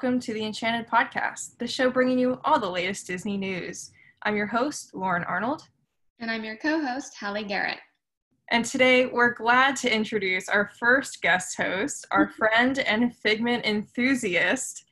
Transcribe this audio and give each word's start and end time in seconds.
Welcome 0.00 0.20
to 0.20 0.32
the 0.32 0.44
Enchanted 0.44 0.86
Podcast, 0.86 1.58
the 1.58 1.66
show 1.66 1.90
bringing 1.90 2.20
you 2.20 2.40
all 2.44 2.60
the 2.60 2.70
latest 2.70 3.08
Disney 3.08 3.36
news. 3.36 3.90
I'm 4.22 4.36
your 4.36 4.46
host, 4.46 4.94
Lauren 4.94 5.24
Arnold. 5.24 5.62
And 6.20 6.30
I'm 6.30 6.44
your 6.44 6.56
co 6.56 6.80
host, 6.80 7.16
Halle 7.18 7.42
Garrett. 7.42 7.80
And 8.52 8.64
today 8.64 9.06
we're 9.06 9.34
glad 9.34 9.74
to 9.78 9.92
introduce 9.92 10.48
our 10.48 10.70
first 10.78 11.20
guest 11.20 11.56
host, 11.56 12.06
our 12.12 12.28
friend 12.38 12.78
and 12.78 13.12
Figment 13.16 13.66
enthusiast, 13.66 14.84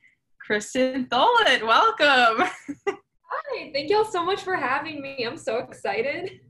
Kristen 0.45 1.05
Tholen. 1.05 1.65
Welcome. 1.65 2.49
Hi, 2.89 3.71
thank 3.71 3.89
y'all 3.89 4.03
so 4.03 4.25
much 4.25 4.41
for 4.41 4.57
having 4.57 5.01
me. 5.01 5.23
I'm 5.25 5.37
so 5.37 5.59
excited. 5.59 6.41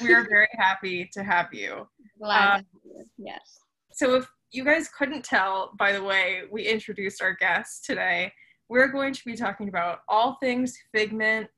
We 0.00 0.14
are 0.14 0.26
very 0.26 0.48
happy 0.52 1.10
to 1.12 1.22
have 1.22 1.52
you. 1.52 1.86
Glad 2.22 2.38
uh, 2.38 2.46
to 2.46 2.54
have 2.54 2.64
you. 2.86 3.04
Yes. 3.18 3.58
So 3.92 4.14
if 4.14 4.26
you 4.50 4.64
guys 4.64 4.88
couldn't 4.88 5.24
tell 5.24 5.72
by 5.78 5.92
the 5.92 6.02
way 6.02 6.42
we 6.50 6.66
introduced 6.66 7.22
our 7.22 7.34
guests 7.34 7.86
today, 7.86 8.32
we're 8.68 8.88
going 8.88 9.12
to 9.12 9.24
be 9.24 9.36
talking 9.36 9.68
about 9.68 10.00
all 10.08 10.36
things 10.40 10.78
Figment, 10.92 11.48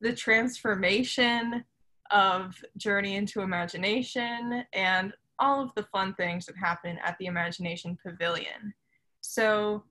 the 0.00 0.12
transformation 0.12 1.64
of 2.10 2.54
Journey 2.76 3.16
into 3.16 3.40
Imagination, 3.40 4.64
and 4.72 5.12
all 5.38 5.62
of 5.62 5.70
the 5.74 5.84
fun 5.84 6.14
things 6.14 6.46
that 6.46 6.56
happen 6.56 6.98
at 7.02 7.16
the 7.18 7.26
Imagination 7.26 7.98
Pavilion. 8.04 8.72
So, 9.20 9.84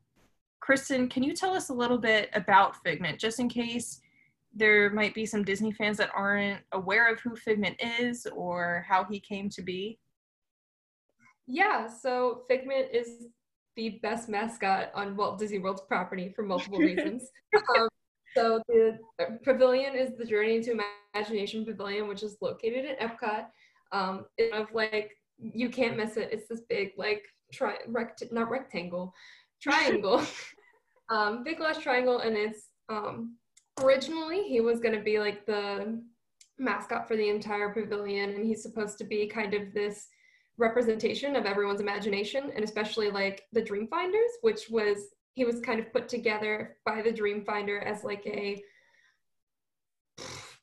Kristen, 0.60 1.10
can 1.10 1.24
you 1.24 1.34
tell 1.34 1.54
us 1.54 1.70
a 1.70 1.74
little 1.74 1.98
bit 1.98 2.30
about 2.34 2.82
Figment, 2.84 3.20
just 3.20 3.40
in 3.40 3.50
case 3.50 4.00
there 4.56 4.92
might 4.92 5.16
be 5.16 5.26
some 5.26 5.44
Disney 5.44 5.72
fans 5.72 5.98
that 5.98 6.12
aren't 6.16 6.62
aware 6.72 7.12
of 7.12 7.20
who 7.20 7.36
Figment 7.36 7.76
is 7.82 8.28
or 8.28 8.86
how 8.88 9.04
he 9.04 9.20
came 9.20 9.50
to 9.50 9.62
be? 9.64 9.98
Yeah, 11.48 11.88
so 11.88 12.44
Figment 12.48 12.88
is 12.94 13.28
the 13.76 14.00
best 14.02 14.30
mascot 14.30 14.92
on 14.94 15.16
Walt 15.16 15.40
Disney 15.40 15.60
World's 15.60 15.82
property 15.82 16.32
for 16.36 16.44
multiple 16.44 16.80
reasons. 16.80 17.30
um, 17.78 17.88
so 18.36 18.62
the 18.68 19.00
pavilion 19.44 19.96
is 19.96 20.18
the 20.18 20.26
Journey 20.26 20.56
into 20.56 20.80
Imagination 21.14 21.66
Pavilion, 21.66 22.08
which 22.08 22.24
is 22.24 22.38
located 22.42 22.86
at 22.86 23.00
Epcot. 23.00 23.46
Um, 23.92 24.26
of 24.54 24.74
like 24.74 25.12
you 25.38 25.70
can't 25.70 25.98
miss 25.98 26.18
it. 26.18 26.30
It's 26.32 26.48
this 26.48 26.62
big 26.68 26.92
like 26.98 27.24
tri 27.52 27.76
rect 27.88 28.24
not 28.32 28.50
rectangle, 28.50 29.14
triangle, 29.62 30.24
um, 31.10 31.44
big 31.44 31.58
glass 31.58 31.78
triangle, 31.78 32.20
and 32.20 32.36
it's 32.36 32.70
um, 32.90 33.38
originally 33.82 34.44
he 34.44 34.62
was 34.62 34.80
going 34.80 34.96
to 34.96 35.04
be 35.04 35.20
like 35.20 35.46
the 35.46 36.02
mascot 36.58 37.08
for 37.08 37.16
the 37.16 37.30
entire 37.30 37.70
pavilion, 37.70 38.32
and 38.32 38.46
he's 38.46 38.64
supposed 38.64 38.98
to 38.98 39.04
be 39.04 39.28
kind 39.28 39.54
of 39.54 39.74
this 39.74 40.08
representation 40.58 41.36
of 41.36 41.46
everyone's 41.46 41.82
imagination 41.82 42.52
and 42.56 42.64
especially 42.64 43.10
like 43.10 43.44
the 43.54 43.62
dreamfinders 43.62 44.34
which 44.42 44.70
was 44.70 45.10
he 45.34 45.46
was 45.46 45.60
kind 45.60 45.80
of 45.80 45.92
put 45.92 46.08
together 46.08 46.78
by 46.86 47.02
the 47.02 47.12
dreamfinder 47.12 47.84
as 47.84 48.04
like 48.04 48.26
a 48.28 48.62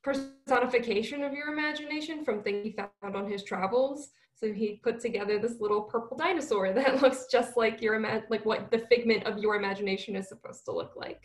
personification 0.03 1.23
of 1.23 1.33
your 1.33 1.53
imagination 1.53 2.25
from 2.25 2.43
things 2.43 2.65
he 2.65 2.73
found 2.73 3.17
on 3.17 3.31
his 3.31 3.43
travels. 3.43 4.11
So 4.35 4.53
he 4.53 4.81
put 4.83 5.01
together 5.01 5.39
this 5.39 5.61
little 5.61 5.83
purple 5.83 6.17
dinosaur 6.17 6.73
that 6.75 7.03
looks 7.03 7.27
just 7.31 7.57
like 7.57 7.83
your 7.83 7.95
ima- 7.95 8.23
like 8.31 8.47
what 8.47 8.71
the 8.71 8.79
figment 8.79 9.25
of 9.25 9.39
your 9.39 9.57
imagination 9.57 10.17
is 10.17 10.29
supposed 10.29 10.65
to 10.67 10.73
look 10.73 10.93
like. 10.97 11.23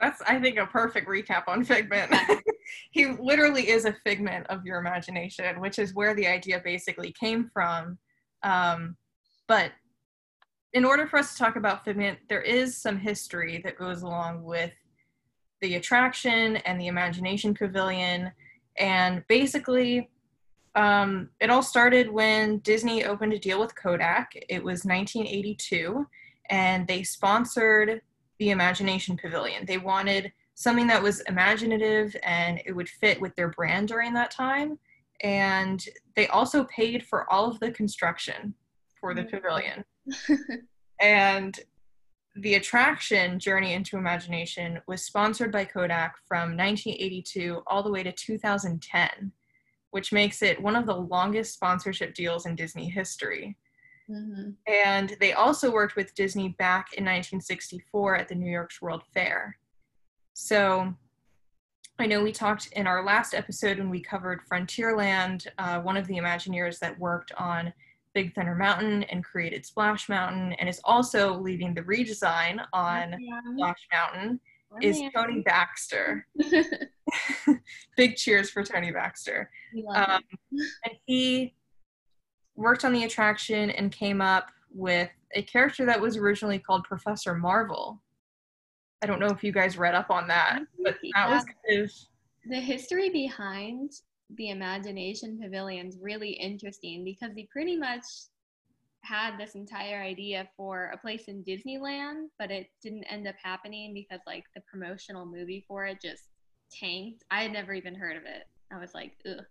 That's 0.00 0.22
i 0.28 0.38
think 0.38 0.58
a 0.58 0.66
perfect 0.66 1.08
recap 1.08 1.48
on 1.48 1.64
figment 1.64 2.12
he 2.90 3.06
literally 3.06 3.68
is 3.68 3.84
a 3.84 3.96
figment 4.04 4.46
of 4.48 4.64
your 4.64 4.78
imagination, 4.78 5.60
which 5.60 5.78
is 5.78 5.94
where 5.94 6.14
the 6.14 6.26
idea 6.26 6.60
basically 6.64 7.12
came 7.12 7.50
from. 7.52 7.98
Um, 8.42 8.96
but 9.46 9.72
in 10.72 10.84
order 10.84 11.06
for 11.06 11.18
us 11.18 11.32
to 11.32 11.38
talk 11.38 11.56
about 11.56 11.84
Figment, 11.84 12.18
there 12.28 12.42
is 12.42 12.76
some 12.76 12.98
history 12.98 13.60
that 13.64 13.78
goes 13.78 14.02
along 14.02 14.42
with 14.44 14.72
the 15.60 15.74
attraction 15.76 16.56
and 16.58 16.80
the 16.80 16.86
Imagination 16.86 17.54
Pavilion. 17.54 18.30
And 18.78 19.24
basically, 19.28 20.10
um, 20.74 21.30
it 21.40 21.50
all 21.50 21.62
started 21.62 22.10
when 22.10 22.58
Disney 22.58 23.04
opened 23.04 23.32
a 23.32 23.38
deal 23.38 23.58
with 23.58 23.74
Kodak. 23.74 24.32
It 24.48 24.62
was 24.62 24.84
1982, 24.84 26.06
and 26.50 26.86
they 26.86 27.02
sponsored 27.02 28.02
the 28.38 28.50
Imagination 28.50 29.16
Pavilion. 29.16 29.66
They 29.66 29.78
wanted 29.78 30.32
something 30.58 30.88
that 30.88 31.00
was 31.00 31.20
imaginative 31.28 32.16
and 32.24 32.60
it 32.66 32.72
would 32.72 32.88
fit 32.88 33.20
with 33.20 33.32
their 33.36 33.50
brand 33.50 33.86
during 33.86 34.12
that 34.12 34.28
time. 34.28 34.76
And 35.22 35.84
they 36.16 36.26
also 36.26 36.64
paid 36.64 37.06
for 37.06 37.32
all 37.32 37.48
of 37.48 37.60
the 37.60 37.70
construction 37.70 38.54
for 39.00 39.14
the 39.14 39.22
pavilion. 39.22 39.84
and 41.00 41.60
the 42.34 42.56
attraction 42.56 43.38
Journey 43.38 43.72
into 43.72 43.96
Imagination 43.96 44.80
was 44.88 45.04
sponsored 45.04 45.52
by 45.52 45.64
Kodak 45.64 46.16
from 46.26 46.56
1982 46.56 47.62
all 47.68 47.84
the 47.84 47.92
way 47.92 48.02
to 48.02 48.10
2010, 48.10 49.30
which 49.92 50.12
makes 50.12 50.42
it 50.42 50.60
one 50.60 50.74
of 50.74 50.86
the 50.86 50.96
longest 50.96 51.54
sponsorship 51.54 52.14
deals 52.14 52.46
in 52.46 52.56
Disney 52.56 52.88
history. 52.88 53.56
Mm-hmm. 54.10 54.50
And 54.66 55.16
they 55.20 55.34
also 55.34 55.70
worked 55.70 55.94
with 55.94 56.16
Disney 56.16 56.56
back 56.58 56.94
in 56.94 57.04
1964 57.04 58.16
at 58.16 58.26
the 58.26 58.34
New 58.34 58.50
York's 58.50 58.82
World 58.82 59.04
Fair. 59.14 59.56
So 60.40 60.94
I 61.98 62.06
know 62.06 62.22
we 62.22 62.30
talked 62.30 62.68
in 62.68 62.86
our 62.86 63.04
last 63.04 63.34
episode 63.34 63.78
when 63.78 63.90
we 63.90 64.00
covered 64.00 64.40
Frontierland, 64.48 65.48
uh, 65.58 65.80
one 65.80 65.96
of 65.96 66.06
the 66.06 66.14
Imagineers 66.14 66.78
that 66.78 66.96
worked 66.96 67.32
on 67.32 67.72
Big 68.14 68.32
Thunder 68.34 68.54
Mountain 68.54 69.02
and 69.04 69.24
created 69.24 69.66
Splash 69.66 70.08
Mountain 70.08 70.52
and 70.52 70.68
is 70.68 70.80
also 70.84 71.34
leading 71.34 71.74
the 71.74 71.82
redesign 71.82 72.64
on 72.72 73.16
yeah. 73.18 73.40
Splash 73.52 73.88
Mountain 73.92 74.40
is 74.80 75.02
Tony 75.12 75.42
Baxter. 75.42 76.24
Big 77.96 78.14
cheers 78.14 78.48
for 78.48 78.62
Tony 78.62 78.92
Baxter. 78.92 79.50
Um, 79.92 80.22
and 80.52 80.94
he 81.04 81.52
worked 82.54 82.84
on 82.84 82.92
the 82.92 83.02
attraction 83.02 83.70
and 83.70 83.90
came 83.90 84.20
up 84.20 84.52
with 84.70 85.10
a 85.34 85.42
character 85.42 85.84
that 85.84 86.00
was 86.00 86.16
originally 86.16 86.60
called 86.60 86.84
Professor 86.84 87.34
Marvel. 87.34 88.00
I 89.02 89.06
don't 89.06 89.20
know 89.20 89.28
if 89.28 89.44
you 89.44 89.52
guys 89.52 89.78
read 89.78 89.94
up 89.94 90.10
on 90.10 90.28
that, 90.28 90.60
but 90.82 90.96
that 91.14 91.30
was 91.30 91.44
kind 91.44 91.82
of 91.82 91.90
the 92.46 92.60
history 92.60 93.10
behind 93.10 93.92
the 94.36 94.50
Imagination 94.50 95.38
Pavilion's 95.42 95.96
really 96.00 96.30
interesting 96.30 97.04
because 97.04 97.32
he 97.34 97.48
pretty 97.52 97.76
much 97.76 98.02
had 99.02 99.38
this 99.38 99.54
entire 99.54 100.02
idea 100.02 100.48
for 100.56 100.90
a 100.92 100.98
place 100.98 101.24
in 101.28 101.44
Disneyland, 101.44 102.26
but 102.38 102.50
it 102.50 102.66
didn't 102.82 103.04
end 103.04 103.26
up 103.26 103.36
happening 103.42 103.94
because 103.94 104.20
like 104.26 104.44
the 104.54 104.62
promotional 104.70 105.24
movie 105.24 105.64
for 105.66 105.86
it 105.86 106.00
just 106.02 106.24
tanked. 106.70 107.24
I 107.30 107.42
had 107.42 107.52
never 107.52 107.72
even 107.72 107.94
heard 107.94 108.16
of 108.16 108.24
it. 108.24 108.44
I 108.72 108.78
was 108.78 108.94
like, 108.94 109.12
ugh. 109.26 109.44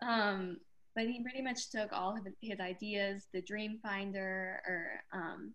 Um, 0.00 0.58
but 0.94 1.06
he 1.06 1.22
pretty 1.22 1.42
much 1.42 1.70
took 1.70 1.92
all 1.92 2.16
of 2.16 2.26
his 2.40 2.60
ideas, 2.60 3.26
the 3.32 3.42
Dreamfinder 3.42 4.58
or 4.66 4.86
um, 5.12 5.54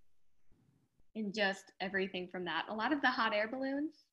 and 1.16 1.34
just 1.34 1.72
everything 1.80 2.28
from 2.28 2.46
that. 2.46 2.66
A 2.70 2.74
lot 2.74 2.94
of 2.94 3.02
the 3.02 3.08
hot 3.08 3.34
air 3.34 3.48
balloons. 3.48 4.06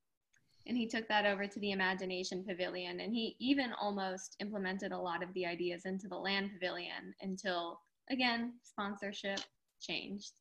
And 0.66 0.76
he 0.76 0.86
took 0.86 1.08
that 1.08 1.24
over 1.24 1.46
to 1.46 1.60
the 1.60 1.72
Imagination 1.72 2.44
Pavilion. 2.46 3.00
And 3.00 3.14
he 3.14 3.36
even 3.38 3.72
almost 3.80 4.36
implemented 4.40 4.92
a 4.92 4.98
lot 4.98 5.22
of 5.22 5.32
the 5.34 5.46
ideas 5.46 5.82
into 5.86 6.06
the 6.06 6.16
Land 6.16 6.50
Pavilion 6.52 7.14
until, 7.22 7.80
again, 8.10 8.52
sponsorship 8.62 9.40
changed. 9.80 10.32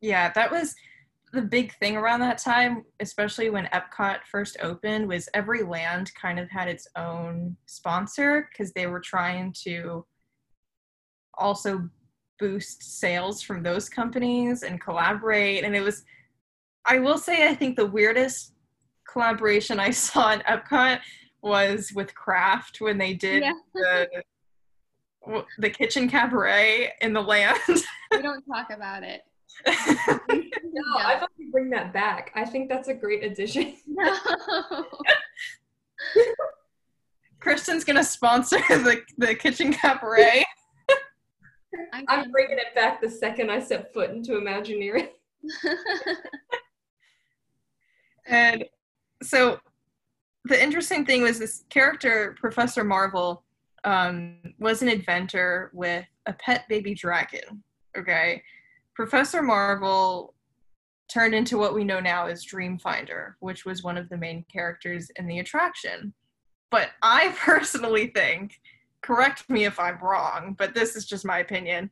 Yeah, 0.00 0.30
that 0.34 0.50
was 0.52 0.74
the 1.32 1.42
big 1.42 1.74
thing 1.78 1.96
around 1.96 2.20
that 2.20 2.38
time, 2.38 2.84
especially 3.00 3.50
when 3.50 3.66
Epcot 3.66 4.18
first 4.30 4.56
opened, 4.62 5.08
was 5.08 5.28
every 5.34 5.62
land 5.62 6.12
kind 6.14 6.38
of 6.38 6.48
had 6.50 6.68
its 6.68 6.86
own 6.96 7.56
sponsor 7.66 8.48
because 8.50 8.72
they 8.72 8.86
were 8.86 9.00
trying 9.00 9.52
to 9.64 10.04
also 11.34 11.88
boost 12.38 13.00
sales 13.00 13.42
from 13.42 13.62
those 13.62 13.88
companies 13.88 14.62
and 14.62 14.80
collaborate. 14.80 15.64
And 15.64 15.74
it 15.74 15.80
was, 15.80 16.04
I 16.84 16.98
will 16.98 17.18
say, 17.18 17.48
I 17.48 17.54
think 17.54 17.76
the 17.76 17.86
weirdest 17.86 18.52
collaboration 19.10 19.80
I 19.80 19.90
saw 19.92 20.32
in 20.32 20.40
Epcot 20.40 21.00
was 21.42 21.92
with 21.94 22.14
Kraft 22.14 22.80
when 22.80 22.98
they 22.98 23.14
did 23.14 23.42
yeah. 23.42 23.52
the 23.74 24.24
the 25.58 25.68
kitchen 25.68 26.08
cabaret 26.08 26.92
in 27.02 27.12
the 27.12 27.20
land. 27.20 27.58
we 27.68 28.22
don't 28.22 28.42
talk 28.46 28.70
about 28.70 29.02
it. 29.02 29.22
no, 29.66 29.74
I 30.98 31.18
thought 31.18 31.30
we 31.38 31.50
bring 31.50 31.68
that 31.70 31.92
back. 31.92 32.32
I 32.34 32.44
think 32.44 32.70
that's 32.70 32.88
a 32.88 32.94
great 32.94 33.22
addition. 33.24 33.74
No. 33.86 34.16
Kristen's 37.40 37.84
gonna 37.84 38.04
sponsor 38.04 38.58
the 38.68 39.02
the 39.18 39.34
kitchen 39.34 39.72
cabaret. 39.72 40.44
I'm 42.08 42.30
bringing 42.30 42.58
it 42.58 42.74
back 42.74 43.00
the 43.00 43.10
second 43.10 43.50
I 43.50 43.60
step 43.60 43.92
foot 43.92 44.10
into 44.10 44.36
Imagineering. 44.36 45.08
and 48.26 48.64
so 49.22 49.58
the 50.44 50.62
interesting 50.62 51.04
thing 51.04 51.22
was 51.22 51.38
this 51.38 51.64
character, 51.68 52.36
Professor 52.40 52.84
Marvel, 52.84 53.44
um, 53.84 54.36
was 54.58 54.82
an 54.82 54.88
inventor 54.88 55.70
with 55.72 56.04
a 56.26 56.32
pet 56.34 56.64
baby 56.68 56.94
dragon. 56.94 57.62
Okay. 57.96 58.42
Professor 58.94 59.42
Marvel 59.42 60.34
turned 61.08 61.34
into 61.34 61.56
what 61.56 61.74
we 61.74 61.84
know 61.84 62.00
now 62.00 62.26
as 62.26 62.44
Dreamfinder, 62.44 63.34
which 63.40 63.64
was 63.64 63.82
one 63.82 63.96
of 63.96 64.08
the 64.08 64.16
main 64.16 64.44
characters 64.52 65.10
in 65.16 65.26
the 65.26 65.38
attraction. 65.38 66.12
But 66.70 66.90
I 67.02 67.28
personally 67.38 68.08
think, 68.08 68.60
correct 69.02 69.48
me 69.48 69.64
if 69.64 69.78
I'm 69.78 69.98
wrong, 69.98 70.54
but 70.58 70.74
this 70.74 70.96
is 70.96 71.06
just 71.06 71.24
my 71.24 71.38
opinion, 71.38 71.90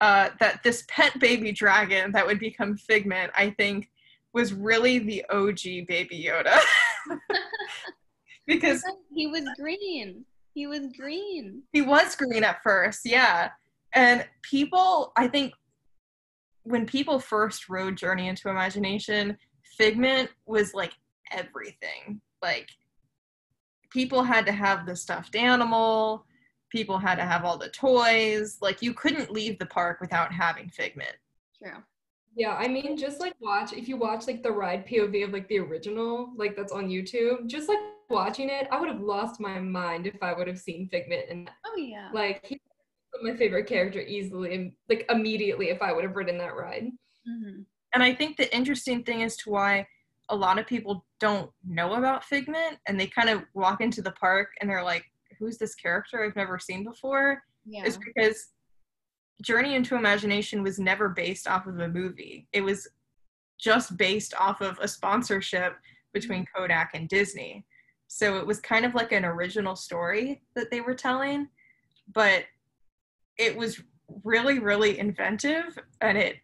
uh, 0.00 0.30
that 0.40 0.62
this 0.62 0.84
pet 0.88 1.18
baby 1.20 1.52
dragon 1.52 2.12
that 2.12 2.26
would 2.26 2.38
become 2.38 2.76
Figment, 2.76 3.30
I 3.36 3.50
think, 3.50 3.90
was 4.32 4.52
really 4.52 4.98
the 4.98 5.24
OG 5.30 5.86
Baby 5.86 6.26
Yoda. 6.28 6.58
because 8.46 8.82
he 9.14 9.26
was 9.26 9.44
green. 9.58 10.24
He 10.54 10.66
was 10.66 10.88
green. 10.98 11.62
He 11.72 11.82
was 11.82 12.16
green 12.16 12.44
at 12.44 12.62
first, 12.62 13.00
yeah. 13.04 13.50
And 13.92 14.26
people, 14.42 15.12
I 15.16 15.28
think, 15.28 15.52
when 16.64 16.86
people 16.86 17.18
first 17.18 17.68
rode 17.68 17.96
Journey 17.96 18.28
into 18.28 18.48
Imagination, 18.48 19.36
Figment 19.76 20.30
was 20.46 20.74
like 20.74 20.92
everything. 21.32 22.20
Like, 22.42 22.68
people 23.90 24.22
had 24.22 24.46
to 24.46 24.52
have 24.52 24.86
the 24.86 24.94
stuffed 24.94 25.36
animal, 25.36 26.24
people 26.70 26.98
had 26.98 27.16
to 27.16 27.24
have 27.24 27.44
all 27.44 27.58
the 27.58 27.68
toys. 27.68 28.58
Like, 28.60 28.82
you 28.82 28.94
couldn't 28.94 29.30
leave 29.30 29.58
the 29.58 29.66
park 29.66 30.00
without 30.00 30.32
having 30.32 30.68
Figment. 30.68 31.16
True. 31.62 31.82
Yeah, 32.36 32.54
I 32.54 32.68
mean, 32.68 32.96
just 32.96 33.20
like 33.20 33.34
watch 33.40 33.72
if 33.72 33.88
you 33.88 33.96
watch 33.96 34.26
like 34.26 34.42
the 34.42 34.52
ride 34.52 34.86
POV 34.86 35.24
of 35.24 35.32
like 35.32 35.48
the 35.48 35.58
original, 35.58 36.32
like 36.36 36.56
that's 36.56 36.72
on 36.72 36.88
YouTube, 36.88 37.48
just 37.48 37.68
like 37.68 37.78
watching 38.08 38.48
it, 38.48 38.68
I 38.70 38.78
would 38.78 38.88
have 38.88 39.00
lost 39.00 39.40
my 39.40 39.58
mind 39.58 40.06
if 40.06 40.22
I 40.22 40.32
would 40.32 40.46
have 40.46 40.58
seen 40.58 40.88
Figment 40.88 41.24
and 41.28 41.50
oh 41.66 41.76
yeah, 41.76 42.08
like 42.14 42.46
he's 42.46 42.60
my 43.22 43.36
favorite 43.36 43.66
character 43.66 44.00
easily 44.00 44.54
and 44.54 44.72
like 44.88 45.04
immediately 45.10 45.70
if 45.70 45.82
I 45.82 45.92
would 45.92 46.04
have 46.04 46.14
ridden 46.14 46.38
that 46.38 46.54
ride. 46.54 46.86
Mm-hmm. 47.28 47.62
And 47.94 48.02
I 48.02 48.14
think 48.14 48.36
the 48.36 48.54
interesting 48.54 49.02
thing 49.02 49.24
as 49.24 49.36
to 49.38 49.50
why 49.50 49.86
a 50.28 50.36
lot 50.36 50.58
of 50.58 50.66
people 50.66 51.04
don't 51.18 51.50
know 51.66 51.94
about 51.94 52.24
Figment 52.24 52.78
and 52.86 52.98
they 52.98 53.08
kind 53.08 53.28
of 53.28 53.42
walk 53.54 53.80
into 53.80 54.00
the 54.00 54.12
park 54.12 54.50
and 54.60 54.70
they're 54.70 54.84
like, 54.84 55.04
"Who's 55.40 55.58
this 55.58 55.74
character 55.74 56.22
I've 56.22 56.36
never 56.36 56.58
seen 56.58 56.84
before?" 56.84 57.42
Yeah. 57.64 57.84
Is 57.84 57.98
because 57.98 58.48
Journey 59.42 59.74
into 59.74 59.96
Imagination 59.96 60.62
was 60.62 60.78
never 60.78 61.08
based 61.08 61.48
off 61.48 61.66
of 61.66 61.80
a 61.80 61.88
movie. 61.88 62.46
It 62.52 62.60
was 62.60 62.86
just 63.58 63.96
based 63.96 64.34
off 64.38 64.60
of 64.60 64.78
a 64.80 64.88
sponsorship 64.88 65.76
between 66.12 66.42
mm-hmm. 66.44 66.62
Kodak 66.62 66.90
and 66.94 67.08
Disney. 67.08 67.64
So 68.08 68.38
it 68.38 68.46
was 68.46 68.60
kind 68.60 68.84
of 68.84 68.94
like 68.94 69.12
an 69.12 69.24
original 69.24 69.76
story 69.76 70.42
that 70.56 70.70
they 70.70 70.80
were 70.80 70.94
telling, 70.94 71.48
but 72.12 72.44
it 73.38 73.56
was 73.56 73.80
really, 74.24 74.58
really 74.58 74.98
inventive 74.98 75.78
and 76.00 76.18
it 76.18 76.36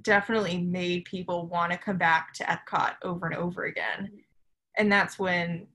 definitely 0.00 0.58
made 0.58 1.04
people 1.04 1.46
want 1.46 1.70
to 1.70 1.78
come 1.78 1.98
back 1.98 2.32
to 2.34 2.44
Epcot 2.44 2.94
over 3.02 3.26
and 3.26 3.36
over 3.36 3.64
again. 3.64 4.06
Mm-hmm. 4.06 4.16
And 4.78 4.90
that's 4.90 5.18
when 5.18 5.66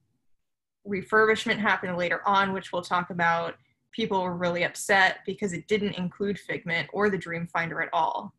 refurbishment 0.87 1.57
happened 1.57 1.97
later 1.97 2.21
on, 2.27 2.53
which 2.53 2.71
we'll 2.71 2.81
talk 2.81 3.09
about 3.09 3.55
people 3.91 4.21
were 4.21 4.35
really 4.35 4.63
upset 4.63 5.19
because 5.25 5.53
it 5.53 5.67
didn't 5.67 5.93
include 5.93 6.37
Figment 6.37 6.87
or 6.93 7.09
the 7.09 7.17
Dreamfinder 7.17 7.81
at 7.81 7.89
all. 7.93 8.33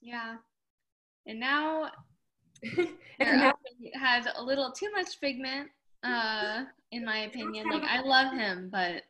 Yeah. 0.00 0.36
And 1.26 1.40
now 1.40 1.90
it 2.62 3.96
has 3.96 4.26
a 4.36 4.42
little 4.42 4.70
too 4.70 4.90
much 4.92 5.18
Figment, 5.18 5.68
uh, 6.04 6.64
in 6.92 7.04
my 7.04 7.24
opinion. 7.24 7.68
Like, 7.68 7.82
I 7.82 8.00
love 8.00 8.32
him, 8.34 8.68
but 8.70 9.02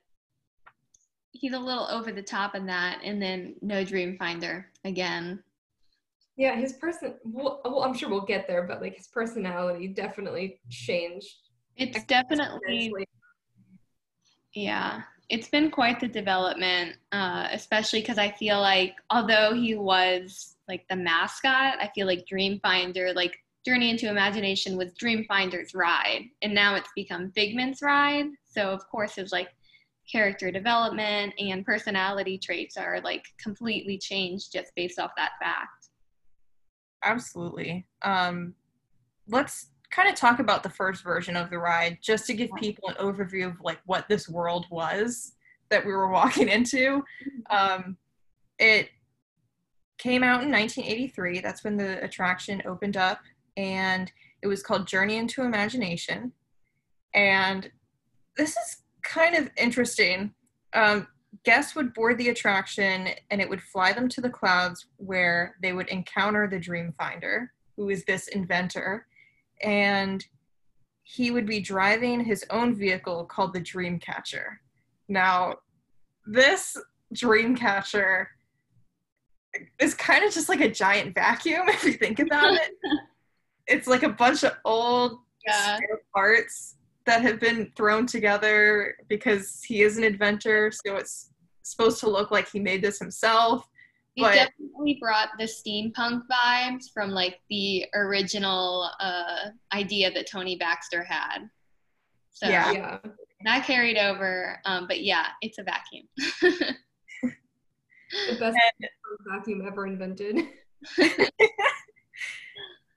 he's 1.33 1.53
a 1.53 1.59
little 1.59 1.87
over 1.91 2.13
the 2.13 2.23
top 2.23 2.55
in 2.55 2.67
that. 2.67 3.01
And 3.05 3.21
then 3.21 3.55
no 3.61 3.85
Dreamfinder 3.85 4.65
again. 4.85 5.43
Yeah, 6.37 6.57
his 6.57 6.73
person. 6.73 7.15
Well, 7.25 7.61
well, 7.65 7.85
I'm 7.85 7.95
sure 7.95 8.09
we'll 8.09 8.23
get 8.23 8.49
there, 8.49 8.65
but 8.65 8.81
like 8.81 8.97
his 8.97 9.07
personality 9.07 9.89
definitely 9.89 10.61
changed. 10.69 11.44
It's 11.77 12.05
definitely. 12.05 12.93
Yeah, 14.55 15.03
it's 15.29 15.49
been 15.49 15.71
quite 15.71 15.99
the 16.01 16.09
development, 16.09 16.97
uh, 17.13 17.49
especially 17.51 18.01
because 18.01 18.19
I 18.19 18.31
feel 18.31 18.61
like 18.61 18.95
although 19.11 19.55
he 19.55 19.75
was 19.75 20.57
like 20.69 20.87
the 20.89 20.97
mascot, 20.97 21.75
I 21.81 21.91
feel 21.95 22.07
like 22.07 22.25
Dreamfinder, 22.31 23.15
like 23.15 23.37
Journey 23.67 23.91
into 23.91 24.09
Imagination 24.09 24.77
was 24.77 24.93
Dreamfinder's 24.93 25.75
ride, 25.75 26.27
and 26.43 26.55
now 26.55 26.77
it's 26.77 26.91
become 26.95 27.33
Figment's 27.33 27.83
ride. 27.83 28.27
So 28.47 28.71
of 28.71 28.87
course, 28.89 29.17
his 29.17 29.33
like 29.33 29.49
character 30.11 30.51
development 30.51 31.33
and 31.39 31.65
personality 31.65 32.39
traits 32.39 32.77
are 32.77 33.01
like 33.03 33.25
completely 33.43 33.99
changed 33.99 34.53
just 34.53 34.73
based 34.77 34.99
off 34.99 35.13
that 35.17 35.33
fact. 35.41 35.89
Absolutely. 37.03 37.87
Um, 38.03 38.55
let's 39.29 39.71
kind 39.95 40.09
of 40.09 40.17
talk 40.17 40.41
about 40.41 40.63
the 40.63 40.71
first 40.71 41.05
version 41.05 41.37
of 41.37 41.51
the 41.51 41.59
ride 41.59 41.99
just 42.03 42.27
to 42.27 42.35
give 42.35 42.51
people 42.57 42.89
an 42.89 42.97
overview 42.97 43.47
of 43.47 43.61
like 43.61 43.79
what 43.87 44.09
this 44.09 44.29
world 44.29 44.67
was 44.71 45.33
that 45.71 45.85
we 45.87 45.93
were 45.93 46.09
walking 46.11 46.49
into. 46.49 47.03
Um, 47.51 47.97
it 48.59 48.89
came 49.99 50.23
out 50.23 50.43
in 50.43 50.51
1983. 50.51 51.41
That's 51.41 51.63
when 51.63 51.77
the 51.77 52.03
attraction 52.03 52.63
opened 52.67 52.97
up, 52.97 53.21
and 53.57 54.11
it 54.43 54.47
was 54.47 54.63
called 54.63 54.87
Journey 54.87 55.17
into 55.17 55.43
Imagination. 55.43 56.33
And 57.15 57.71
this 58.37 58.51
is 58.51 58.83
kind 59.03 59.37
of 59.37 59.49
interesting. 59.57 60.35
Um, 60.73 61.07
guests 61.45 61.77
would 61.77 61.95
board 61.95 62.19
the 62.19 62.31
attraction, 62.31 63.09
and 63.31 63.41
it 63.41 63.49
would 63.49 63.63
fly 63.63 63.93
them 63.93 64.09
to 64.09 64.21
the 64.21 64.31
clouds 64.31 64.87
where 64.97 65.55
they 65.63 65.73
would 65.73 65.89
encounter 65.89 66.49
the 66.49 66.59
Dreamfinder, 66.59 67.49
who 67.77 67.91
is 67.91 68.05
this 68.05 68.27
inventor 68.29 69.07
and 69.63 70.25
he 71.03 71.31
would 71.31 71.47
be 71.47 71.61
driving 71.61 72.25
his 72.25 72.45
own 72.51 72.75
vehicle 72.75 73.25
called 73.27 73.53
the 73.53 73.61
Dreamcatcher. 73.61 74.45
Now, 75.09 75.57
this 76.27 76.77
Dreamcatcher 77.15 78.27
is 79.79 79.95
kind 79.95 80.25
of 80.25 80.33
just 80.33 80.49
like 80.49 80.61
a 80.61 80.71
giant 80.71 81.15
vacuum 81.15 81.69
if 81.69 81.85
you 81.85 81.93
think 81.93 82.19
about 82.21 82.55
it. 82.55 82.71
it's 83.67 83.87
like 83.87 84.03
a 84.03 84.09
bunch 84.09 84.45
of 84.45 84.53
old 84.65 85.19
yeah. 85.47 85.79
parts 86.15 86.77
that 87.07 87.23
have 87.23 87.39
been 87.39 87.71
thrown 87.77 88.07
together 88.07 88.97
because 89.09 89.63
he 89.63 89.83
is 89.83 89.99
an 89.99 90.05
inventor, 90.05 90.73
so 90.73 90.97
it's 90.97 91.31
supposed 91.63 92.01
to 92.01 92.09
look 92.09 92.31
like 92.31 92.49
he 92.51 92.59
made 92.59 92.83
this 92.83 92.99
himself. 92.99 93.69
It 94.17 94.23
but, 94.23 94.35
definitely 94.35 94.99
brought 95.01 95.31
the 95.39 95.45
steampunk 95.45 96.23
vibes 96.31 96.85
from 96.93 97.11
like 97.11 97.41
the 97.51 97.85
original 97.95 98.91
uh, 99.01 99.49
idea 99.73 100.13
that 100.13 100.29
Tony 100.29 100.57
Baxter 100.57 101.03
had. 101.03 101.49
So 102.31 102.49
yeah, 102.49 102.71
yeah. 102.73 102.99
that 103.45 103.67
carried 103.67 103.99
over. 103.99 104.61
Um, 104.65 104.87
but 104.87 105.03
yeah, 105.03 105.27
it's 105.41 105.59
a 105.59 105.65
vacuum. 105.65 106.07
the 107.23 108.39
best 108.39 108.57
and, 108.57 108.91
vacuum 109.29 109.67
ever 109.67 109.87
invented. 109.87 110.47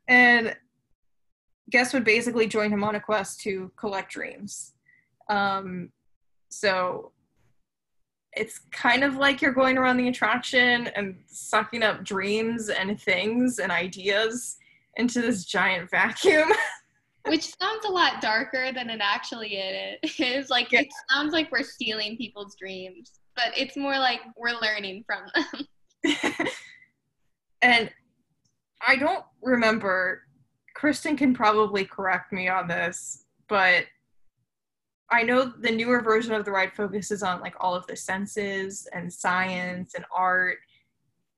and 0.07 0.55
guests 1.69 1.93
would 1.93 2.03
basically 2.03 2.47
join 2.47 2.71
him 2.71 2.83
on 2.83 2.95
a 2.95 2.99
quest 2.99 3.39
to 3.41 3.71
collect 3.75 4.11
dreams. 4.11 4.73
Um, 5.29 5.89
so 6.49 7.11
it's 8.37 8.59
kind 8.71 9.03
of 9.03 9.15
like 9.15 9.41
you're 9.41 9.51
going 9.51 9.77
around 9.77 9.97
the 9.97 10.07
attraction 10.07 10.87
and 10.95 11.15
sucking 11.25 11.83
up 11.83 12.03
dreams 12.03 12.69
and 12.69 12.99
things 13.01 13.59
and 13.59 13.71
ideas 13.71 14.57
into 14.97 15.21
this 15.21 15.45
giant 15.45 15.89
vacuum. 15.89 16.49
Which 17.27 17.53
sounds 17.59 17.83
a 17.85 17.89
lot 17.89 18.21
darker 18.21 18.71
than 18.73 18.89
it 18.89 19.01
actually 19.01 19.55
is. 19.55 20.49
Like 20.49 20.71
yeah. 20.71 20.81
it 20.81 20.87
sounds 21.11 21.33
like 21.33 21.51
we're 21.51 21.63
stealing 21.63 22.15
people's 22.15 22.55
dreams, 22.55 23.11
but 23.35 23.51
it's 23.57 23.75
more 23.75 23.97
like 23.97 24.21
we're 24.37 24.57
learning 24.61 25.03
from 25.05 25.23
them. 25.35 26.27
and 27.61 27.91
I 28.87 28.95
don't 28.95 29.25
remember. 29.41 30.23
Kristen 30.73 31.17
can 31.17 31.33
probably 31.33 31.85
correct 31.85 32.31
me 32.31 32.47
on 32.47 32.67
this, 32.67 33.25
but 33.49 33.85
I 35.09 35.23
know 35.23 35.53
the 35.61 35.71
newer 35.71 36.01
version 36.01 36.33
of 36.33 36.43
the 36.43 36.51
ride 36.51 36.73
focuses 36.73 37.23
on 37.23 37.39
like 37.39 37.55
all 37.59 37.73
of 37.73 37.87
the 37.87 37.95
senses 37.95 38.87
and 38.93 39.11
science 39.11 39.93
and 39.95 40.05
art. 40.13 40.57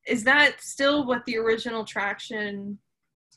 Is 0.07 0.23
that 0.23 0.61
still 0.61 1.05
what 1.05 1.23
the 1.25 1.37
original 1.37 1.85
traction? 1.85 2.79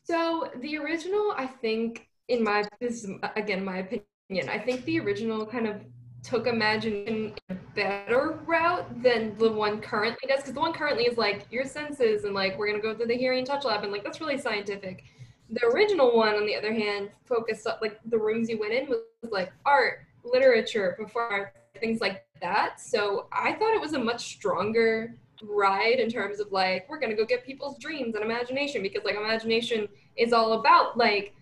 So 0.05 0.51
the 0.61 0.79
original, 0.79 1.35
I 1.37 1.47
think, 1.47 2.09
in 2.29 2.43
my 2.43 2.65
this 2.81 3.05
is 3.05 3.11
again 3.37 3.65
my 3.65 3.79
opinion, 3.79 4.49
I 4.49 4.59
think 4.59 4.85
the 4.85 5.01
original 5.01 5.45
kind 5.45 5.67
of 5.67 5.83
took 6.23 6.47
Imagine 6.47 7.35
a 7.51 7.55
better 7.75 8.41
route 8.47 9.03
than 9.03 9.37
the 9.39 9.51
one 9.51 9.81
currently 9.81 10.29
does, 10.29 10.39
because 10.39 10.55
the 10.55 10.61
one 10.61 10.73
currently 10.73 11.05
is 11.05 11.19
like 11.19 11.47
your 11.51 11.65
senses 11.65 12.25
and 12.25 12.33
like 12.33 12.57
we're 12.57 12.69
gonna 12.69 12.81
go 12.81 12.95
through 12.95 13.09
the 13.09 13.17
hearing 13.17 13.45
touch 13.45 13.65
lab 13.65 13.83
and 13.83 13.93
like 13.93 14.05
that's 14.05 14.21
really 14.21 14.39
scientific. 14.39 15.05
The 15.51 15.67
original 15.67 16.17
one, 16.17 16.37
on 16.37 16.47
the 16.47 16.57
other 16.57 16.73
hand, 16.73 17.11
focused 17.27 17.67
like 17.83 18.01
the 18.07 18.19
rooms 18.19 18.49
you 18.49 18.59
went 18.59 18.73
in 18.73 18.89
was 18.89 19.01
like 19.31 19.53
art 19.67 20.07
literature 20.25 20.97
before 20.99 21.53
things 21.81 22.01
like 22.01 22.25
that. 22.41 22.81
So 22.81 23.27
I 23.33 23.53
thought 23.53 23.75
it 23.75 23.81
was 23.81 23.95
a 23.95 23.99
much 23.99 24.35
stronger 24.35 25.15
ride 25.43 25.99
in 25.99 26.09
terms 26.09 26.39
of 26.39 26.53
like 26.53 26.89
we're 26.89 27.01
gonna 27.01 27.17
go 27.17 27.25
get 27.25 27.45
people's 27.45 27.77
dreams 27.79 28.15
and 28.15 28.25
imagination 28.25 28.81
because 28.81 29.05
like 29.05 29.17
imagination 29.17 29.89
is 30.17 30.33
all 30.33 30.53
about 30.53 30.97
like 30.97 31.35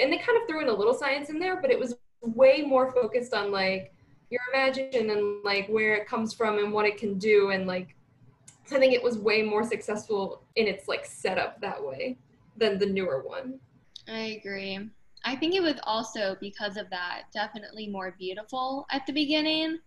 and 0.00 0.12
they 0.12 0.18
kind 0.18 0.40
of 0.40 0.46
threw 0.48 0.60
in 0.60 0.68
a 0.68 0.72
little 0.72 0.94
science 0.94 1.30
in 1.30 1.38
there 1.40 1.60
but 1.60 1.68
it 1.68 1.78
was 1.78 1.96
way 2.22 2.62
more 2.62 2.92
focused 2.92 3.34
on 3.34 3.50
like 3.50 3.92
your 4.30 4.40
imagination 4.54 5.10
and 5.10 5.42
like 5.44 5.66
where 5.68 5.96
it 5.96 6.06
comes 6.06 6.32
from 6.32 6.58
and 6.58 6.72
what 6.72 6.86
it 6.86 6.96
can 6.96 7.18
do 7.18 7.50
and 7.50 7.66
like 7.66 7.96
I 8.72 8.78
think 8.78 8.94
it 8.94 9.02
was 9.02 9.18
way 9.18 9.42
more 9.42 9.64
successful 9.64 10.42
in 10.54 10.68
its 10.68 10.86
like 10.86 11.04
setup 11.04 11.60
that 11.60 11.84
way 11.84 12.18
than 12.56 12.78
the 12.78 12.86
newer 12.86 13.22
one. 13.26 13.58
I 14.06 14.38
agree. 14.40 14.78
I 15.24 15.36
think 15.36 15.54
it 15.54 15.62
was 15.62 15.76
also 15.84 16.36
because 16.40 16.76
of 16.76 16.88
that 16.90 17.24
definitely 17.32 17.88
more 17.88 18.14
beautiful 18.18 18.86
at 18.90 19.06
the 19.06 19.12
beginning. 19.12 19.78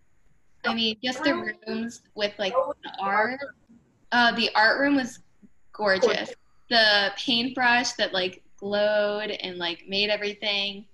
I 0.64 0.74
mean, 0.74 0.96
just 1.02 1.22
the 1.24 1.54
rooms 1.66 2.02
with 2.14 2.32
like 2.38 2.52
the 2.52 2.92
art. 3.00 3.40
Uh, 4.12 4.32
the 4.32 4.50
art 4.54 4.80
room 4.80 4.96
was 4.96 5.20
gorgeous. 5.72 6.32
The 6.70 7.12
paintbrush 7.16 7.92
that 7.92 8.12
like 8.12 8.42
glowed 8.56 9.30
and 9.30 9.58
like 9.58 9.84
made 9.88 10.08
everything. 10.08 10.86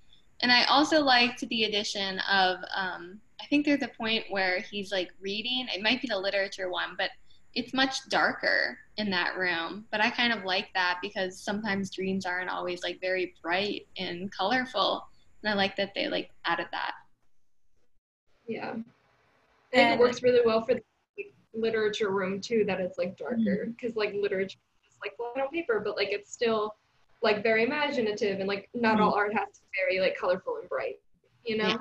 And 0.43 0.51
I 0.51 0.65
also 0.65 1.03
liked 1.03 1.47
the 1.49 1.65
addition 1.65 2.19
of 2.21 2.57
um, 2.75 3.21
I 3.41 3.47
think 3.47 3.67
there's 3.67 3.83
a 3.83 3.89
point 3.89 4.25
where 4.31 4.61
he's 4.61 4.91
like 4.91 5.11
reading. 5.21 5.67
It 5.75 5.83
might 5.83 6.01
be 6.01 6.09
the 6.09 6.19
literature 6.19 6.71
one, 6.71 6.95
but 6.97 7.11
it's 7.55 7.75
much 7.75 8.09
darker 8.09 8.79
in 8.97 9.11
that 9.11 9.37
room. 9.37 9.87
But 9.91 10.01
I 10.01 10.11
kind 10.11 10.33
of 10.33 10.45
like 10.45 10.69
that 10.75 10.99
because 11.03 11.39
sometimes 11.39 11.91
dreams 11.91 12.27
aren't 12.27 12.51
always 12.51 12.83
like 12.83 13.01
very 13.01 13.35
bright 13.43 13.87
and 13.97 14.31
colorful. 14.33 15.07
And 15.43 15.51
I 15.51 15.55
like 15.55 15.77
that 15.77 15.93
they 15.95 16.09
like 16.09 16.31
added 16.45 16.67
that. 16.73 16.93
Yeah. 18.47 18.75
And 19.73 19.95
it 19.95 19.99
works 19.99 20.23
really 20.23 20.43
well 20.45 20.63
for 20.63 20.75
the 20.75 20.83
literature 21.55 22.11
room 22.11 22.41
too, 22.41 22.65
that 22.67 22.81
it's 22.81 22.99
like 22.99 23.17
darker. 23.17 23.67
Because 23.67 23.93
mm-hmm. 23.93 24.01
like 24.01 24.15
literature 24.15 24.59
is 24.89 24.97
like 25.03 25.17
black 25.17 25.45
on 25.45 25.51
paper, 25.51 25.81
but 25.85 25.97
like 25.97 26.09
it's 26.11 26.33
still 26.33 26.75
like 27.23 27.43
very 27.43 27.65
imaginative 27.65 28.39
and 28.39 28.49
like 28.49 28.69
not 28.75 28.95
mm-hmm. 28.95 29.05
all 29.05 29.15
art 29.15 29.33
has 29.33 29.49
to 29.55 29.61
be 29.61 29.79
very 29.79 30.01
like 30.01 30.17
colorful 30.19 30.57
and 30.61 30.69
bright, 30.69 31.01
you 31.45 31.57
know? 31.57 31.79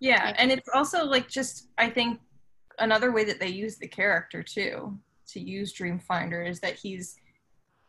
Yeah. 0.00 0.28
yeah. 0.28 0.34
And 0.38 0.50
it's 0.52 0.68
also 0.74 1.04
like 1.04 1.28
just 1.28 1.68
I 1.78 1.88
think 1.88 2.20
another 2.78 3.12
way 3.12 3.24
that 3.24 3.40
they 3.40 3.48
use 3.48 3.76
the 3.76 3.88
character 3.88 4.42
too 4.42 4.98
to 5.28 5.40
use 5.40 5.72
Dreamfinder 5.72 6.48
is 6.48 6.60
that 6.60 6.74
he's 6.74 7.16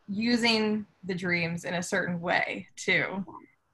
using 0.07 0.85
the 1.03 1.15
dreams 1.15 1.65
in 1.65 1.75
a 1.75 1.83
certain 1.83 2.21
way 2.21 2.67
too. 2.75 3.25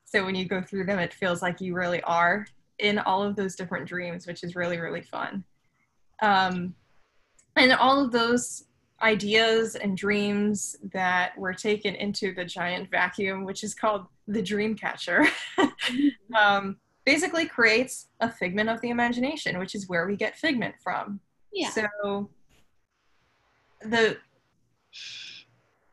So 0.05 0.25
when 0.25 0.35
you 0.35 0.45
go 0.45 0.61
through 0.61 0.85
them, 0.85 0.99
it 0.99 1.13
feels 1.13 1.41
like 1.41 1.61
you 1.61 1.73
really 1.73 2.01
are 2.03 2.45
in 2.79 2.99
all 2.99 3.23
of 3.23 3.35
those 3.35 3.55
different 3.55 3.87
dreams, 3.87 4.27
which 4.27 4.43
is 4.43 4.55
really, 4.55 4.79
really 4.79 5.01
fun. 5.01 5.43
Um, 6.21 6.75
and 7.55 7.73
all 7.73 8.03
of 8.03 8.11
those 8.11 8.65
ideas 9.01 9.75
and 9.75 9.97
dreams 9.97 10.75
that 10.93 11.37
were 11.37 11.53
taken 11.53 11.95
into 11.95 12.33
the 12.33 12.45
giant 12.45 12.89
vacuum, 12.89 13.45
which 13.45 13.63
is 13.63 13.73
called 13.73 14.05
the 14.27 14.41
dream 14.41 14.75
catcher, 14.75 15.25
um, 16.35 16.77
basically 17.05 17.45
creates 17.45 18.07
a 18.19 18.31
figment 18.31 18.69
of 18.69 18.81
the 18.81 18.89
imagination, 18.89 19.59
which 19.59 19.75
is 19.75 19.89
where 19.89 20.07
we 20.07 20.15
get 20.15 20.37
figment 20.37 20.75
from. 20.83 21.19
Yeah. 21.51 21.69
So 21.69 22.29
the 23.81 24.17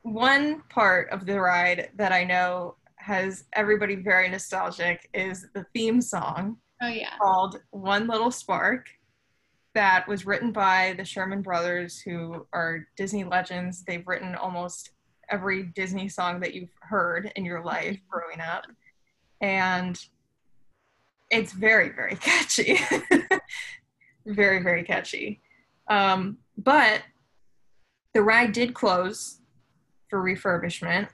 one 0.03 0.63
part 0.69 1.11
of 1.11 1.27
the 1.27 1.41
ride 1.41 1.91
that 1.97 2.13
I 2.13 2.25
know 2.25 2.77
has 2.97 3.45
everybody 3.55 3.97
very 3.97 4.29
nostalgic 4.29 5.09
is 5.15 5.47
the 5.55 5.65
theme 5.75 6.01
song. 6.01 6.59
Oh 6.83 6.89
yeah. 6.89 7.17
Called 7.21 7.61
One 7.71 8.07
Little 8.07 8.31
Spark 8.31 8.87
that 9.75 10.07
was 10.09 10.27
written 10.27 10.53
by 10.53 10.95
the 10.97 11.05
Sherman 11.05 11.43
brothers 11.43 12.01
who 12.01 12.47
are 12.53 12.87
Disney 12.97 13.25
legends. 13.25 13.85
They've 13.85 14.07
written 14.07 14.35
almost 14.35 14.91
every 15.31 15.65
Disney 15.75 16.09
song 16.09 16.41
that 16.41 16.55
you've 16.55 16.75
heard 16.81 17.33
in 17.37 17.45
your 17.45 17.63
life 17.63 17.99
growing 18.09 18.41
up. 18.41 18.65
And 19.41 19.99
it's 21.31 21.53
very 21.53 21.91
very 21.91 22.17
catchy. 22.21 22.79
Very 24.27 24.63
very 24.63 24.83
catchy. 24.83 25.41
Um, 25.89 26.39
but 26.57 27.03
the 28.15 28.23
ride 28.23 28.53
did 28.53 28.75
close 28.75 29.41
for 30.11 30.23
refurbishment 30.23 31.09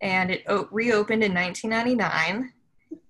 and 0.00 0.30
it 0.30 0.42
o- 0.46 0.68
reopened 0.70 1.24
in 1.24 1.32
1999 1.32 2.52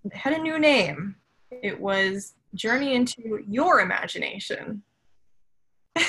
it 0.04 0.14
had 0.14 0.32
a 0.32 0.38
new 0.38 0.58
name. 0.58 1.16
It 1.50 1.80
was 1.80 2.34
journey 2.54 2.94
into 2.94 3.40
your 3.48 3.80
imagination. 3.80 4.82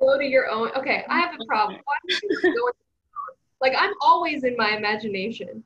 Go 0.00 0.18
to 0.18 0.24
your 0.24 0.50
own 0.50 0.70
okay 0.76 1.04
i 1.08 1.20
have 1.20 1.34
a 1.40 1.44
problem. 1.46 1.80
Like 3.60 3.72
i'm 3.78 3.92
always 4.02 4.44
in 4.44 4.56
my 4.56 4.76
imagination 4.76 5.62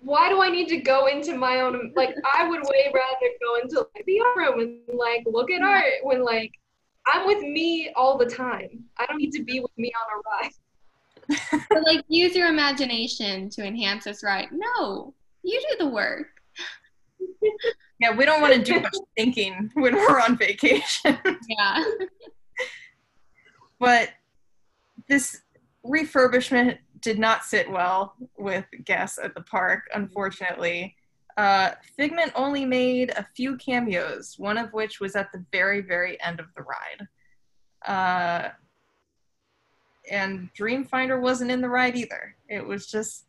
why 0.00 0.28
do 0.28 0.42
I 0.42 0.48
need 0.48 0.68
to 0.68 0.78
go 0.78 1.06
into 1.06 1.36
my 1.36 1.60
own 1.60 1.92
like 1.94 2.14
I 2.34 2.48
would 2.48 2.60
way 2.60 2.92
rather 2.94 3.32
go 3.42 3.60
into 3.62 3.86
like, 3.94 4.04
the 4.06 4.20
art 4.20 4.36
room 4.36 4.60
and 4.60 4.98
like 4.98 5.22
look 5.26 5.50
at 5.50 5.62
art 5.62 5.84
when 6.02 6.24
like 6.24 6.52
I'm 7.06 7.26
with 7.26 7.42
me 7.42 7.92
all 7.94 8.18
the 8.18 8.26
time. 8.26 8.84
I 8.98 9.06
don't 9.06 9.18
need 9.18 9.32
to 9.32 9.44
be 9.44 9.60
with 9.60 9.76
me 9.76 9.92
on 9.92 10.18
a 10.18 10.44
ride. 10.44 11.62
but 11.70 11.82
like 11.84 12.04
use 12.08 12.34
your 12.34 12.48
imagination 12.48 13.50
to 13.50 13.64
enhance 13.64 14.04
this 14.04 14.22
ride. 14.22 14.48
No, 14.50 15.14
you 15.42 15.60
do 15.70 15.84
the 15.84 15.88
work. 15.88 16.28
yeah, 18.00 18.16
we 18.16 18.24
don't 18.24 18.40
want 18.40 18.54
to 18.54 18.62
do 18.62 18.80
much 18.80 18.96
thinking 19.16 19.70
when 19.74 19.94
we're 19.94 20.20
on 20.20 20.36
vacation. 20.36 21.18
yeah. 21.48 21.84
but 23.78 24.10
this 25.08 25.42
refurbishment 25.84 26.78
did 27.06 27.20
not 27.20 27.44
sit 27.44 27.70
well 27.70 28.16
with 28.36 28.64
guests 28.84 29.16
at 29.22 29.32
the 29.32 29.40
park, 29.40 29.84
unfortunately. 29.94 30.96
Uh, 31.36 31.70
Figment 31.96 32.32
only 32.34 32.64
made 32.64 33.10
a 33.10 33.24
few 33.36 33.56
cameos, 33.58 34.34
one 34.38 34.58
of 34.58 34.72
which 34.72 34.98
was 34.98 35.14
at 35.14 35.30
the 35.30 35.44
very, 35.52 35.80
very 35.80 36.20
end 36.20 36.40
of 36.40 36.46
the 36.56 36.64
ride. 36.64 37.06
Uh, 37.86 38.48
and 40.10 40.50
Dreamfinder 40.58 41.20
wasn't 41.20 41.52
in 41.52 41.60
the 41.60 41.68
ride 41.68 41.94
either. 41.94 42.34
It 42.48 42.66
was 42.66 42.88
just 42.88 43.26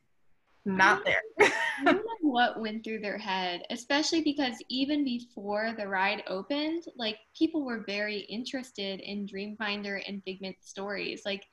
not 0.66 1.06
there. 1.06 1.22
I 1.40 1.52
don't 1.86 1.98
know 1.98 2.02
what 2.22 2.60
went 2.60 2.84
through 2.84 3.02
their 3.02 3.20
head, 3.20 3.62
especially 3.70 4.24
because 4.24 4.56
even 4.70 5.04
before 5.04 5.76
the 5.78 5.88
ride 5.88 6.24
opened, 6.26 6.86
like 6.98 7.20
people 7.38 7.64
were 7.64 7.84
very 7.86 8.22
interested 8.22 9.02
in 9.02 9.28
Dreamfinder 9.28 10.02
and 10.08 10.24
Figment 10.24 10.56
stories. 10.62 11.22
Like 11.26 11.46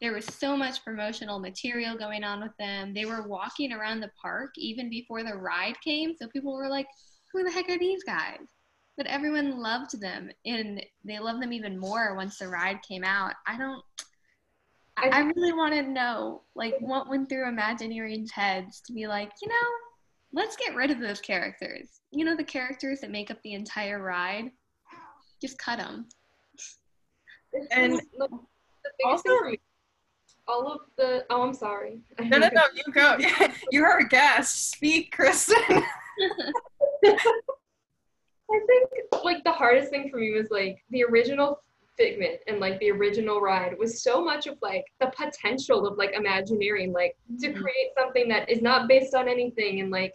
there 0.00 0.14
was 0.14 0.24
so 0.24 0.56
much 0.56 0.82
promotional 0.84 1.38
material 1.38 1.96
going 1.96 2.24
on 2.24 2.40
with 2.40 2.56
them. 2.58 2.94
They 2.94 3.04
were 3.04 3.28
walking 3.28 3.72
around 3.72 4.00
the 4.00 4.10
park 4.20 4.50
even 4.56 4.88
before 4.88 5.22
the 5.22 5.34
ride 5.34 5.80
came. 5.82 6.14
So 6.16 6.26
people 6.28 6.54
were 6.54 6.68
like, 6.68 6.86
who 7.32 7.44
the 7.44 7.50
heck 7.50 7.68
are 7.68 7.78
these 7.78 8.02
guys? 8.04 8.38
But 8.96 9.06
everyone 9.06 9.60
loved 9.60 10.00
them 10.00 10.30
and 10.44 10.84
they 11.04 11.18
loved 11.18 11.42
them 11.42 11.52
even 11.52 11.78
more 11.78 12.14
once 12.16 12.38
the 12.38 12.48
ride 12.48 12.80
came 12.86 13.04
out. 13.04 13.34
I 13.46 13.58
don't, 13.58 13.82
I, 14.96 15.08
I 15.08 15.20
really 15.20 15.52
want 15.52 15.74
to 15.74 15.82
know 15.82 16.42
like 16.54 16.74
what 16.80 17.08
went 17.08 17.28
through 17.28 17.50
Imagineering's 17.50 18.30
heads 18.30 18.80
to 18.86 18.92
be 18.92 19.06
like, 19.06 19.30
you 19.42 19.48
know, 19.48 19.54
let's 20.32 20.56
get 20.56 20.74
rid 20.74 20.90
of 20.90 20.98
those 20.98 21.20
characters. 21.20 22.00
You 22.10 22.24
know, 22.24 22.36
the 22.36 22.44
characters 22.44 23.00
that 23.00 23.10
make 23.10 23.30
up 23.30 23.38
the 23.42 23.54
entire 23.54 24.02
ride, 24.02 24.50
just 25.40 25.58
cut 25.58 25.78
them. 25.78 26.06
And 27.70 28.00
also, 29.04 29.30
all 30.50 30.72
of 30.72 30.80
the 30.96 31.24
oh 31.30 31.42
i'm 31.42 31.54
sorry. 31.54 32.00
No 32.24 32.38
no 32.38 32.48
no 32.52 32.62
you 32.74 32.92
go. 32.92 33.16
You're 33.70 33.86
our 33.86 34.02
guest. 34.04 34.72
Speak 34.72 35.12
kristen. 35.12 35.56
I 38.52 38.58
think 38.66 38.90
like 39.24 39.44
the 39.44 39.52
hardest 39.52 39.90
thing 39.90 40.10
for 40.10 40.18
me 40.18 40.32
was 40.32 40.50
like 40.50 40.82
the 40.90 41.04
original 41.04 41.62
figment 41.96 42.40
and 42.46 42.58
like 42.58 42.78
the 42.80 42.90
original 42.90 43.40
ride 43.40 43.78
was 43.78 44.02
so 44.02 44.24
much 44.24 44.46
of 44.46 44.56
like 44.62 44.84
the 45.00 45.12
potential 45.16 45.86
of 45.86 45.98
like 45.98 46.12
imagineering 46.14 46.92
like 46.92 47.16
to 47.40 47.48
mm-hmm. 47.48 47.60
create 47.60 47.90
something 47.96 48.28
that 48.28 48.48
is 48.50 48.60
not 48.60 48.88
based 48.88 49.14
on 49.14 49.28
anything 49.28 49.80
and 49.80 49.90
like 49.90 50.14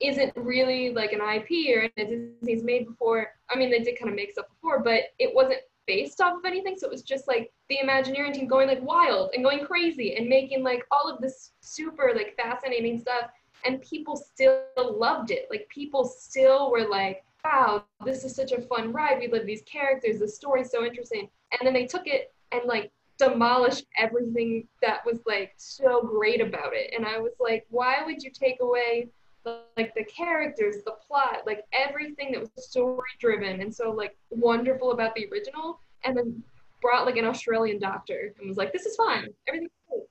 isn't 0.00 0.32
really 0.34 0.92
like 0.92 1.12
an 1.12 1.20
ip 1.20 1.50
or 1.76 1.88
disney's 1.96 2.64
made 2.64 2.86
before. 2.86 3.28
I 3.48 3.56
mean 3.56 3.70
they 3.70 3.80
did 3.80 3.98
kind 3.98 4.08
of 4.08 4.16
make 4.16 4.32
stuff 4.32 4.46
before 4.48 4.80
but 4.82 5.02
it 5.18 5.32
wasn't 5.32 5.60
based 5.90 6.20
off 6.20 6.38
of 6.38 6.44
anything. 6.44 6.76
So 6.78 6.86
it 6.86 6.92
was 6.92 7.02
just 7.02 7.26
like 7.26 7.50
the 7.68 7.80
Imagineering 7.82 8.32
team 8.32 8.46
going 8.46 8.68
like 8.68 8.80
wild 8.80 9.30
and 9.34 9.42
going 9.42 9.64
crazy 9.66 10.14
and 10.14 10.28
making 10.28 10.62
like 10.62 10.86
all 10.92 11.10
of 11.10 11.20
this 11.20 11.50
super 11.62 12.12
like 12.14 12.36
fascinating 12.36 13.00
stuff. 13.00 13.30
And 13.64 13.82
people 13.82 14.16
still 14.16 14.62
loved 14.76 15.32
it. 15.32 15.48
Like 15.50 15.68
people 15.68 16.04
still 16.04 16.70
were 16.70 16.88
like, 16.88 17.24
wow, 17.44 17.84
this 18.04 18.22
is 18.24 18.36
such 18.36 18.52
a 18.52 18.62
fun 18.62 18.92
ride. 18.92 19.18
We 19.18 19.26
love 19.26 19.46
these 19.46 19.62
characters. 19.62 20.20
The 20.20 20.28
story's 20.28 20.70
so 20.70 20.84
interesting. 20.84 21.28
And 21.50 21.66
then 21.66 21.74
they 21.74 21.86
took 21.86 22.06
it 22.06 22.32
and 22.52 22.62
like 22.66 22.92
demolished 23.18 23.86
everything 23.98 24.68
that 24.82 25.04
was 25.04 25.18
like 25.26 25.54
so 25.56 26.02
great 26.02 26.40
about 26.40 26.72
it. 26.72 26.94
And 26.96 27.04
I 27.04 27.18
was 27.18 27.32
like, 27.40 27.66
why 27.68 28.04
would 28.06 28.22
you 28.22 28.30
take 28.30 28.60
away 28.60 29.08
like 29.44 29.94
the 29.94 30.04
characters, 30.04 30.76
the 30.84 30.94
plot, 31.06 31.42
like 31.46 31.64
everything 31.72 32.32
that 32.32 32.40
was 32.40 32.50
story 32.56 33.08
driven 33.18 33.60
and 33.60 33.74
so 33.74 33.90
like 33.90 34.16
wonderful 34.30 34.92
about 34.92 35.14
the 35.14 35.26
original, 35.32 35.80
and 36.04 36.16
then 36.16 36.42
brought 36.82 37.06
like 37.06 37.16
an 37.16 37.24
Australian 37.24 37.78
doctor 37.78 38.34
and 38.38 38.48
was 38.48 38.56
like, 38.56 38.72
"This 38.72 38.86
is 38.86 38.96
fine, 38.96 39.28
everything's 39.48 39.70
good." 39.88 40.02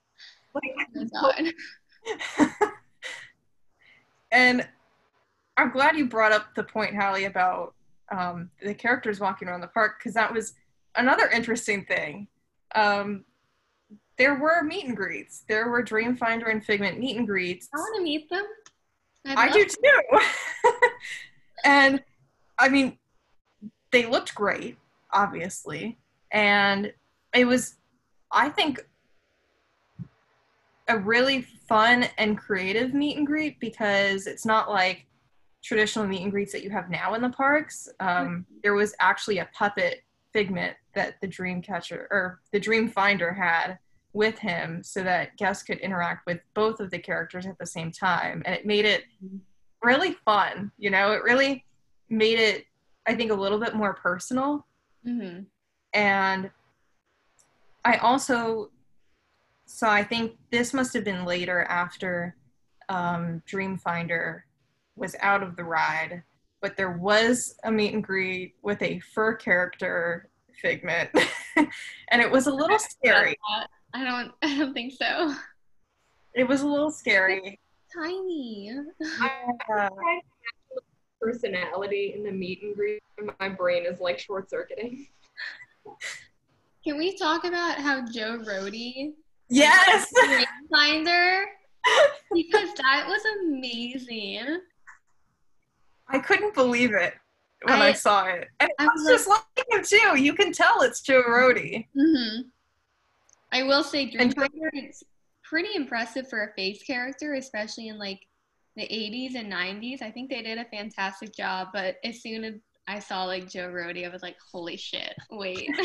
Like, 0.53 0.63
Oh 0.95 2.51
God. 2.57 2.71
and 4.31 4.67
I'm 5.57 5.71
glad 5.71 5.97
you 5.97 6.07
brought 6.07 6.31
up 6.31 6.55
the 6.55 6.63
point, 6.63 6.95
Halle, 6.95 7.25
about 7.25 7.75
um, 8.11 8.49
the 8.61 8.73
characters 8.73 9.19
walking 9.19 9.47
around 9.47 9.61
the 9.61 9.67
park 9.67 9.99
because 9.99 10.13
that 10.13 10.33
was 10.33 10.53
another 10.95 11.27
interesting 11.29 11.85
thing. 11.85 12.27
Um, 12.75 13.25
there 14.17 14.35
were 14.35 14.63
meet 14.63 14.85
and 14.85 14.95
greets. 14.95 15.43
There 15.47 15.69
were 15.69 15.83
Dreamfinder 15.83 16.51
and 16.51 16.63
Figment 16.63 16.99
meet 16.99 17.17
and 17.17 17.27
greets. 17.27 17.69
I 17.73 17.77
want 17.77 17.95
to 17.97 18.03
meet 18.03 18.29
them. 18.29 18.45
I 19.25 19.49
do 19.51 19.65
too. 19.65 20.19
and 21.65 22.03
I 22.57 22.69
mean, 22.69 22.97
they 23.91 24.05
looked 24.05 24.35
great, 24.35 24.77
obviously. 25.11 25.97
And 26.31 26.93
it 27.33 27.45
was, 27.45 27.75
I 28.31 28.49
think, 28.49 28.79
a 30.87 30.97
really 30.97 31.43
fun 31.67 32.05
and 32.17 32.37
creative 32.37 32.93
meet 32.93 33.17
and 33.17 33.27
greet 33.27 33.59
because 33.59 34.25
it's 34.25 34.45
not 34.45 34.69
like 34.69 35.05
traditional 35.63 36.07
meet 36.07 36.23
and 36.23 36.31
greets 36.31 36.51
that 36.51 36.63
you 36.63 36.69
have 36.69 36.89
now 36.89 37.13
in 37.13 37.21
the 37.21 37.29
parks. 37.29 37.89
Um, 37.99 38.45
there 38.63 38.73
was 38.73 38.95
actually 38.99 39.39
a 39.39 39.49
puppet 39.53 40.01
figment 40.33 40.75
that 40.93 41.15
the 41.21 41.27
dream 41.27 41.61
catcher 41.61 42.07
or 42.11 42.39
the 42.51 42.59
dream 42.59 42.89
finder 42.89 43.33
had 43.33 43.77
with 44.13 44.39
him 44.39 44.83
so 44.83 45.03
that 45.03 45.37
guests 45.37 45.63
could 45.63 45.77
interact 45.79 46.25
with 46.25 46.39
both 46.53 46.79
of 46.79 46.89
the 46.91 46.99
characters 46.99 47.45
at 47.45 47.57
the 47.59 47.65
same 47.65 47.91
time. 47.91 48.41
And 48.45 48.55
it 48.55 48.65
made 48.65 48.85
it 48.85 49.03
really 49.83 50.13
fun 50.25 50.71
you 50.77 50.89
know? 50.89 51.11
It 51.11 51.23
really 51.23 51.63
made 52.09 52.39
it 52.39 52.65
i 53.07 53.13
think 53.15 53.31
a 53.31 53.35
little 53.35 53.59
bit 53.59 53.75
more 53.75 53.93
personal. 53.93 54.65
Mhm. 55.07 55.45
and 55.93 56.49
i 57.85 57.97
also 57.97 58.71
so 59.65 59.87
i 59.87 60.03
think 60.03 60.37
this 60.51 60.73
must 60.73 60.93
have 60.93 61.03
been 61.03 61.23
later 61.25 61.63
after 61.63 62.35
um, 62.89 63.43
dreamfinder 63.47 64.41
was 64.95 65.15
out 65.21 65.43
of 65.43 65.55
the 65.55 65.63
ride 65.63 66.23
but 66.61 66.75
there 66.75 66.91
was 66.91 67.55
a 67.63 67.71
meet 67.71 67.93
and 67.93 68.03
greet 68.03 68.55
with 68.63 68.81
a 68.81 68.99
fur 68.99 69.35
character 69.35 70.29
figment. 70.61 71.09
And 72.11 72.21
it 72.21 72.31
was 72.31 72.47
a 72.47 72.51
little 72.53 72.79
scary 72.79 73.35
I 73.93 74.03
don't. 74.03 74.31
I 74.41 74.57
don't 74.57 74.73
think 74.73 74.93
so. 74.93 75.33
it 76.33 76.47
was 76.47 76.61
a 76.61 76.67
little 76.67 76.91
scary 76.91 77.59
Tiny. 77.93 78.71
Personality 81.21 82.13
in 82.15 82.23
the 82.23 82.31
meet 82.31 82.61
and 82.63 82.75
greet, 82.75 83.01
and 83.17 83.31
my 83.39 83.49
brain 83.49 83.85
is 83.85 83.99
like 83.99 84.19
short 84.19 84.49
circuiting. 84.49 85.07
Can 86.85 86.97
we 86.97 87.17
talk 87.17 87.43
about 87.43 87.77
how 87.79 88.05
Joe 88.09 88.39
Rohde 88.47 89.13
yes 89.49 90.11
Finder? 90.71 91.45
Because 92.33 92.69
that 92.75 93.05
was 93.07 93.21
amazing. 93.43 94.59
i 96.09 96.19
couldn't 96.19 96.53
believe 96.53 96.93
it 96.93 97.13
when 97.63 97.81
i, 97.81 97.87
I- 97.89 97.93
saw 97.93 98.25
it 98.25 98.47
and 98.59 98.69
I 98.79 98.83
it 98.85 98.87
was 98.93 99.03
was 99.05 99.09
just 99.09 99.27
like 99.27 99.65
him 99.71 99.83
too 99.83 100.21
you 100.21 100.33
can 100.33 100.51
tell 100.51 100.81
it's 100.81 101.01
joe 101.01 101.21
Rohde. 101.27 101.85
hmm 101.97 102.41
I 103.51 103.63
will 103.63 103.83
say 103.83 104.09
Dreamfinder 104.09 104.69
is 104.73 105.03
pretty 105.43 105.69
impressive 105.75 106.29
for 106.29 106.43
a 106.43 106.53
face 106.53 106.83
character, 106.83 107.33
especially 107.33 107.87
in 107.87 107.97
like 107.97 108.19
the 108.75 108.83
80s 108.83 109.35
and 109.35 109.51
90s. 109.51 110.01
I 110.01 110.11
think 110.11 110.29
they 110.29 110.41
did 110.41 110.57
a 110.59 110.65
fantastic 110.65 111.35
job, 111.35 111.69
but 111.73 111.95
as 112.03 112.21
soon 112.21 112.43
as 112.43 112.53
I 112.87 112.99
saw 112.99 113.23
like 113.25 113.49
Joe 113.49 113.67
Rohde, 113.69 114.05
I 114.05 114.09
was 114.09 114.21
like, 114.21 114.37
holy 114.51 114.77
shit, 114.77 115.13
wait. 115.31 115.69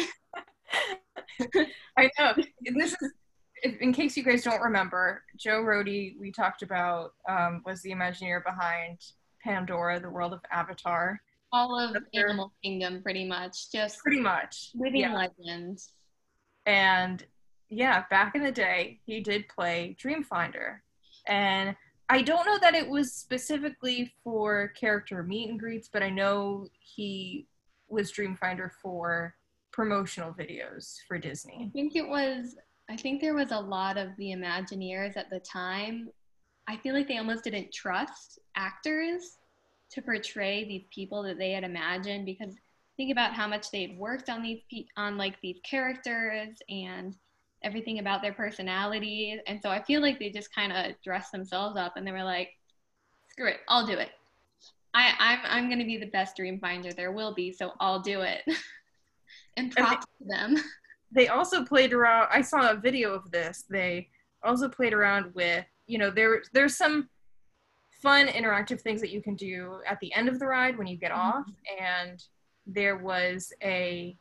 I 1.99 2.11
know. 2.19 2.35
And 2.67 2.81
This 2.81 2.95
is, 3.01 3.13
in 3.81 3.93
case 3.93 4.17
you 4.17 4.23
guys 4.23 4.43
don't 4.45 4.61
remember, 4.61 5.23
Joe 5.39 5.63
Rohde, 5.63 6.19
we 6.21 6.31
talked 6.31 6.63
about, 6.63 7.13
um, 7.29 7.63
was 7.65 7.83
the 7.83 7.91
Imagineer 7.93 8.45
behind 8.45 8.99
Pandora, 9.43 10.01
the 10.01 10.11
world 10.11 10.33
of 10.33 10.41
Avatar. 10.53 11.21
All 11.53 11.79
of. 11.79 11.97
Animal 12.15 12.53
Kingdom, 12.63 13.03
pretty 13.03 13.25
much. 13.27 13.71
Just 13.73 13.99
Pretty 14.01 14.21
much. 14.21 14.71
living 14.75 15.01
Yeah. 15.03 15.15
legends. 15.15 15.93
And 16.67 17.25
yeah, 17.69 18.05
back 18.11 18.35
in 18.35 18.43
the 18.43 18.53
day, 18.53 19.01
he 19.05 19.21
did 19.21 19.49
play 19.49 19.97
Dreamfinder. 20.03 20.79
And 21.27 21.75
I 22.09 22.23
don't 22.23 22.47
know 22.47 22.59
that 22.59 22.75
it 22.75 22.89
was 22.89 23.13
specifically 23.13 24.13
for 24.23 24.69
character 24.69 25.23
meet 25.23 25.51
and 25.51 25.59
greets, 25.59 25.89
but 25.93 26.03
I 26.03 26.11
know 26.11 26.69
he 26.79 27.47
was 27.89 28.13
Dreamfinder 28.13 28.71
for 28.83 29.35
promotional 29.73 30.33
videos 30.33 30.97
for 31.09 31.19
Disney. 31.19 31.67
I 31.67 31.71
think 31.73 31.97
it 31.97 32.07
was, 32.07 32.57
I 32.91 32.97
think 32.97 33.21
there 33.21 33.35
was 33.35 33.53
a 33.53 33.59
lot 33.59 33.97
of 33.97 34.09
the 34.19 34.33
Imagineers 34.33 35.17
at 35.17 35.31
the 35.31 35.41
time. 35.41 36.09
I 36.69 36.77
feel 36.77 36.95
like 36.95 37.09
they 37.09 37.19
almost 37.19 37.45
didn't 37.45 37.73
trust 37.73 38.39
actors 38.57 39.39
to 39.91 40.03
portray 40.03 40.65
these 40.65 40.85
people 40.95 41.23
that 41.23 41.39
they 41.39 41.53
had 41.53 41.65
imagined 41.65 42.27
because 42.27 42.55
think 42.97 43.13
about 43.13 43.35
how 43.35 43.47
much 43.47 43.71
they'd 43.71 43.99
worked 43.99 44.29
on 44.29 44.43
these 44.43 44.61
pe- 44.71 44.87
on 44.97 45.17
like 45.17 45.41
these 45.41 45.59
characters 45.69 46.57
and 46.69 47.15
everything 47.65 47.99
about 47.99 48.23
their 48.23 48.33
personality. 48.33 49.41
And 49.47 49.61
so 49.63 49.71
i 49.71 49.83
feel 49.83 50.01
like 50.01 50.19
they 50.19 50.31
just 50.31 50.55
kind 50.55 50.73
of 50.73 50.95
dressed 51.03 51.33
themselves 51.33 51.77
up 51.77 51.97
and 51.97 52.07
they 52.07 52.13
were 52.13 52.25
like 52.25 52.51
screw 53.31 53.49
it 53.49 53.61
i'll 53.69 53.87
do 53.87 53.95
it. 53.95 54.11
I, 54.97 55.13
I'm, 55.19 55.39
I'm 55.45 55.69
going 55.69 55.81
to 55.81 55.85
be 55.85 55.97
the 55.97 56.07
best 56.07 56.37
dream 56.37 56.61
finder. 56.61 56.93
There 56.93 57.13
will 57.13 57.35
be 57.35 57.53
so 57.53 57.73
i'll 57.81 58.01
do 58.01 58.21
it. 58.21 58.43
And 59.57 59.73
they- 59.73 59.83
props 59.83 60.07
to 60.19 60.25
them. 60.27 60.57
they 61.13 61.29
also 61.29 61.65
played 61.65 61.93
around 61.93 62.29
i 62.31 62.41
saw 62.41 62.71
a 62.71 62.77
video 62.77 63.13
of 63.13 63.31
this. 63.31 63.65
They 63.71 64.09
also 64.43 64.69
played 64.69 64.93
around 64.93 65.35
with 65.35 65.65
you 65.87 65.99
know 65.99 66.11
there 66.11 66.43
there's 66.53 66.77
some 66.77 67.09
fun 68.05 68.27
interactive 68.27 68.81
things 68.83 69.01
that 69.01 69.11
you 69.11 69.23
can 69.23 69.35
do 69.35 69.81
at 69.89 69.99
the 70.01 70.13
end 70.13 70.29
of 70.29 70.39
the 70.39 70.47
ride 70.47 70.77
when 70.77 70.87
you 70.87 70.97
get 70.97 71.11
mm-hmm. 71.11 71.39
off. 71.39 71.47
And 71.81 72.23
there 72.67 72.99
was 72.99 73.53
a 73.63 74.17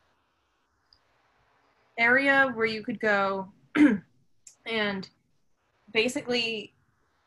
area 1.98 2.52
where 2.54 2.66
you 2.66 2.84
could 2.84 3.00
go 3.00 3.52
and 4.66 5.10
basically 5.92 6.74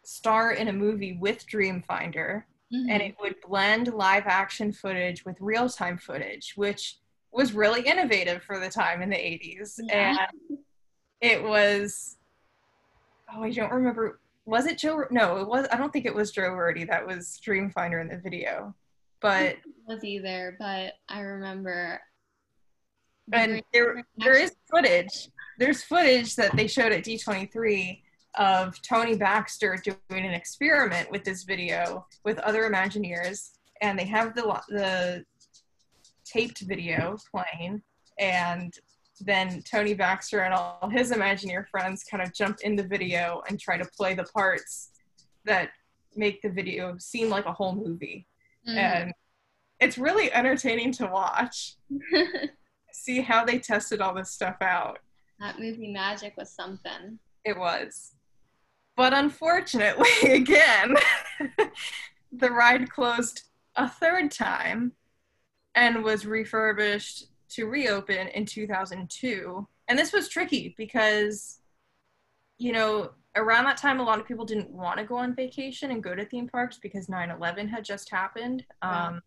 star 0.05 0.52
in 0.52 0.68
a 0.68 0.72
movie 0.72 1.16
with 1.20 1.46
dreamfinder 1.46 2.44
and 2.72 2.88
Mhm. 2.90 3.09
it 3.11 3.16
would 3.20 3.37
blend 3.46 3.94
live 3.94 4.26
action 4.26 4.72
footage 4.72 5.24
with 5.24 5.37
real 5.40 5.68
time 5.68 5.96
footage, 5.96 6.55
which 6.57 6.98
was 7.31 7.52
really 7.52 7.81
innovative 7.83 8.42
for 8.42 8.59
the 8.59 8.68
time 8.68 9.02
in 9.02 9.09
the 9.11 9.16
80s. 9.16 9.79
Yeah. 9.85 10.26
And 10.50 10.59
it 11.20 11.42
was, 11.42 12.16
oh, 13.33 13.42
I 13.44 13.50
don't 13.52 13.72
remember. 13.72 14.20
Was 14.46 14.66
it 14.66 14.79
Joe? 14.79 15.05
No, 15.12 15.37
it 15.38 15.46
was. 15.46 15.68
I 15.70 15.76
don't 15.76 15.92
think 15.92 16.07
it 16.07 16.14
was 16.14 16.33
Joe 16.33 16.50
Rohde 16.50 16.88
that 16.88 17.07
was 17.07 17.40
Dreamfinder 17.44 18.00
in 18.00 18.09
the 18.09 18.18
video. 18.18 18.74
But 19.20 19.57
was 19.87 20.02
either, 20.05 20.57
but 20.59 20.94
I 21.09 21.20
remember. 21.20 22.00
And 23.33 23.62
there 23.73 24.05
there 24.17 24.37
is 24.37 24.55
footage. 24.71 25.31
There's 25.59 25.83
footage 25.83 26.37
that 26.37 26.55
they 26.57 26.67
showed 26.67 26.93
at 26.93 27.05
D23 27.05 28.03
of 28.37 28.81
Tony 28.83 29.17
Baxter 29.17 29.77
doing 29.83 30.25
an 30.27 30.33
experiment 30.35 31.11
with 31.11 31.25
this 31.25 31.45
video 31.45 32.07
with 32.25 32.39
other 32.41 32.69
Imagineers, 32.71 33.53
and 33.81 33.99
they 33.99 34.05
have 34.05 34.35
the 34.35 34.61
the 34.69 35.25
taped 36.25 36.61
video 36.61 37.17
playing, 37.31 37.83
and 38.19 38.75
then 39.21 39.62
Tony 39.62 39.95
Baxter 39.95 40.41
and 40.41 40.53
all 40.53 40.91
his 40.91 41.11
Imagineer 41.11 41.67
friends 41.69 42.05
kind 42.05 42.23
of 42.23 42.35
jump 42.35 42.59
in 42.62 42.77
the 42.77 42.83
video 42.83 43.43
and 43.49 43.59
try 43.59 43.79
to 43.79 43.85
play 43.97 44.12
the 44.15 44.25
parts 44.25 44.91
that 45.45 45.71
make 46.15 46.43
the 46.43 46.51
video 46.51 46.97
seem 46.99 47.29
like 47.31 47.47
a 47.47 47.53
whole 47.53 47.75
movie, 47.75 48.27
Mhm. 48.69 48.77
and 48.77 49.15
it's 49.81 49.97
really 49.97 50.33
entertaining 50.33 50.93
to 50.93 51.07
watch. 51.07 51.77
See 52.96 53.20
how 53.20 53.44
they 53.44 53.59
tested 53.59 54.00
all 54.00 54.14
this 54.14 54.30
stuff 54.30 54.56
out. 54.62 55.00
that 55.38 55.61
movie 55.61 55.92
magic 55.92 56.35
was 56.37 56.50
something. 56.50 57.18
It 57.44 57.56
was. 57.56 58.14
But 58.96 59.12
unfortunately, 59.12 60.09
again, 60.32 60.94
the 62.32 62.50
ride 62.50 62.90
closed 62.90 63.42
a 63.76 63.87
third 63.88 64.30
time 64.30 64.92
and 65.74 66.02
was 66.02 66.24
refurbished 66.24 67.26
to 67.50 67.66
reopen 67.66 68.28
in 68.28 68.46
2002. 68.46 69.68
And 69.88 69.98
this 69.98 70.12
was 70.12 70.28
tricky 70.28 70.74
because, 70.78 71.59
you 72.59 72.72
know, 72.72 73.11
around 73.37 73.66
that 73.66 73.76
time, 73.76 74.00
a 74.00 74.04
lot 74.04 74.18
of 74.18 74.26
people 74.26 74.46
didn't 74.46 74.70
want 74.70 74.98
to 74.98 75.04
go 75.04 75.16
on 75.16 75.37
vacation 75.37 75.90
and 75.90 76.02
go 76.02 76.14
to 76.14 76.24
theme 76.24 76.48
parks 76.48 76.78
because 76.82 77.11
9 77.11 77.30
11 77.30 77.68
had 77.68 77.85
just 77.85 78.11
happened. 78.11 78.64
Wow. 78.82 79.09
Um, 79.09 79.22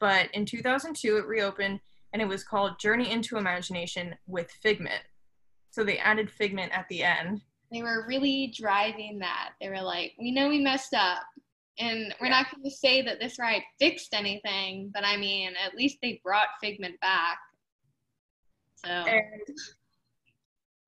but 0.00 0.30
in 0.32 0.46
2002, 0.46 1.18
it 1.18 1.26
reopened 1.26 1.80
and 2.12 2.20
it 2.20 2.28
was 2.28 2.44
called 2.44 2.78
Journey 2.78 3.10
into 3.10 3.36
Imagination 3.36 4.14
with 4.26 4.50
Figment. 4.50 5.02
So 5.70 5.84
they 5.84 5.98
added 5.98 6.30
Figment 6.30 6.72
at 6.72 6.86
the 6.88 7.02
end. 7.02 7.42
They 7.72 7.82
were 7.82 8.04
really 8.08 8.52
driving 8.56 9.20
that. 9.20 9.50
They 9.60 9.68
were 9.68 9.80
like, 9.80 10.12
we 10.18 10.32
know 10.32 10.48
we 10.48 10.60
messed 10.60 10.94
up. 10.94 11.22
And 11.78 12.14
we're 12.20 12.28
not 12.28 12.46
going 12.50 12.64
to 12.64 12.70
say 12.70 13.00
that 13.02 13.20
this 13.20 13.38
ride 13.38 13.62
fixed 13.78 14.12
anything, 14.12 14.90
but 14.92 15.04
I 15.04 15.16
mean, 15.16 15.52
at 15.64 15.74
least 15.74 15.98
they 16.02 16.20
brought 16.24 16.48
Figment 16.60 16.98
back. 17.00 17.38
So 18.84 18.90
And 18.90 19.22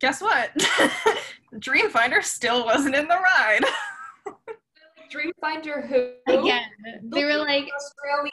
guess 0.00 0.20
what? 0.20 0.50
Dreamfinder 1.54 2.22
still 2.22 2.64
wasn't 2.64 2.96
in 2.96 3.06
the 3.06 3.16
ride. 3.16 3.64
Dreamfinder 5.12 5.87
who? 5.87 6.12
again, 6.26 6.64
they 7.04 7.24
were 7.24 7.37
like 7.37 7.68
Australian. 7.76 8.32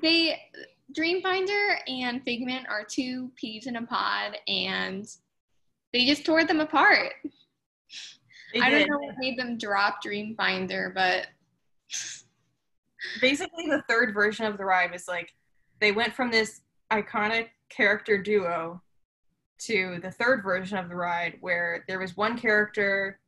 They 0.00 0.38
Dreamfinder 0.96 1.78
and 1.86 2.22
Figment 2.24 2.66
are 2.68 2.84
two 2.84 3.30
peas 3.36 3.66
in 3.66 3.76
a 3.76 3.86
pod, 3.86 4.38
and 4.46 5.06
they 5.92 6.06
just 6.06 6.24
tore 6.24 6.44
them 6.44 6.60
apart. 6.60 7.12
They 8.54 8.60
I 8.60 8.70
did. 8.70 8.86
don't 8.86 8.90
know 8.90 9.06
what 9.06 9.16
made 9.18 9.38
them 9.38 9.58
drop 9.58 10.02
Dreamfinder, 10.02 10.94
but 10.94 11.26
Basically, 13.20 13.66
the 13.68 13.82
third 13.88 14.12
version 14.12 14.46
of 14.46 14.58
the 14.58 14.64
ride 14.64 14.90
was 14.90 15.06
like 15.08 15.34
they 15.80 15.92
went 15.92 16.14
from 16.14 16.30
this 16.30 16.62
iconic 16.92 17.48
character 17.68 18.20
duo 18.20 18.82
to 19.60 19.98
the 20.02 20.10
third 20.10 20.42
version 20.42 20.78
of 20.78 20.88
the 20.88 20.96
ride 20.96 21.36
where 21.40 21.84
there 21.88 21.98
was 21.98 22.16
one 22.16 22.38
character 22.38 23.20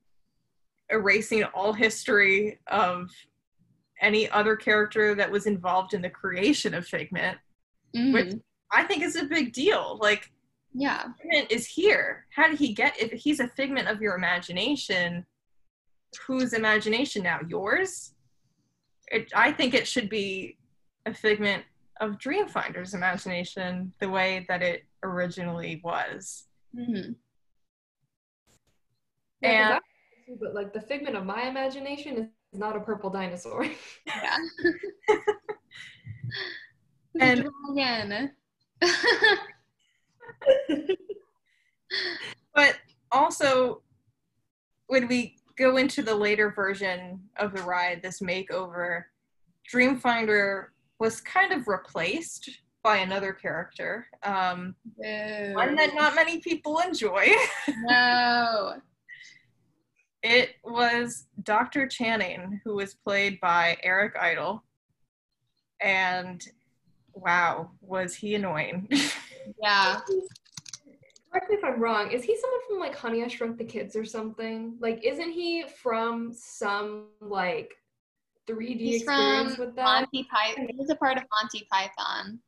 erasing 0.90 1.44
all 1.44 1.72
history 1.72 2.58
of 2.66 3.10
any 4.00 4.28
other 4.30 4.56
character 4.56 5.14
that 5.14 5.30
was 5.30 5.46
involved 5.46 5.94
in 5.94 6.02
the 6.02 6.10
creation 6.10 6.74
of 6.74 6.86
Figment. 6.86 7.38
mhm, 7.94 8.12
Which- 8.14 8.34
I 8.72 8.84
think 8.84 9.02
is 9.02 9.16
a 9.16 9.24
big 9.24 9.52
deal. 9.52 9.98
Like 10.00 10.30
yeah, 10.72 11.08
Figment 11.20 11.50
is 11.50 11.66
here. 11.66 12.26
How 12.30 12.46
did 12.48 12.58
he 12.58 12.72
get? 12.72 12.96
If 13.00 13.10
he's 13.12 13.40
a 13.40 13.48
figment 13.48 13.88
of 13.88 14.00
your 14.00 14.14
imagination, 14.14 15.26
whose 16.26 16.52
imagination 16.52 17.24
now? 17.24 17.40
Yours? 17.48 18.14
It, 19.08 19.32
I 19.34 19.50
think 19.50 19.74
it 19.74 19.88
should 19.88 20.08
be 20.08 20.56
a 21.06 21.12
figment 21.12 21.64
of 22.00 22.18
Dreamfinder's 22.18 22.94
imagination, 22.94 23.92
the 23.98 24.08
way 24.08 24.46
that 24.48 24.62
it 24.62 24.84
originally 25.02 25.80
was. 25.82 26.46
mhm. 26.74 27.16
Yeah, 29.42 29.80
'cause 29.80 29.80
And- 30.28 30.34
I- 30.34 30.38
but 30.40 30.54
like 30.54 30.72
the 30.72 30.80
figment 30.82 31.16
of 31.16 31.24
my 31.26 31.42
imagination 31.48 32.16
is 32.16 32.26
not 32.52 32.76
a 32.76 32.80
purple 32.80 33.10
dinosaur. 33.10 33.66
yeah. 34.06 34.36
And- 37.20 37.48
Dragon. 37.74 38.30
But 42.54 42.76
also, 43.12 43.82
when 44.86 45.08
we 45.08 45.36
go 45.56 45.76
into 45.76 46.02
the 46.02 46.14
later 46.14 46.50
version 46.50 47.20
of 47.36 47.54
the 47.54 47.62
ride, 47.62 48.02
this 48.02 48.20
makeover, 48.20 49.04
Dreamfinder 49.72 50.66
was 50.98 51.20
kind 51.20 51.52
of 51.52 51.68
replaced 51.68 52.50
by 52.82 52.98
another 52.98 53.32
character. 53.32 54.06
Um, 54.22 54.74
one 54.96 55.74
that 55.76 55.94
not 55.94 56.14
many 56.14 56.40
people 56.40 56.78
enjoy. 56.80 57.32
no. 57.68 58.74
It 60.22 60.56
was 60.64 61.26
Dr. 61.42 61.86
Channing, 61.86 62.60
who 62.64 62.74
was 62.76 62.94
played 62.94 63.40
by 63.40 63.76
Eric 63.82 64.14
Idle. 64.20 64.62
And 65.80 66.42
wow, 67.14 67.70
was 67.80 68.14
he 68.14 68.34
annoying. 68.34 68.88
Yeah. 69.60 70.00
Correct 71.32 71.50
me 71.50 71.56
if 71.56 71.64
I'm 71.64 71.80
wrong. 71.80 72.10
Is 72.10 72.22
he 72.22 72.36
someone 72.36 72.60
from 72.68 72.78
like 72.78 72.94
Honey 72.96 73.24
I 73.24 73.28
Shrunk 73.28 73.56
the 73.56 73.64
Kids 73.64 73.96
or 73.96 74.04
something? 74.04 74.76
Like, 74.80 75.04
isn't 75.04 75.30
he 75.30 75.64
from 75.82 76.32
some 76.32 77.06
like 77.20 77.72
3D 78.48 78.78
He's 78.78 79.02
experience 79.02 79.56
from 79.56 79.66
with 79.66 79.76
that? 79.76 79.84
Monty 79.84 80.28
Python. 80.30 80.68
He 80.68 80.76
was 80.76 80.90
a 80.90 80.96
part 80.96 81.16
of 81.16 81.24
Monty 81.40 81.66
Python. 81.72 82.40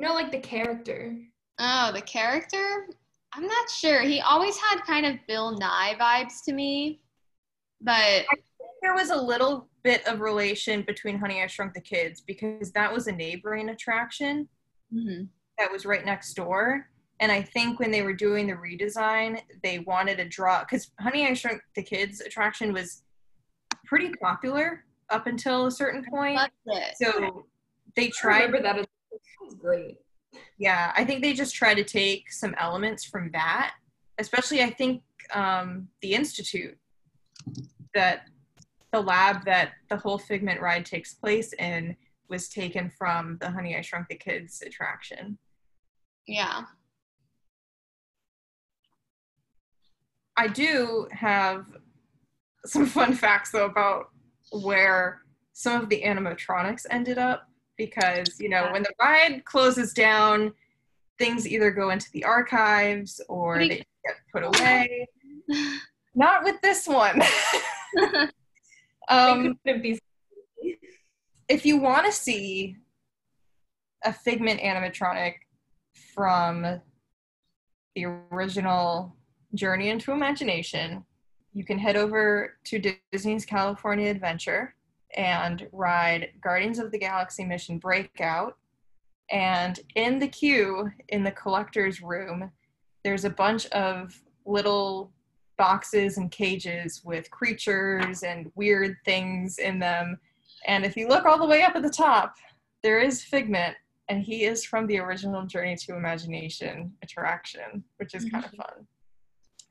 no, 0.00 0.14
like 0.14 0.30
the 0.30 0.40
character. 0.40 1.16
Oh, 1.58 1.90
the 1.92 2.02
character? 2.02 2.88
I'm 3.32 3.46
not 3.46 3.70
sure. 3.70 4.02
He 4.02 4.20
always 4.20 4.56
had 4.56 4.80
kind 4.80 5.04
of 5.06 5.16
Bill 5.26 5.56
Nye 5.58 5.96
vibes 5.98 6.44
to 6.44 6.52
me. 6.52 7.00
But 7.80 8.24
there 8.82 8.94
was 8.94 9.10
a 9.10 9.16
little 9.16 9.68
bit 9.82 10.06
of 10.06 10.20
relation 10.20 10.82
between 10.82 11.18
Honey 11.18 11.42
I 11.42 11.46
Shrunk 11.46 11.74
the 11.74 11.80
Kids 11.80 12.20
because 12.20 12.72
that 12.72 12.92
was 12.92 13.06
a 13.06 13.12
neighboring 13.12 13.68
attraction 13.68 14.48
mhm. 14.92 15.28
that 15.58 15.70
was 15.70 15.84
right 15.84 16.04
next 16.04 16.34
door. 16.34 16.88
And 17.20 17.32
I 17.32 17.42
think 17.42 17.80
when 17.80 17.90
they 17.90 18.02
were 18.02 18.12
doing 18.12 18.46
the 18.46 18.54
redesign, 18.54 19.40
they 19.62 19.78
wanted 19.80 20.18
to 20.18 20.28
draw 20.28 20.60
because 20.60 20.90
Honey 21.00 21.26
I 21.26 21.34
Shrunk 21.34 21.60
the 21.74 21.82
Kids 21.82 22.20
attraction 22.20 22.72
was 22.72 23.02
pretty 23.84 24.12
popular 24.20 24.84
up 25.10 25.26
until 25.26 25.66
a 25.66 25.70
certain 25.70 26.04
point. 26.10 26.36
loved 26.36 26.52
it. 26.66 26.96
So 27.00 27.46
they 27.94 28.06
I 28.06 28.10
tried 28.14 28.44
remember 28.44 28.62
that. 28.62 28.78
As, 28.78 28.86
that 28.86 29.44
was 29.44 29.54
great. 29.54 29.98
Yeah 30.58 30.92
i 30.96 31.04
think 31.04 31.22
they 31.22 31.32
just 31.32 31.54
try 31.54 31.74
to 31.74 31.84
take 31.84 32.30
some 32.30 32.54
elements 32.58 33.04
from 33.04 33.30
that 33.32 33.74
especially 34.18 34.62
i 34.62 34.70
think 34.70 35.02
um, 35.34 35.88
the 36.02 36.14
institute 36.14 36.78
that 37.94 38.26
the 38.92 39.00
lab 39.00 39.44
that 39.44 39.72
the 39.90 39.96
whole 39.96 40.18
figment 40.18 40.60
ride 40.60 40.86
takes 40.86 41.14
place 41.14 41.52
in 41.54 41.96
was 42.28 42.48
taken 42.48 42.90
from 42.96 43.36
the 43.40 43.50
honey 43.50 43.76
i 43.76 43.80
shrunk 43.80 44.08
the 44.08 44.14
kids 44.14 44.62
attraction 44.64 45.38
Yeah. 46.26 46.62
i 50.36 50.46
do 50.46 51.08
have 51.10 51.66
some 52.64 52.86
fun 52.86 53.14
facts 53.14 53.50
though 53.50 53.66
about 53.66 54.10
where 54.52 55.22
some 55.52 55.82
of 55.82 55.88
the 55.88 56.02
animatronics 56.02 56.84
ended 56.90 57.18
up 57.18 57.48
because 57.76 58.40
you 58.40 58.48
know 58.48 58.68
when 58.72 58.82
the 58.82 58.92
ride 59.00 59.44
closes 59.44 59.92
down 59.92 60.52
things 61.18 61.48
either 61.48 61.70
go 61.70 61.90
into 61.90 62.10
the 62.12 62.24
archives 62.24 63.20
or 63.28 63.58
they 63.58 63.68
get 63.68 63.86
put 64.32 64.42
away. 64.42 65.06
Not 66.14 66.44
with 66.44 66.60
this 66.62 66.86
one. 66.86 67.20
Um, 69.08 69.58
if 69.64 71.64
you 71.64 71.76
want 71.76 72.06
to 72.06 72.12
see 72.12 72.74
a 74.04 74.12
figment 74.12 74.60
animatronic 74.60 75.34
from 76.14 76.80
the 77.94 78.04
original 78.32 79.14
journey 79.54 79.90
into 79.90 80.10
imagination 80.12 81.04
you 81.52 81.64
can 81.64 81.78
head 81.78 81.96
over 81.96 82.56
to 82.64 82.94
disney's 83.12 83.46
california 83.46 84.10
adventure 84.10 84.74
and 85.16 85.68
ride 85.72 86.30
guardians 86.42 86.78
of 86.78 86.92
the 86.92 86.98
galaxy 86.98 87.44
mission 87.44 87.78
breakout. 87.78 88.56
And 89.30 89.80
in 89.94 90.18
the 90.18 90.28
queue 90.28 90.90
in 91.08 91.24
the 91.24 91.32
collector's 91.32 92.00
room 92.00 92.50
there's 93.02 93.24
a 93.24 93.30
bunch 93.30 93.66
of 93.66 94.20
little 94.44 95.12
boxes 95.58 96.18
and 96.18 96.30
cages 96.30 97.02
with 97.04 97.30
creatures 97.30 98.24
and 98.24 98.50
weird 98.56 98.96
things 99.04 99.58
in 99.58 99.78
them. 99.78 100.18
And 100.66 100.84
if 100.84 100.96
you 100.96 101.08
look 101.08 101.24
all 101.24 101.38
the 101.38 101.46
way 101.46 101.62
up 101.62 101.76
at 101.76 101.82
the 101.82 101.90
top, 101.90 102.34
there 102.82 102.98
is 102.98 103.22
Figment, 103.22 103.76
and 104.08 104.22
he 104.22 104.44
is 104.44 104.64
from 104.64 104.86
the 104.86 104.98
original 104.98 105.46
Journey 105.46 105.76
to 105.76 105.94
Imagination 105.94 106.92
attraction, 107.02 107.84
which 107.98 108.14
is 108.14 108.24
kind 108.24 108.44
of 108.44 108.50
fun. 108.50 108.86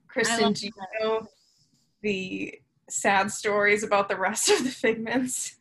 Kristen, 0.07 0.53
do 0.53 0.67
you 0.67 0.71
know 1.01 1.27
the 2.01 2.57
sad 2.89 3.31
stories 3.31 3.83
about 3.83 4.09
the 4.09 4.17
rest 4.17 4.49
of 4.49 4.63
the 4.63 4.69
Figments? 4.69 5.57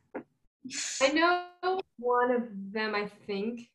I 1.02 1.08
know 1.08 1.80
one 1.98 2.30
of 2.30 2.42
them. 2.72 2.94
I 2.94 3.06
think, 3.26 3.68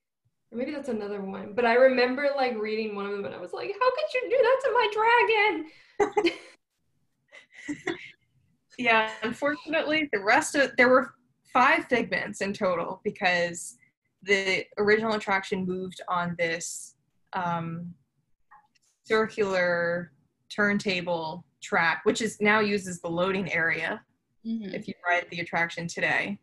or 0.52 0.58
maybe 0.58 0.72
that's 0.72 0.90
another 0.90 1.22
one. 1.22 1.54
But 1.54 1.66
I 1.66 1.76
remember 1.76 2.30
like 2.36 2.58
reading 2.58 2.96
one 2.96 3.06
of 3.06 3.12
them, 3.12 3.26
and 3.26 3.36
I 3.36 3.40
was 3.40 3.54
like, 3.54 3.72
"How 3.80 3.92
could 3.92 4.14
you 4.14 4.30
do 4.30 4.38
that 4.42 4.60
to 4.64 4.72
my 4.74 6.28
dragon?" 6.28 6.34
Yeah, 8.80 9.12
unfortunately, 9.24 10.10
the 10.14 10.22
rest 10.24 10.56
of 10.56 10.72
there 10.78 10.88
were 10.88 11.14
five 11.52 11.86
Figments 11.88 12.40
in 12.40 12.54
total 12.54 13.02
because 13.04 13.78
the 14.24 14.66
original 14.78 15.16
attraction 15.16 15.66
moved 15.66 16.00
on 16.08 16.34
this 16.40 16.96
um, 17.34 17.94
circular 19.04 20.14
turntable 20.50 21.44
track, 21.62 22.02
which 22.04 22.22
is 22.22 22.40
now 22.42 22.60
used 22.60 22.88
as 22.88 23.02
the 23.02 23.10
loading 23.10 23.52
area 23.52 24.04
Mhm. 24.46 24.74
if 24.74 24.88
you 24.88 24.94
ride 25.06 25.28
the 25.30 25.40
attraction 25.40 25.88
today. 25.88 26.40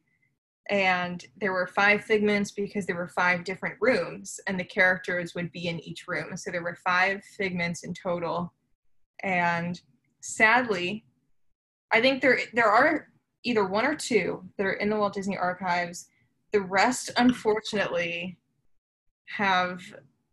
And 0.69 1.25
there 1.37 1.53
were 1.53 1.67
five 1.69 2.05
figments 2.05 2.51
because 2.51 2.87
there 2.87 2.97
were 2.97 3.09
five 3.09 3.45
different 3.45 3.77
rooms, 3.81 4.41
and 4.47 4.59
the 4.59 4.65
characters 4.65 5.35
would 5.35 5.53
be 5.53 5.69
in 5.69 5.79
each 5.81 6.09
room. 6.09 6.37
So 6.37 6.51
there 6.51 6.63
were 6.63 6.75
five 6.85 7.23
figments 7.25 7.85
in 7.85 7.95
total. 7.95 8.53
And 9.23 9.81
sadly, 10.21 11.07
I 11.93 12.01
think 12.01 12.21
there 12.21 12.41
there 12.53 12.69
are 12.69 13.13
either 13.45 13.65
one 13.65 13.87
or 13.87 13.95
two 13.95 14.49
that 14.59 14.67
are 14.67 14.73
in 14.73 14.91
the 14.91 14.97
Walt 14.97 15.15
Disney 15.15 15.37
Archives. 15.39 16.09
The 16.53 16.61
rest, 16.61 17.11
unfortunately, 17.17 18.39
have 19.37 19.81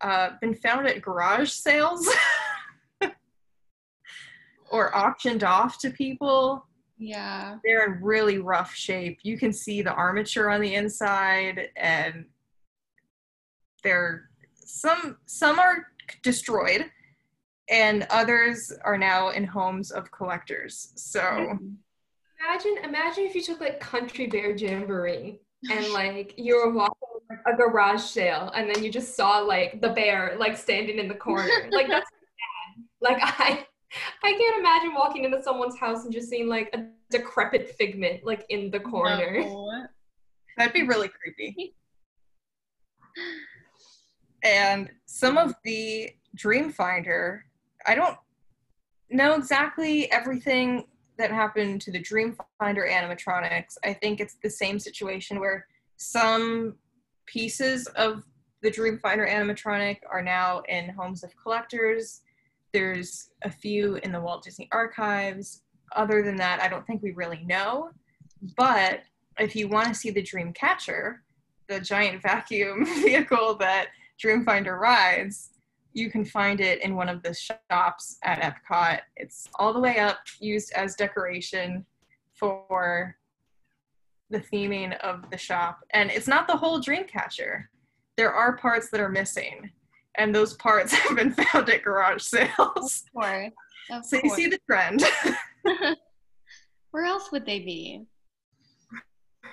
uh, 0.02 0.32
been 0.42 0.56
found 0.56 0.88
at 0.88 1.02
garage 1.02 1.52
sales 1.52 2.08
or 4.74 4.96
auctioned 4.98 5.44
off 5.44 5.78
to 5.80 5.90
people 5.92 6.66
Yeah. 6.98 7.58
they're 7.64 7.86
in 7.94 8.02
really 8.04 8.40
rough 8.40 8.74
shape. 8.74 9.20
You 9.24 9.38
can 9.38 9.54
see 9.54 9.82
the 9.84 9.94
armature 9.94 10.50
on 10.50 10.62
the 10.62 10.74
inside, 10.76 11.70
and 11.78 12.26
they're 13.84 14.30
some 14.56 15.18
some 15.26 15.60
are 15.60 15.88
destroyed 16.24 16.90
and 17.70 18.06
others 18.10 18.72
are 18.84 18.98
now 18.98 19.30
in 19.30 19.44
homes 19.44 19.92
of 19.92 20.12
collectors. 20.12 20.92
So 20.96 21.22
imagine 22.40 22.78
imagine 22.84 23.26
if 23.26 23.36
you 23.36 23.42
took 23.42 23.60
like 23.62 23.80
Country 23.80 24.28
Bear 24.28 24.56
Jamboree 24.56 25.40
and 25.72 25.94
like 25.94 26.34
you 26.38 26.56
were 26.56 26.72
walking 26.72 26.98
a 27.48 27.54
garage 27.56 28.02
sale 28.02 28.52
and 28.56 28.70
then 28.70 28.84
you 28.84 28.92
just 28.92 29.16
saw 29.16 29.40
like 29.40 29.82
the 29.82 29.90
bear 29.90 30.36
like 30.40 30.58
standing 30.58 30.98
in 31.00 31.08
the 31.08 31.16
corner. 31.16 31.50
like 31.72 31.88
that's 31.88 32.10
bad. 33.02 33.12
Like 33.12 33.20
I 33.22 33.66
I 34.24 34.34
can't 34.34 34.60
imagine 34.60 34.94
walking 34.94 35.24
into 35.24 35.42
someone's 35.42 35.78
house 35.78 36.04
and 36.04 36.14
just 36.14 36.30
seeing 36.30 36.48
like 36.48 36.70
a 36.74 36.86
decrepit 37.10 37.76
figment 37.76 38.24
like 38.24 38.46
in 38.50 38.72
the 38.72 38.80
corner. 38.80 39.42
No. 39.42 39.88
That'd 40.58 40.74
be 40.74 40.84
really 40.84 41.10
creepy. 41.10 41.76
and 44.44 44.90
some 45.06 45.38
of 45.38 45.54
the 45.64 46.12
Dreamfinder 46.38 47.42
I 47.86 47.96
don't 47.96 48.18
know 49.10 49.36
exactly 49.36 50.12
everything 50.12 50.86
that 51.18 51.32
happened 51.32 51.82
to 51.82 51.92
the 51.92 52.02
Dreamfinder 52.02 52.90
animatronics. 52.90 53.78
I 53.84 53.94
think 53.94 54.20
it's 54.20 54.38
the 54.42 54.50
same 54.50 54.80
situation 54.80 55.40
where 55.40 55.68
some 55.98 56.76
pieces 57.26 57.88
of 57.96 58.24
the 58.62 58.72
Dreamfinder 58.72 59.30
animatronic 59.30 60.00
are 60.10 60.22
now 60.22 60.62
in 60.68 60.90
homes 60.90 61.24
of 61.24 61.32
collectors. 61.42 62.22
There's 62.74 63.30
a 63.44 63.52
few 63.52 63.96
in 63.98 64.12
the 64.12 64.20
Walt 64.20 64.44
Disney 64.44 64.68
Archives. 64.72 65.62
Other 65.96 66.24
than 66.24 66.36
that, 66.38 66.60
I 66.60 66.68
don't 66.68 66.86
think 66.88 67.04
we 67.04 67.12
really 67.12 67.44
know. 67.46 67.92
But 68.58 69.02
if 69.40 69.56
you 69.56 69.68
want 69.68 69.88
to 69.90 69.94
see 69.94 70.10
the 70.10 70.24
Dreamcatcher, 70.24 71.18
the 71.68 71.80
giant 71.80 72.22
vacuum 72.22 72.86
vehicle 73.04 73.56
that 73.56 73.90
Dreamfinder 74.22 74.80
rides, 74.80 75.52
you 75.94 76.10
can 76.10 76.26
find 76.26 76.60
it 76.60 76.82
in 76.84 76.96
one 76.96 77.10
of 77.10 77.22
the 77.22 77.34
shops 77.34 78.18
at 78.24 78.42
Epcot. 78.42 79.02
It's 79.18 79.48
all 79.60 79.74
the 79.74 79.80
way 79.80 80.00
up, 80.00 80.18
used 80.40 80.74
as 80.74 80.96
decoration 80.96 81.86
for 82.34 83.16
the 84.32 84.40
theming 84.40 84.98
of 85.02 85.30
the 85.30 85.38
shop. 85.38 85.82
And 85.92 86.10
it's 86.10 86.28
not 86.28 86.48
the 86.48 86.58
whole 86.58 86.82
Dreamcatcher. 86.82 87.66
There 88.18 88.34
are 88.34 88.58
parts 88.58 88.90
that 88.90 89.00
are 89.00 89.10
missing, 89.10 89.70
and 90.18 90.34
those 90.34 90.54
parts 90.56 90.94
have 90.94 91.18
been 91.18 91.32
found 91.32 91.70
at 91.70 91.84
garage 91.84 92.24
sales. 92.24 93.04
Of 93.08 93.14
course. 93.14 93.52
Of 93.92 94.06
so 94.06 94.20
course. 94.20 94.24
you 94.24 94.44
see 94.44 94.50
the 94.50 94.60
trend. 94.70 95.04
Where 96.92 97.06
else 97.06 97.32
would 97.32 97.46
they 97.46 97.60
be? 97.60 98.06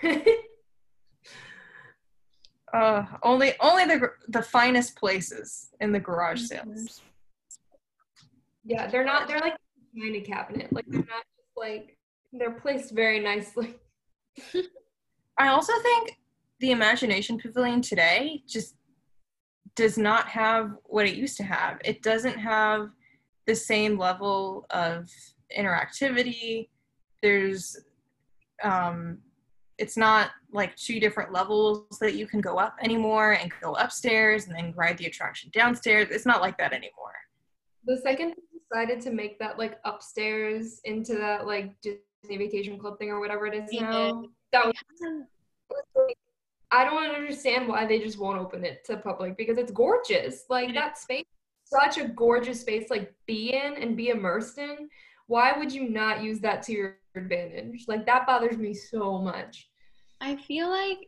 Uh, 2.73 3.05
only 3.25 3.53
only 3.59 3.85
the 3.85 4.11
the 4.29 4.43
finest 4.43 4.97
places 4.97 5.71
in 5.81 5.91
the 5.91 5.99
garage 5.99 6.43
mm-hmm. 6.43 6.73
sales. 6.77 7.03
Yeah, 8.65 8.87
they're 8.87 9.05
not. 9.05 9.27
They're 9.27 9.41
like 9.41 9.57
behind 9.93 10.15
a 10.15 10.21
cabinet. 10.21 10.73
Like 10.73 10.85
they're 10.87 11.01
not 11.01 11.25
just 11.37 11.57
like 11.57 11.97
they're 12.33 12.53
placed 12.53 12.93
very 12.93 13.19
nicely. 13.19 13.75
I 15.37 15.49
also 15.49 15.73
think 15.83 16.17
the 16.61 16.71
Imagination 16.71 17.39
Pavilion 17.39 17.83
today 17.83 18.43
just 18.47 18.77
does 19.75 19.99
not 19.99 20.27
have 20.29 20.73
what 20.85 21.07
it 21.07 21.15
used 21.15 21.37
to 21.39 21.45
have. 21.45 21.79
It 21.85 22.03
doesn't 22.03 22.39
have 22.39 22.91
the 23.47 23.55
same 23.55 23.99
level 23.99 24.67
of 24.71 25.09
interactivity. 25.57 26.69
There's 27.23 27.77
um, 28.63 29.19
it's 29.79 29.97
not 29.97 30.31
like 30.53 30.77
two 30.77 31.01
different 31.01 31.33
levels 31.33 31.99
that 32.01 32.15
you 32.15 32.27
can 32.27 32.41
go 32.41 32.59
up 32.59 32.77
anymore 32.83 33.33
and 33.33 33.51
go 33.63 33.75
upstairs 33.75 34.47
and 34.47 34.55
then 34.55 34.75
ride 34.77 34.99
the 34.99 35.07
attraction 35.07 35.51
downstairs. 35.55 36.09
It's 36.11 36.27
not 36.27 36.43
like 36.43 36.59
that 36.59 36.73
anymore. 36.75 37.15
The 37.87 37.97
second 37.97 38.35
decided 38.53 39.01
to 39.03 39.11
make 39.11 39.39
that 39.39 39.59
like 39.59 39.79
upstairs 39.85 40.81
into 40.85 41.15
that 41.15 41.47
like 41.47 41.75
Disney 41.81 42.37
Vacation 42.37 42.79
Club 42.79 42.99
thing 42.99 43.09
or 43.09 43.21
whatever 43.21 43.47
it 43.47 43.55
is 43.55 43.73
now, 43.73 44.23
that 44.53 44.67
was, 44.67 44.75
I 46.73 46.85
don't 46.85 47.15
understand 47.15 47.69
why 47.69 47.87
they 47.87 47.99
just 47.99 48.19
won't 48.19 48.39
open 48.39 48.65
it 48.65 48.85
to 48.87 48.97
public 48.97 49.37
because 49.37 49.59
it's 49.59 49.73
gorgeous. 49.73 50.45
Like 50.49 50.75
that 50.75 50.99
space, 50.99 51.25
such 51.65 51.99
a 51.99 52.09
gorgeous 52.09 52.61
space, 52.61 52.91
like 52.91 53.13
be 53.27 53.53
in 53.53 53.75
and 53.75 53.97
be 53.97 54.09
immersed 54.09 54.59
in. 54.59 54.89
Why 55.27 55.57
would 55.57 55.73
you 55.73 55.89
not 55.89 56.23
use 56.23 56.41
that 56.41 56.63
to 56.65 56.73
your 56.73 56.97
advantage? 57.17 57.85
Like 57.89 58.07
that 58.07 58.27
bothers 58.27 58.57
me 58.57 58.75
so 58.75 59.19
much. 59.19 59.69
I 60.21 60.37
feel 60.37 60.69
like 60.69 60.99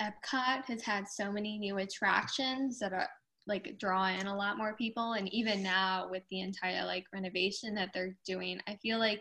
Epcot 0.00 0.66
has 0.66 0.82
had 0.82 1.08
so 1.08 1.32
many 1.32 1.58
new 1.58 1.78
attractions 1.78 2.78
that 2.78 2.92
are 2.92 3.08
like 3.46 3.76
draw 3.78 4.08
in 4.08 4.26
a 4.26 4.36
lot 4.36 4.58
more 4.58 4.74
people 4.74 5.12
and 5.12 5.32
even 5.32 5.62
now 5.62 6.08
with 6.10 6.22
the 6.30 6.40
entire 6.40 6.84
like 6.84 7.04
renovation 7.12 7.74
that 7.74 7.90
they're 7.94 8.16
doing 8.26 8.58
i 8.66 8.74
feel 8.82 8.98
like 8.98 9.20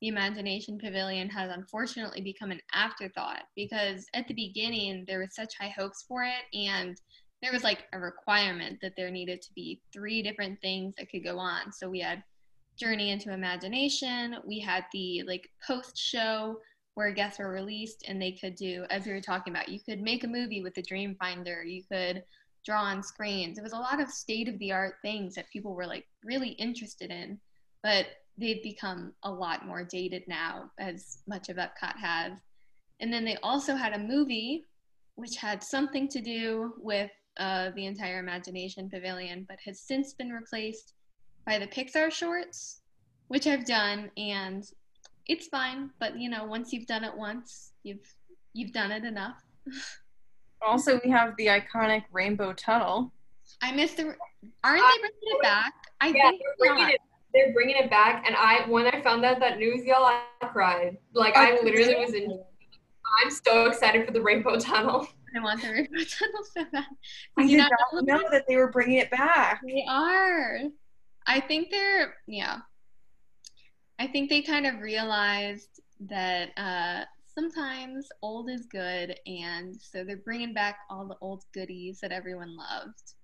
the 0.00 0.08
imagination 0.08 0.78
pavilion 0.78 1.28
has 1.28 1.50
unfortunately 1.50 2.20
become 2.20 2.50
an 2.50 2.60
afterthought 2.72 3.42
because 3.56 4.06
at 4.14 4.26
the 4.28 4.34
beginning 4.34 5.04
there 5.06 5.20
was 5.20 5.34
such 5.34 5.54
high 5.58 5.72
hopes 5.76 6.04
for 6.06 6.24
it 6.24 6.56
and 6.56 7.00
there 7.42 7.52
was 7.52 7.64
like 7.64 7.84
a 7.92 7.98
requirement 7.98 8.78
that 8.80 8.92
there 8.96 9.10
needed 9.10 9.40
to 9.42 9.52
be 9.54 9.80
three 9.92 10.22
different 10.22 10.60
things 10.60 10.94
that 10.96 11.10
could 11.10 11.24
go 11.24 11.38
on 11.38 11.72
so 11.72 11.88
we 11.88 12.00
had 12.00 12.22
journey 12.78 13.10
into 13.10 13.32
imagination 13.32 14.36
we 14.46 14.58
had 14.58 14.84
the 14.92 15.22
like 15.26 15.48
post 15.66 15.96
show 15.96 16.56
where 16.94 17.10
guests 17.10 17.38
were 17.38 17.50
released 17.50 18.04
and 18.08 18.20
they 18.20 18.32
could 18.32 18.54
do, 18.54 18.84
as 18.90 19.04
we 19.04 19.12
were 19.12 19.20
talking 19.20 19.52
about, 19.52 19.68
you 19.68 19.80
could 19.80 20.00
make 20.00 20.24
a 20.24 20.28
movie 20.28 20.62
with 20.62 20.74
the 20.74 20.82
Dreamfinder, 20.82 21.68
you 21.68 21.82
could 21.90 22.22
draw 22.64 22.82
on 22.82 23.02
screens. 23.02 23.58
It 23.58 23.62
was 23.62 23.72
a 23.72 23.78
lot 23.78 24.00
of 24.00 24.08
state 24.08 24.48
of 24.48 24.58
the 24.58 24.72
art 24.72 24.94
things 25.02 25.34
that 25.34 25.50
people 25.52 25.74
were 25.74 25.86
like 25.86 26.06
really 26.24 26.50
interested 26.50 27.10
in, 27.10 27.38
but 27.82 28.06
they've 28.38 28.62
become 28.62 29.12
a 29.22 29.30
lot 29.30 29.66
more 29.66 29.84
dated 29.84 30.24
now, 30.26 30.70
as 30.78 31.18
much 31.26 31.48
of 31.48 31.56
Epcot 31.56 31.96
have. 32.00 32.32
And 33.00 33.12
then 33.12 33.24
they 33.24 33.36
also 33.42 33.74
had 33.74 33.92
a 33.92 33.98
movie 33.98 34.64
which 35.16 35.36
had 35.36 35.62
something 35.62 36.08
to 36.08 36.20
do 36.20 36.74
with 36.78 37.10
uh, 37.38 37.70
the 37.76 37.86
entire 37.86 38.18
Imagination 38.18 38.88
Pavilion, 38.90 39.44
but 39.48 39.58
has 39.64 39.80
since 39.80 40.14
been 40.14 40.30
replaced 40.30 40.94
by 41.46 41.58
the 41.58 41.66
Pixar 41.66 42.10
shorts, 42.10 42.80
which 43.28 43.46
I've 43.46 43.66
done, 43.66 44.10
and 44.16 44.64
it's 45.26 45.46
fine, 45.48 45.90
but 46.00 46.18
you 46.18 46.28
know, 46.28 46.44
once 46.44 46.72
you've 46.72 46.86
done 46.86 47.04
it 47.04 47.16
once, 47.16 47.72
you've 47.82 48.14
you've 48.52 48.72
done 48.72 48.92
it 48.92 49.04
enough. 49.04 49.36
also, 50.66 51.00
we 51.04 51.10
have 51.10 51.34
the 51.36 51.46
iconic 51.46 52.04
Rainbow 52.12 52.52
Tunnel. 52.52 53.12
I 53.62 53.72
missed 53.72 53.96
the. 53.96 54.14
Aren't 54.62 54.82
they 54.82 54.98
bringing 55.00 55.18
it 55.22 55.42
back? 55.42 55.72
I 56.00 56.08
yeah, 56.08 56.30
think 56.30 56.42
they're 56.42 56.74
bringing 56.74 56.94
it. 56.94 57.00
They're 57.34 57.52
bringing 57.52 57.76
it 57.76 57.90
back, 57.90 58.24
and 58.26 58.36
I 58.36 58.64
when 58.68 58.86
I 58.86 59.02
found 59.02 59.24
out 59.24 59.40
that 59.40 59.58
news, 59.58 59.84
y'all, 59.84 60.04
I 60.04 60.22
cried. 60.46 60.96
Like 61.12 61.36
I 61.36 61.60
literally 61.62 61.96
was 61.96 62.14
in. 62.14 62.40
I'm 63.22 63.30
so 63.30 63.66
excited 63.66 64.06
for 64.06 64.12
the 64.12 64.22
Rainbow 64.22 64.58
Tunnel. 64.58 65.08
I 65.36 65.40
want 65.40 65.60
the 65.60 65.72
Rainbow 65.72 65.90
Tunnel 66.18 66.44
so 66.54 66.64
bad. 66.72 66.86
I 67.36 67.46
did 67.46 67.58
not 67.58 67.70
know 67.92 68.22
that 68.30 68.44
they 68.48 68.56
were 68.56 68.70
bringing 68.70 68.98
it 68.98 69.10
back. 69.10 69.60
They 69.66 69.84
are. 69.88 70.60
I 71.26 71.40
think 71.40 71.70
they're 71.70 72.14
yeah. 72.28 72.58
I 73.98 74.06
think 74.06 74.30
they 74.30 74.42
kind 74.42 74.66
of 74.66 74.80
realized 74.80 75.80
that 76.08 76.50
uh, 76.56 77.04
sometimes 77.34 78.08
old 78.22 78.48
is 78.48 78.66
good, 78.66 79.18
and 79.26 79.74
so 79.76 80.04
they're 80.04 80.16
bringing 80.18 80.54
back 80.54 80.78
all 80.90 81.06
the 81.06 81.16
old 81.20 81.44
goodies 81.52 82.00
that 82.00 82.12
everyone 82.12 82.56
loved. 82.56 83.14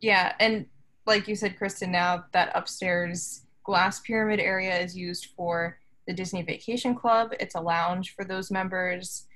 Yeah, 0.00 0.34
and 0.40 0.66
like 1.08 1.26
you 1.26 1.34
said, 1.34 1.56
Kristen, 1.56 1.90
now 1.90 2.26
that 2.32 2.52
upstairs 2.54 3.42
glass 3.64 4.00
pyramid 4.00 4.38
area 4.38 4.78
is 4.78 4.96
used 4.96 5.26
for 5.36 5.78
the 6.06 6.12
Disney 6.12 6.42
Vacation 6.42 6.94
Club. 6.94 7.32
It's 7.40 7.54
a 7.54 7.60
lounge 7.60 8.14
for 8.14 8.24
those 8.24 8.50
members. 8.50 9.26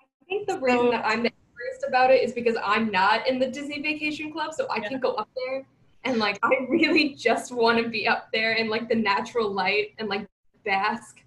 I 0.00 0.24
think 0.24 0.48
the 0.48 0.58
reason 0.58 0.90
that 0.90 1.04
I'm 1.06 1.22
the 1.22 1.30
curious 1.30 1.84
about 1.86 2.10
it 2.10 2.22
is 2.22 2.32
because 2.32 2.56
I'm 2.64 2.90
not 2.90 3.28
in 3.28 3.38
the 3.38 3.46
Disney 3.46 3.80
Vacation 3.80 4.32
Club, 4.32 4.52
so 4.54 4.66
I 4.68 4.78
yeah. 4.78 4.88
can 4.88 5.00
go 5.00 5.12
up 5.12 5.28
there 5.36 5.64
and 6.04 6.18
like 6.18 6.38
I 6.42 6.66
really 6.68 7.14
just 7.14 7.52
want 7.52 7.82
to 7.82 7.88
be 7.88 8.08
up 8.08 8.28
there 8.32 8.52
in 8.54 8.68
like 8.68 8.88
the 8.88 8.94
natural 8.94 9.52
light 9.52 9.92
and 9.98 10.08
like 10.08 10.26
bask, 10.64 11.20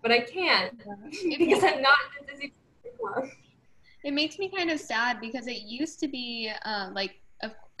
but 0.00 0.10
I 0.10 0.20
can't 0.20 0.78
because 1.38 1.64
I'm 1.64 1.82
not 1.82 1.98
in 2.18 2.26
the 2.26 2.32
Disney 2.32 2.52
Club. 2.98 3.28
It 4.04 4.12
makes 4.12 4.38
me 4.38 4.48
kind 4.48 4.70
of 4.70 4.78
sad 4.78 5.20
because 5.20 5.46
it 5.46 5.62
used 5.62 5.98
to 6.00 6.08
be 6.08 6.50
uh, 6.64 6.90
like 6.92 7.20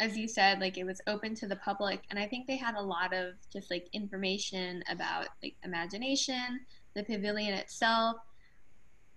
as 0.00 0.16
you 0.16 0.26
said 0.26 0.60
like 0.60 0.76
it 0.76 0.84
was 0.84 1.00
open 1.06 1.34
to 1.34 1.46
the 1.46 1.56
public 1.56 2.02
and 2.10 2.18
i 2.18 2.26
think 2.26 2.46
they 2.46 2.56
had 2.56 2.74
a 2.74 2.82
lot 2.82 3.12
of 3.12 3.34
just 3.52 3.70
like 3.70 3.88
information 3.92 4.82
about 4.90 5.28
like 5.42 5.54
imagination 5.64 6.60
the 6.94 7.02
pavilion 7.04 7.54
itself 7.54 8.16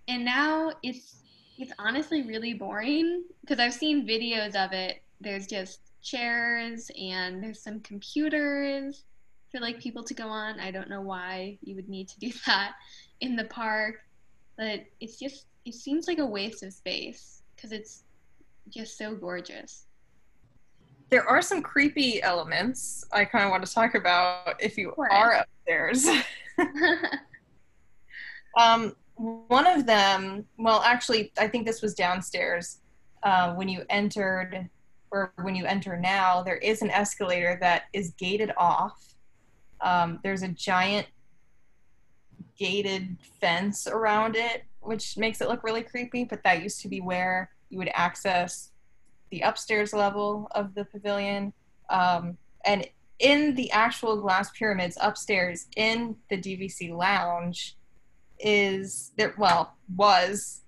and 0.07 0.23
now 0.23 0.71
it's 0.83 1.23
it's 1.57 1.73
honestly 1.79 2.21
really 2.23 2.53
boring 2.53 3.23
because 3.41 3.59
i've 3.59 3.73
seen 3.73 4.07
videos 4.07 4.55
of 4.55 4.71
it 4.71 5.01
there's 5.19 5.47
just 5.47 5.79
chairs 6.01 6.91
and 6.99 7.43
there's 7.43 7.61
some 7.61 7.79
computers 7.81 9.03
for 9.51 9.59
like 9.59 9.79
people 9.79 10.03
to 10.03 10.13
go 10.13 10.27
on. 10.27 10.59
I 10.59 10.71
don't 10.71 10.89
know 10.89 11.01
why 11.01 11.57
you 11.61 11.75
would 11.75 11.89
need 11.89 12.07
to 12.09 12.19
do 12.19 12.31
that 12.45 12.73
in 13.21 13.35
the 13.35 13.45
park, 13.45 13.95
but 14.57 14.81
it's 14.99 15.17
just 15.17 15.47
it 15.65 15.73
seems 15.73 16.07
like 16.07 16.19
a 16.19 16.25
waste 16.25 16.63
of 16.63 16.73
space 16.73 17.41
because 17.55 17.71
it's 17.71 18.03
just 18.69 18.97
so 18.97 19.15
gorgeous. 19.15 19.86
There 21.09 21.27
are 21.27 21.41
some 21.41 21.61
creepy 21.61 22.21
elements 22.21 23.05
I 23.11 23.25
kind 23.25 23.45
of 23.45 23.51
want 23.51 23.65
to 23.65 23.73
talk 23.73 23.95
about 23.95 24.61
if 24.61 24.77
you 24.77 24.93
are 24.97 25.33
upstairs. 25.33 26.07
um, 28.57 28.95
one 29.15 29.65
of 29.65 29.85
them, 29.85 30.45
well, 30.57 30.81
actually, 30.81 31.31
I 31.39 31.47
think 31.47 31.65
this 31.65 31.81
was 31.81 31.93
downstairs. 31.93 32.79
Uh, 33.23 33.53
when 33.55 33.67
you 33.67 33.83
entered, 33.89 34.69
or 35.11 35.33
when 35.41 35.55
you 35.55 35.65
enter 35.65 35.97
now, 35.97 36.43
there 36.43 36.57
is 36.57 36.81
an 36.81 36.91
escalator 36.91 37.57
that 37.61 37.83
is 37.93 38.13
gated 38.17 38.51
off. 38.57 39.15
Um, 39.81 40.19
there's 40.23 40.43
a 40.43 40.49
giant 40.49 41.07
gated 42.57 43.17
fence 43.39 43.87
around 43.87 44.35
it, 44.35 44.65
which 44.81 45.17
makes 45.17 45.41
it 45.41 45.47
look 45.47 45.63
really 45.63 45.83
creepy, 45.83 46.25
but 46.25 46.43
that 46.43 46.61
used 46.61 46.81
to 46.81 46.87
be 46.87 47.01
where 47.01 47.49
you 47.69 47.77
would 47.77 47.89
access 47.93 48.71
the 49.31 49.41
upstairs 49.41 49.93
level 49.93 50.47
of 50.51 50.73
the 50.75 50.85
pavilion. 50.85 51.53
Um, 51.89 52.37
and 52.65 52.87
in 53.19 53.55
the 53.55 53.71
actual 53.71 54.21
glass 54.21 54.51
pyramids 54.51 54.97
upstairs 55.01 55.67
in 55.75 56.15
the 56.29 56.37
DVC 56.37 56.95
lounge 56.95 57.75
is 58.39 59.11
there 59.17 59.33
well 59.37 59.75
was 59.95 60.61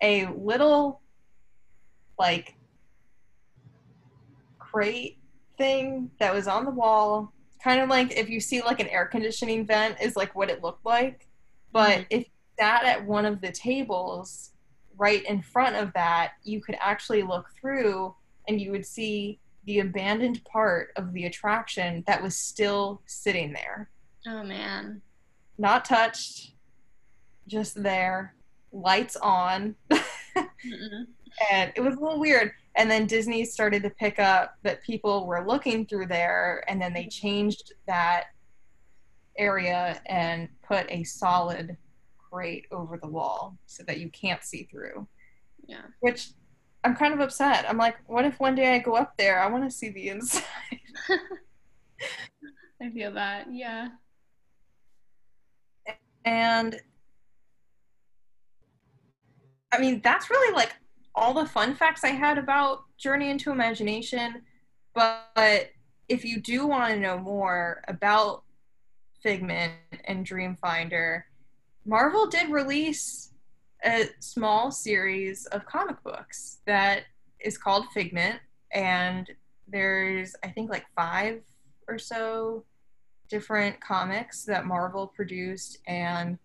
a 0.00 0.26
little 0.26 1.00
like 2.18 2.54
crate 4.58 5.18
thing 5.56 6.10
that 6.20 6.32
was 6.32 6.46
on 6.46 6.64
the 6.64 6.70
wall 6.70 7.32
kind 7.62 7.80
of 7.80 7.88
like 7.88 8.16
if 8.16 8.28
you 8.28 8.38
see 8.38 8.62
like 8.62 8.78
an 8.78 8.86
air 8.88 9.06
conditioning 9.06 9.66
vent 9.66 9.96
is 10.00 10.14
like 10.14 10.34
what 10.36 10.48
it 10.48 10.62
looked 10.62 10.84
like 10.86 11.26
but 11.72 12.06
if 12.10 12.20
you 12.20 12.32
sat 12.60 12.84
at 12.84 13.04
one 13.04 13.24
of 13.24 13.40
the 13.40 13.50
tables 13.50 14.52
right 14.98 15.24
in 15.24 15.40
front 15.40 15.76
of 15.76 15.92
that 15.94 16.32
you 16.42 16.60
could 16.60 16.76
actually 16.80 17.22
look 17.22 17.46
through 17.58 18.14
and 18.48 18.60
you 18.60 18.70
would 18.70 18.84
see 18.84 19.38
the 19.64 19.80
abandoned 19.80 20.42
part 20.44 20.90
of 20.96 21.12
the 21.12 21.26
attraction 21.26 22.02
that 22.06 22.22
was 22.22 22.36
still 22.36 23.00
sitting 23.06 23.52
there. 23.52 23.90
Oh 24.26 24.42
man. 24.42 25.00
not 25.56 25.84
touched 25.84 26.52
just 27.46 27.82
there 27.82 28.34
lights 28.72 29.16
on. 29.16 29.74
And 31.52 31.72
it 31.76 31.80
was 31.80 31.96
a 31.96 32.00
little 32.00 32.18
weird. 32.18 32.52
And 32.76 32.90
then 32.90 33.06
disney 33.06 33.44
started 33.44 33.82
to 33.82 33.90
pick 33.90 34.18
up 34.18 34.56
that 34.62 34.82
people 34.82 35.26
were 35.26 35.46
looking 35.46 35.86
through 35.86 36.06
there 36.06 36.64
and 36.68 36.80
then 36.80 36.92
they 36.92 37.06
changed 37.06 37.74
that 37.86 38.24
area 39.36 40.00
and 40.06 40.48
put 40.66 40.86
a 40.90 41.04
solid 41.04 41.76
grate 42.30 42.66
over 42.70 42.98
the 42.98 43.08
wall 43.08 43.56
so 43.66 43.82
that 43.84 43.98
you 44.00 44.08
can't 44.10 44.42
see 44.44 44.64
through 44.70 45.06
Yeah. 45.66 45.82
which 46.00 46.30
i'm 46.84 46.94
kind 46.94 47.12
of 47.14 47.20
upset 47.20 47.68
i'm 47.68 47.76
like 47.78 47.96
what 48.06 48.24
if 48.24 48.38
one 48.40 48.54
day 48.54 48.74
i 48.74 48.78
go 48.78 48.94
up 48.94 49.16
there 49.16 49.40
i 49.40 49.46
want 49.48 49.64
to 49.64 49.70
see 49.70 49.90
the 49.90 50.08
inside 50.10 50.42
I 52.80 52.90
feel 52.90 53.12
that. 53.14 53.46
Yeah. 53.52 53.88
and 56.24 56.80
I 59.72 59.78
mean, 59.80 60.00
that's 60.02 60.30
really 60.30 60.54
like 60.54 60.72
all 61.14 61.34
the 61.34 61.44
fun 61.46 61.74
facts 61.74 62.04
I 62.04 62.08
had 62.10 62.38
about 62.38 62.84
Journey 62.96 63.30
into 63.30 63.50
Imagination. 63.50 64.42
But 64.94 65.70
if 66.08 66.24
you 66.24 66.40
do 66.40 66.66
want 66.66 66.94
to 66.94 67.00
know 67.00 67.18
more 67.18 67.82
about 67.88 68.44
Figment 69.22 69.72
and 70.04 70.26
Dreamfinder, 70.26 71.22
Marvel 71.88 72.26
did 72.26 72.50
release 72.50 73.32
a 73.82 74.10
small 74.20 74.70
series 74.70 75.46
of 75.46 75.64
comic 75.64 75.96
books 76.04 76.58
that 76.66 77.04
is 77.40 77.56
called 77.56 77.86
Figment. 77.94 78.38
And 78.74 79.26
there's, 79.66 80.36
I 80.44 80.48
think, 80.48 80.68
like 80.68 80.84
five 80.94 81.40
or 81.88 81.98
so 81.98 82.64
different 83.30 83.80
comics 83.80 84.44
that 84.44 84.66
Marvel 84.66 85.06
produced 85.06 85.78
and 85.86 86.38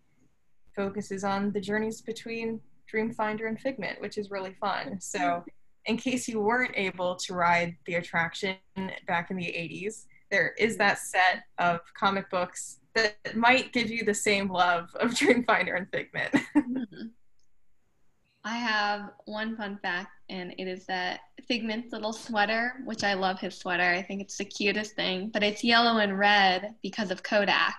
focuses 0.73 1.25
on 1.25 1.51
the 1.51 1.59
journeys 1.59 1.99
between 1.99 2.61
Dreamfinder 2.91 3.49
and 3.49 3.59
Figment, 3.59 3.99
which 3.99 4.17
is 4.17 4.31
really 4.31 4.55
fun. 4.61 5.01
So, 5.01 5.43
in 5.87 5.97
case 5.97 6.29
you 6.29 6.39
weren't 6.39 6.75
able 6.75 7.17
to 7.17 7.33
ride 7.33 7.75
the 7.85 7.95
attraction 7.95 8.55
back 9.07 9.29
in 9.29 9.35
the 9.35 9.47
80s, 9.47 10.05
there 10.31 10.53
is 10.57 10.77
that 10.77 10.99
set 10.99 11.43
of 11.57 11.81
comic 11.99 12.29
books 12.29 12.79
that 12.95 13.35
might 13.35 13.73
give 13.73 13.89
you 13.89 14.03
the 14.03 14.13
same 14.13 14.49
love 14.49 14.95
of 14.95 15.11
Dreamfinder 15.19 15.77
and 15.77 15.89
Figment. 15.89 16.33
Mhm. 16.55 17.11
I 18.45 18.57
have 18.57 19.11
one 19.25 19.55
fun 19.55 19.79
fact, 19.81 20.11
and 20.29 20.53
it 20.57 20.67
is 20.67 20.85
that 20.87 21.21
Figment's 21.47 21.93
little 21.93 22.11
sweater, 22.11 22.73
which 22.83 23.03
I 23.03 23.13
love 23.13 23.39
his 23.39 23.57
sweater. 23.57 23.83
I 23.83 24.01
think 24.01 24.21
it's 24.21 24.37
the 24.37 24.43
cutest 24.43 24.95
thing, 24.95 25.29
but 25.29 25.43
it's 25.43 25.63
yellow 25.63 25.99
and 25.99 26.19
red 26.19 26.75
because 26.81 27.09
of 27.09 27.23
Kodak. 27.23 27.75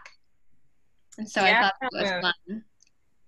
And 1.19 1.29
so 1.29 1.43
I 1.43 1.61
thought 1.61 1.75
that 1.81 1.91
was 1.93 2.11
fun. 2.23 2.65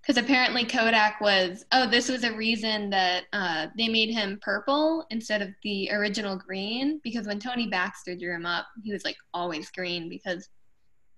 Because 0.00 0.22
apparently 0.22 0.64
Kodak 0.64 1.20
was, 1.20 1.66
oh, 1.72 1.88
this 1.90 2.08
was 2.08 2.24
a 2.24 2.34
reason 2.34 2.90
that 2.90 3.24
uh, 3.32 3.66
they 3.76 3.88
made 3.88 4.10
him 4.10 4.38
purple 4.40 5.04
instead 5.10 5.42
of 5.42 5.48
the 5.62 5.90
original 5.92 6.36
green. 6.36 7.00
Because 7.02 7.26
when 7.26 7.40
Tony 7.40 7.68
Baxter 7.68 8.14
drew 8.16 8.34
him 8.34 8.46
up, 8.46 8.66
he 8.82 8.92
was 8.92 9.04
like 9.04 9.16
always 9.34 9.70
green 9.70 10.08
because 10.08 10.48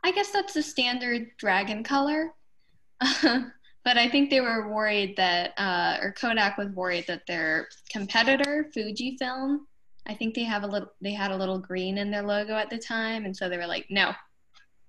I 0.05 0.13
guess 0.13 0.31
that's 0.31 0.55
the 0.55 0.63
standard 0.63 1.31
dragon 1.39 1.83
color. 1.83 2.33
but 3.01 3.97
I 3.97 4.09
think 4.09 4.31
they 4.31 4.41
were 4.41 4.73
worried 4.73 5.17
that, 5.17 5.53
uh, 5.59 5.99
or 6.03 6.13
Kodak 6.13 6.59
was 6.59 6.69
worried 6.71 7.07
that 7.09 7.23
their 7.27 7.69
competitor, 7.91 8.71
Fujifilm, 8.77 9.61
I 10.07 10.15
think 10.15 10.35
they 10.35 10.45
have 10.45 10.63
a 10.63 10.67
little, 10.67 10.91
they 11.01 11.13
had 11.13 11.31
a 11.31 11.37
little 11.37 11.59
green 11.59 11.99
in 11.99 12.11
their 12.11 12.23
logo 12.23 12.55
at 12.55 12.71
the 12.71 12.79
time, 12.79 13.25
and 13.25 13.37
so 13.37 13.49
they 13.49 13.59
were 13.59 13.67
like, 13.67 13.87
no, 13.91 14.13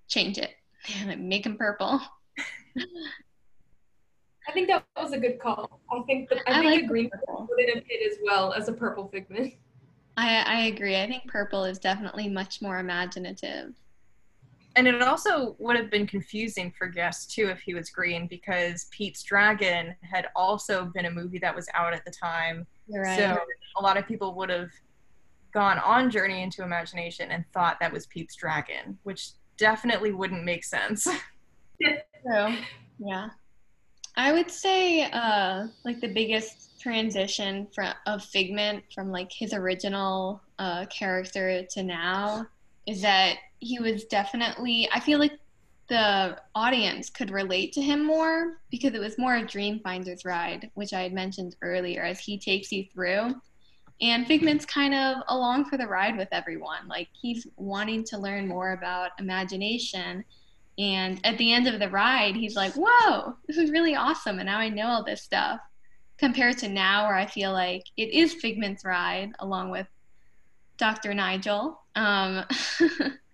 change 0.07 0.37
it, 0.37 0.51
make 1.17 1.43
them 1.43 1.57
purple. 1.57 2.01
I 4.47 4.51
think 4.51 4.67
that 4.69 4.83
was 4.97 5.11
a 5.11 5.19
good 5.19 5.39
call. 5.39 5.79
I 5.91 6.01
think 6.07 6.29
that, 6.29 6.39
I, 6.47 6.51
I 6.51 6.61
think 6.61 6.73
like 6.73 6.83
a 6.83 6.87
green 6.87 7.09
purple. 7.09 7.47
would 7.49 7.75
have 7.75 7.83
fit 7.85 8.11
as 8.11 8.17
well 8.23 8.51
as 8.53 8.67
a 8.67 8.73
purple 8.73 9.07
figment. 9.09 9.53
I, 10.17 10.41
I 10.41 10.59
agree. 10.65 10.99
I 10.99 11.07
think 11.07 11.27
purple 11.27 11.65
is 11.65 11.77
definitely 11.77 12.27
much 12.27 12.61
more 12.61 12.79
imaginative. 12.79 13.75
And 14.79 14.87
it 14.87 15.01
also 15.01 15.57
would 15.59 15.75
have 15.75 15.91
been 15.91 16.07
confusing 16.07 16.71
for 16.71 16.87
guests 16.87 17.25
too 17.35 17.49
if 17.49 17.59
he 17.59 17.73
was 17.73 17.89
green 17.89 18.27
because 18.27 18.85
Pete's 18.91 19.23
Dragon 19.23 19.93
had 20.09 20.27
also 20.37 20.85
been 20.93 21.05
a 21.05 21.11
movie 21.11 21.37
that 21.39 21.53
was 21.53 21.67
out 21.73 21.93
at 21.93 22.05
the 22.05 22.11
time. 22.11 22.65
Right. 22.87 23.17
So 23.17 23.37
a 23.77 23.83
lot 23.83 23.97
of 23.97 24.07
people 24.07 24.35
would 24.35 24.49
have 24.49 24.69
gone 25.53 25.79
on 25.79 26.09
Journey 26.09 26.43
into 26.43 26.63
Imagination 26.63 27.29
and 27.29 27.43
thought 27.53 27.77
that 27.81 27.91
was 27.91 28.05
Pete's 28.07 28.35
Dragon, 28.35 28.97
which 29.03 29.31
definitely 29.57 30.13
wouldn't 30.13 30.45
make 30.45 30.63
sense. 30.63 31.03
True. 31.81 32.55
Yeah. 32.99 33.31
I 34.15 34.31
would 34.31 34.49
say 34.49 35.11
uh 35.11 35.67
like 35.83 35.99
the 35.99 36.13
biggest 36.13 36.79
transition 36.79 37.67
from 37.75 37.93
of 38.05 38.23
Figment 38.23 38.85
from 38.95 39.11
like 39.11 39.29
his 39.29 39.51
original 39.51 40.41
uh 40.57 40.85
character 40.85 41.65
to 41.71 41.83
now 41.83 42.47
is 42.87 43.01
that 43.01 43.35
he 43.59 43.79
was 43.79 44.05
definitely 44.05 44.89
I 44.91 44.99
feel 44.99 45.19
like 45.19 45.39
the 45.87 46.37
audience 46.53 47.09
could 47.09 47.31
relate 47.31 47.73
to 47.73 47.81
him 47.81 48.05
more 48.05 48.57
because 48.69 48.93
it 48.93 48.99
was 48.99 49.17
more 49.17 49.35
of 49.35 49.47
Dreamfinder's 49.47 50.23
ride, 50.23 50.69
which 50.75 50.93
I 50.93 51.01
had 51.01 51.13
mentioned 51.13 51.55
earlier, 51.63 52.03
as 52.03 52.19
he 52.19 52.37
takes 52.37 52.71
you 52.71 52.85
through. 52.93 53.33
And 53.99 54.27
Figment's 54.27 54.65
kind 54.65 54.93
of 54.93 55.23
along 55.29 55.65
for 55.65 55.77
the 55.77 55.87
ride 55.87 56.15
with 56.15 56.29
everyone. 56.31 56.87
Like 56.87 57.09
he's 57.19 57.47
wanting 57.57 58.03
to 58.05 58.19
learn 58.19 58.47
more 58.47 58.73
about 58.73 59.11
imagination 59.19 60.23
and 60.79 61.19
at 61.25 61.37
the 61.37 61.51
end 61.51 61.67
of 61.67 61.77
the 61.79 61.89
ride, 61.89 62.35
he's 62.35 62.55
like, 62.55 62.71
whoa, 62.73 63.35
this 63.47 63.57
is 63.57 63.69
really 63.69 63.95
awesome. 63.95 64.39
And 64.39 64.45
now 64.45 64.59
I 64.59 64.69
know 64.69 64.87
all 64.87 65.03
this 65.03 65.21
stuff. 65.21 65.59
Compared 66.17 66.57
to 66.59 66.69
now, 66.69 67.05
where 67.07 67.15
I 67.15 67.25
feel 67.25 67.51
like 67.51 67.83
it 67.97 68.13
is 68.13 68.33
Figment's 68.33 68.85
ride 68.85 69.31
along 69.39 69.71
with 69.71 69.87
Dr. 70.77 71.13
Nigel. 71.13 71.81
Um, 71.95 72.45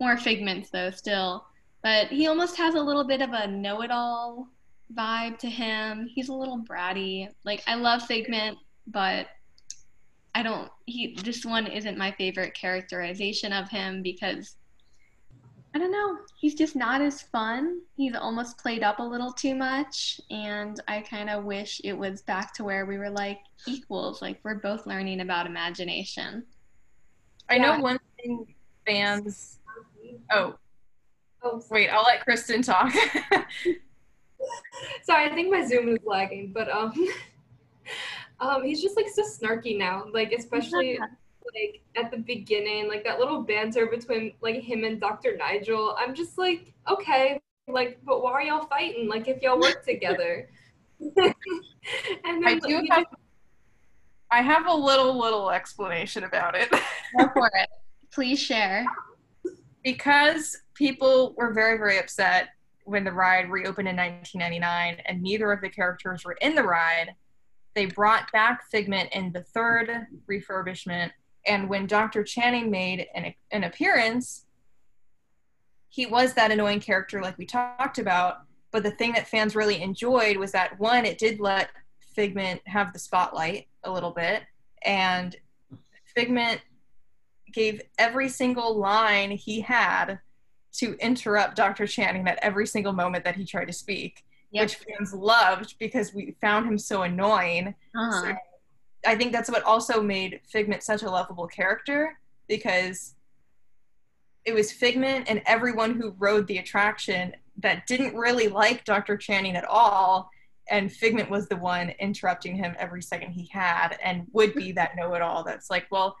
more 0.00 0.16
Figments, 0.16 0.70
though, 0.70 0.90
still. 0.90 1.46
But 1.82 2.08
he 2.08 2.26
almost 2.26 2.56
has 2.56 2.74
a 2.74 2.80
little 2.80 3.04
bit 3.04 3.20
of 3.20 3.32
a 3.32 3.46
know 3.46 3.82
it 3.82 3.90
all 3.90 4.48
vibe 4.94 5.38
to 5.38 5.48
him. 5.48 6.08
He's 6.12 6.28
a 6.28 6.34
little 6.34 6.58
bratty. 6.58 7.28
Like, 7.44 7.62
I 7.66 7.74
love 7.74 8.02
Figment, 8.02 8.58
but 8.86 9.28
I 10.34 10.42
don't, 10.42 10.70
he, 10.86 11.18
this 11.22 11.44
one 11.44 11.66
isn't 11.66 11.98
my 11.98 12.12
favorite 12.12 12.54
characterization 12.54 13.52
of 13.52 13.68
him 13.68 14.02
because 14.02 14.56
I 15.74 15.78
don't 15.78 15.92
know. 15.92 16.18
He's 16.36 16.54
just 16.54 16.74
not 16.76 17.02
as 17.02 17.22
fun. 17.22 17.80
He's 17.96 18.14
almost 18.14 18.58
played 18.58 18.82
up 18.82 19.00
a 19.00 19.02
little 19.02 19.32
too 19.32 19.54
much. 19.54 20.20
And 20.30 20.80
I 20.88 21.00
kind 21.02 21.28
of 21.28 21.44
wish 21.44 21.80
it 21.84 21.92
was 21.92 22.22
back 22.22 22.54
to 22.54 22.64
where 22.64 22.86
we 22.86 22.98
were 22.98 23.10
like 23.10 23.38
equals. 23.66 24.22
Like 24.22 24.40
we're 24.42 24.56
both 24.56 24.86
learning 24.86 25.20
about 25.20 25.46
imagination. 25.46 26.44
I 27.50 27.58
know 27.58 27.78
one 27.80 27.98
thing 28.16 28.54
fans. 28.86 29.57
Oh, 30.32 30.54
Oh, 31.42 31.62
wait, 31.70 31.88
I'll 31.88 32.02
let 32.02 32.22
Kristen 32.24 32.62
talk. 32.62 32.92
sorry, 35.02 35.30
I 35.30 35.34
think 35.34 35.50
my 35.50 35.66
Zoom 35.66 35.88
is 35.88 35.98
lagging, 36.04 36.52
but 36.52 36.70
um, 36.70 36.92
um, 38.40 38.62
he's 38.64 38.82
just 38.82 38.96
like 38.96 39.08
so 39.08 39.22
snarky 39.22 39.78
now. 39.78 40.06
Like 40.12 40.32
especially 40.32 40.98
like 40.98 41.80
at 41.96 42.10
the 42.10 42.18
beginning, 42.18 42.88
like 42.88 43.04
that 43.04 43.20
little 43.20 43.42
banter 43.42 43.86
between 43.86 44.34
like 44.40 44.62
him 44.62 44.84
and 44.84 45.00
Dr. 45.00 45.36
Nigel. 45.36 45.96
I'm 45.98 46.14
just 46.14 46.38
like, 46.38 46.72
okay, 46.90 47.40
like, 47.68 47.98
but 48.04 48.22
why 48.22 48.32
are 48.32 48.42
y'all 48.42 48.66
fighting? 48.66 49.08
Like, 49.08 49.28
if 49.28 49.40
y'all 49.42 49.60
work 49.60 49.84
together. 49.84 50.48
and 51.00 51.34
then 52.24 52.44
I 52.44 52.58
do 52.58 52.82
have, 52.90 53.04
just... 53.04 53.14
I 54.32 54.42
have 54.42 54.66
a 54.66 54.74
little 54.74 55.16
little 55.16 55.50
explanation 55.50 56.24
about 56.24 56.56
it. 56.56 56.68
Go 57.16 57.28
for 57.32 57.48
it. 57.54 57.68
Please 58.10 58.40
share. 58.40 58.84
Because 59.92 60.56
people 60.74 61.34
were 61.36 61.52
very 61.52 61.78
very 61.78 61.98
upset 61.98 62.50
when 62.84 63.04
the 63.04 63.12
ride 63.12 63.50
reopened 63.50 63.88
in 63.88 63.96
1999 63.96 65.02
and 65.06 65.22
neither 65.22 65.52
of 65.52 65.60
the 65.60 65.68
characters 65.68 66.24
were 66.24 66.36
in 66.40 66.54
the 66.54 66.62
ride 66.62 67.14
they 67.78 67.86
brought 67.86 68.32
back 68.32 68.68
Figment 68.72 69.08
in 69.12 69.30
the 69.30 69.44
third 69.44 69.88
refurbishment, 70.28 71.12
and 71.46 71.68
when 71.68 71.86
Dr. 71.86 72.24
Channing 72.24 72.72
made 72.72 73.06
an, 73.14 73.32
an 73.52 73.62
appearance, 73.62 74.46
he 75.88 76.04
was 76.04 76.34
that 76.34 76.50
annoying 76.50 76.80
character 76.80 77.22
like 77.22 77.38
we 77.38 77.46
talked 77.46 77.98
about. 77.98 78.38
But 78.72 78.82
the 78.82 78.90
thing 78.90 79.12
that 79.12 79.28
fans 79.28 79.54
really 79.54 79.80
enjoyed 79.80 80.38
was 80.38 80.50
that 80.52 80.76
one, 80.80 81.04
it 81.04 81.18
did 81.18 81.38
let 81.38 81.70
Figment 82.16 82.60
have 82.66 82.92
the 82.92 82.98
spotlight 82.98 83.68
a 83.84 83.92
little 83.92 84.10
bit, 84.10 84.42
and 84.82 85.36
Figment 86.16 86.60
gave 87.52 87.82
every 87.98 88.28
single 88.28 88.76
line 88.76 89.30
he 89.30 89.60
had 89.60 90.18
to 90.74 90.94
interrupt 90.98 91.56
Dr. 91.56 91.86
Channing 91.86 92.26
at 92.28 92.38
every 92.42 92.66
single 92.66 92.92
moment 92.92 93.24
that 93.24 93.36
he 93.36 93.44
tried 93.44 93.66
to 93.66 93.72
speak 93.72 94.24
yep. 94.50 94.64
which 94.64 94.76
fans 94.76 95.12
loved 95.12 95.74
because 95.78 96.14
we 96.14 96.36
found 96.40 96.66
him 96.66 96.78
so 96.78 97.02
annoying. 97.02 97.74
Uh-huh. 97.94 98.22
So 98.22 98.36
I 99.06 99.16
think 99.16 99.32
that's 99.32 99.50
what 99.50 99.62
also 99.64 100.02
made 100.02 100.40
Figment 100.50 100.82
such 100.82 101.02
a 101.02 101.10
lovable 101.10 101.46
character 101.46 102.18
because 102.48 103.14
it 104.44 104.54
was 104.54 104.72
Figment 104.72 105.26
and 105.28 105.42
everyone 105.46 105.94
who 105.94 106.14
rode 106.18 106.46
the 106.46 106.58
attraction 106.58 107.34
that 107.58 107.86
didn't 107.86 108.16
really 108.16 108.48
like 108.48 108.84
Dr. 108.84 109.16
Channing 109.16 109.56
at 109.56 109.64
all. 109.64 110.30
And 110.70 110.92
Figment 110.92 111.30
was 111.30 111.48
the 111.48 111.56
one 111.56 111.90
interrupting 111.98 112.56
him 112.56 112.74
every 112.78 113.02
second 113.02 113.32
he 113.32 113.48
had 113.52 113.96
and 114.02 114.26
would 114.32 114.54
be 114.54 114.72
that 114.72 114.96
know 114.96 115.14
it 115.14 115.22
all 115.22 115.42
that's 115.44 115.70
like, 115.70 115.86
well, 115.90 116.16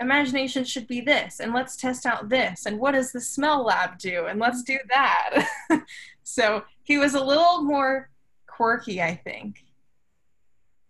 imagination 0.00 0.64
should 0.64 0.86
be 0.86 1.00
this 1.00 1.40
and 1.40 1.52
let's 1.52 1.76
test 1.76 2.06
out 2.06 2.28
this 2.28 2.66
and 2.66 2.78
what 2.78 2.92
does 2.92 3.12
the 3.12 3.20
smell 3.20 3.64
lab 3.64 3.98
do 3.98 4.26
and 4.26 4.38
let's 4.38 4.62
do 4.62 4.78
that. 4.88 5.46
So 6.30 6.64
he 6.82 6.98
was 6.98 7.14
a 7.14 7.24
little 7.24 7.62
more 7.62 8.10
quirky 8.46 9.00
i 9.00 9.14
think 9.14 9.64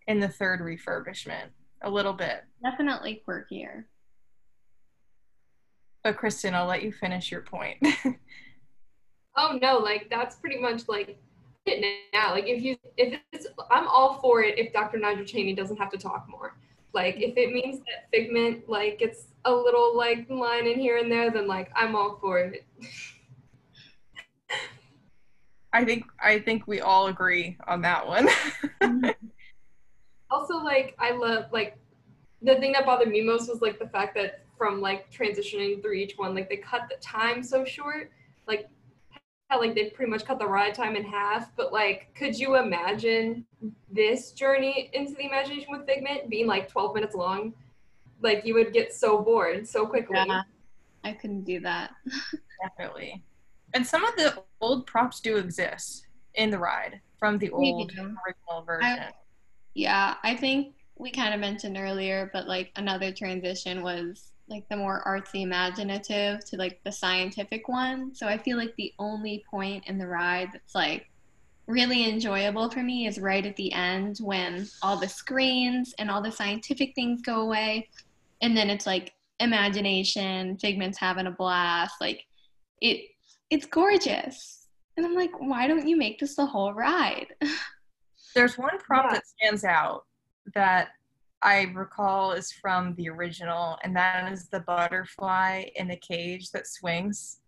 in 0.09 0.19
the 0.19 0.29
third 0.29 0.61
refurbishment 0.61 1.47
a 1.83 1.89
little 1.89 2.13
bit. 2.13 2.43
Definitely 2.61 3.23
quirkier. 3.27 3.85
But 6.03 6.17
kristen 6.17 6.55
i'll 6.55 6.67
let 6.67 6.83
you 6.83 6.93
finish 6.93 7.31
your 7.31 7.43
point. 7.43 7.79
Oh 9.41 9.57
no 9.63 9.79
like 9.79 10.09
that's 10.11 10.35
pretty 10.35 10.59
much 10.59 10.89
like 10.89 11.17
it 11.65 12.01
now. 12.13 12.33
Like 12.33 12.49
if 12.49 12.61
you 12.61 12.77
if 12.97 13.21
it's 13.33 13.47
i'm 13.71 13.87
all 13.87 14.19
for 14.21 14.43
it 14.43 14.59
if 14.59 14.73
dr 14.73 14.99
nigel 14.99 15.25
channing 15.25 15.55
doesn't 15.55 15.77
have 15.77 15.91
to 15.93 15.99
talk 15.99 16.27
more 16.29 16.57
like 16.93 17.17
if 17.19 17.37
it 17.37 17.53
means 17.53 17.79
that 17.81 18.11
Figment 18.13 18.69
like 18.69 18.99
gets 18.99 19.27
a 19.45 19.53
little 19.53 19.97
like 19.97 20.29
line 20.29 20.67
in 20.67 20.79
here 20.79 20.99
and 20.99 21.11
there, 21.11 21.31
then 21.31 21.47
like 21.47 21.71
I'm 21.75 21.95
all 21.95 22.19
for 22.21 22.39
it. 22.39 22.67
I 25.73 25.85
think 25.85 26.05
I 26.23 26.39
think 26.39 26.67
we 26.67 26.81
all 26.81 27.09
agree 27.09 27.57
on 27.67 27.83
that 27.83 28.07
one. 28.07 28.29
also, 30.31 30.57
like 30.57 30.97
I 30.99 31.13
love 31.13 31.45
like 31.53 31.77
the 32.43 32.57
thing 32.57 32.73
that 32.73 32.87
bothered 32.87 33.09
me 33.09 33.23
most 33.23 33.49
was 33.49 33.61
like 33.61 33.79
the 33.79 33.89
fact 33.89 34.15
that 34.15 34.45
from 34.57 34.81
like 34.81 35.11
transitioning 35.13 35.83
through 35.83 35.93
each 35.93 36.15
one, 36.17 36.35
like 36.35 36.49
they 36.49 36.57
cut 36.57 36.89
the 36.89 36.97
time 37.01 37.43
so 37.43 37.65
short. 37.65 38.11
Like 38.47 38.69
like 39.57 39.75
they 39.75 39.91
pretty 39.91 40.11
much 40.11 40.25
cut 40.25 40.39
the 40.39 40.47
ride 40.47 40.75
time 40.75 40.95
in 40.97 41.05
half. 41.05 41.55
But 41.57 41.73
like, 41.73 42.15
could 42.15 42.39
you 42.39 42.57
imagine 42.57 43.47
this 43.91 44.33
journey 44.33 44.91
into 44.93 45.15
the 45.15 45.27
imagination 45.27 45.69
with 45.71 45.87
Figment 45.87 46.29
being 46.29 46.47
like 46.47 46.69
12 46.69 46.95
minutes 46.95 47.15
long? 47.15 47.55
Like 48.21 48.45
you 48.45 48.55
would 48.55 48.73
get 48.73 48.93
so 48.93 49.23
bored 49.23 49.67
so 49.67 49.87
quickly. 49.87 50.19
Yeah, 50.27 50.43
I 51.05 51.13
couldn't 51.13 51.45
do 51.45 51.61
that. 51.61 51.93
Definitely. 52.63 53.23
And 53.75 53.87
some 53.87 54.05
of 54.05 54.17
the 54.17 54.43
old 54.61 54.87
props 54.87 55.21
do 55.21 55.37
exist 55.37 56.07
in 56.35 56.51
the 56.51 56.59
ride 56.59 57.01
from 57.19 57.39
the 57.39 57.51
old 57.51 57.93
original 57.93 58.63
version. 58.63 58.99
I, 58.99 59.11
yeah, 59.75 60.15
I 60.23 60.35
think 60.35 60.75
we 60.97 61.11
kind 61.11 61.33
of 61.33 61.41
mentioned 61.41 61.77
earlier, 61.79 62.31
but 62.33 62.49
like 62.49 62.73
another 62.77 63.13
transition 63.13 63.83
was 63.83 64.33
like 64.49 64.69
the 64.69 64.77
more 64.77 65.03
artsy 65.07 65.43
imaginative 65.43 66.45
to 66.47 66.57
like 66.57 66.81
the 66.85 66.93
scientific 66.93 67.69
one. 67.69 68.15
So 68.15 68.27
I 68.27 68.39
feel 68.39 68.57
like 68.57 68.75
the 68.77 68.93
only 68.99 69.45
point 69.51 69.85
in 69.87 69.99
the 69.99 70.07
ride 70.07 70.49
that's 70.53 70.75
like 70.75 71.09
really 71.67 72.09
enjoyable 72.09 72.71
for 72.71 72.83
me 72.83 73.07
is 73.07 73.19
right 73.19 73.45
at 73.45 73.57
the 73.57 73.73
end 73.73 74.19
when 74.23 74.67
all 74.83 74.97
the 74.97 75.09
screens 75.09 75.95
and 75.99 76.11
all 76.11 76.23
the 76.23 76.33
scientific 76.33 76.95
things 76.95 77.21
go 77.21 77.43
away 77.43 77.89
and 78.41 78.57
then 78.57 78.71
it's 78.71 78.87
like 78.87 79.13
imagination, 79.41 80.57
figments 80.59 80.99
having 80.99 81.27
a 81.27 81.31
blast, 81.31 81.95
like 82.01 82.25
it 82.81 83.11
it's 83.51 83.67
gorgeous. 83.67 84.67
And 84.97 85.07
I'm 85.07 85.15
like, 85.15 85.31
why 85.39 85.69
don't 85.69 85.87
you 85.87 85.97
make 85.97 86.19
this 86.19 86.35
the 86.35 86.47
whole 86.47 86.75
ride? 86.75 87.29
There's 88.35 88.59
one 88.59 88.79
prop 88.79 89.07
yeah. 89.07 89.15
that 89.15 89.27
stands 89.27 89.65
out 89.65 90.05
that 90.55 90.89
I 91.43 91.73
recall 91.75 92.33
is 92.33 92.51
from 92.51 92.95
the 92.95 93.09
original, 93.09 93.79
and 93.85 93.95
that 93.97 94.33
is 94.33 94.49
the 94.49 94.61
butterfly 94.61 95.65
in 95.77 95.89
the 95.89 95.97
cage 95.97 96.51
that 96.51 96.67
swings. 96.67 97.41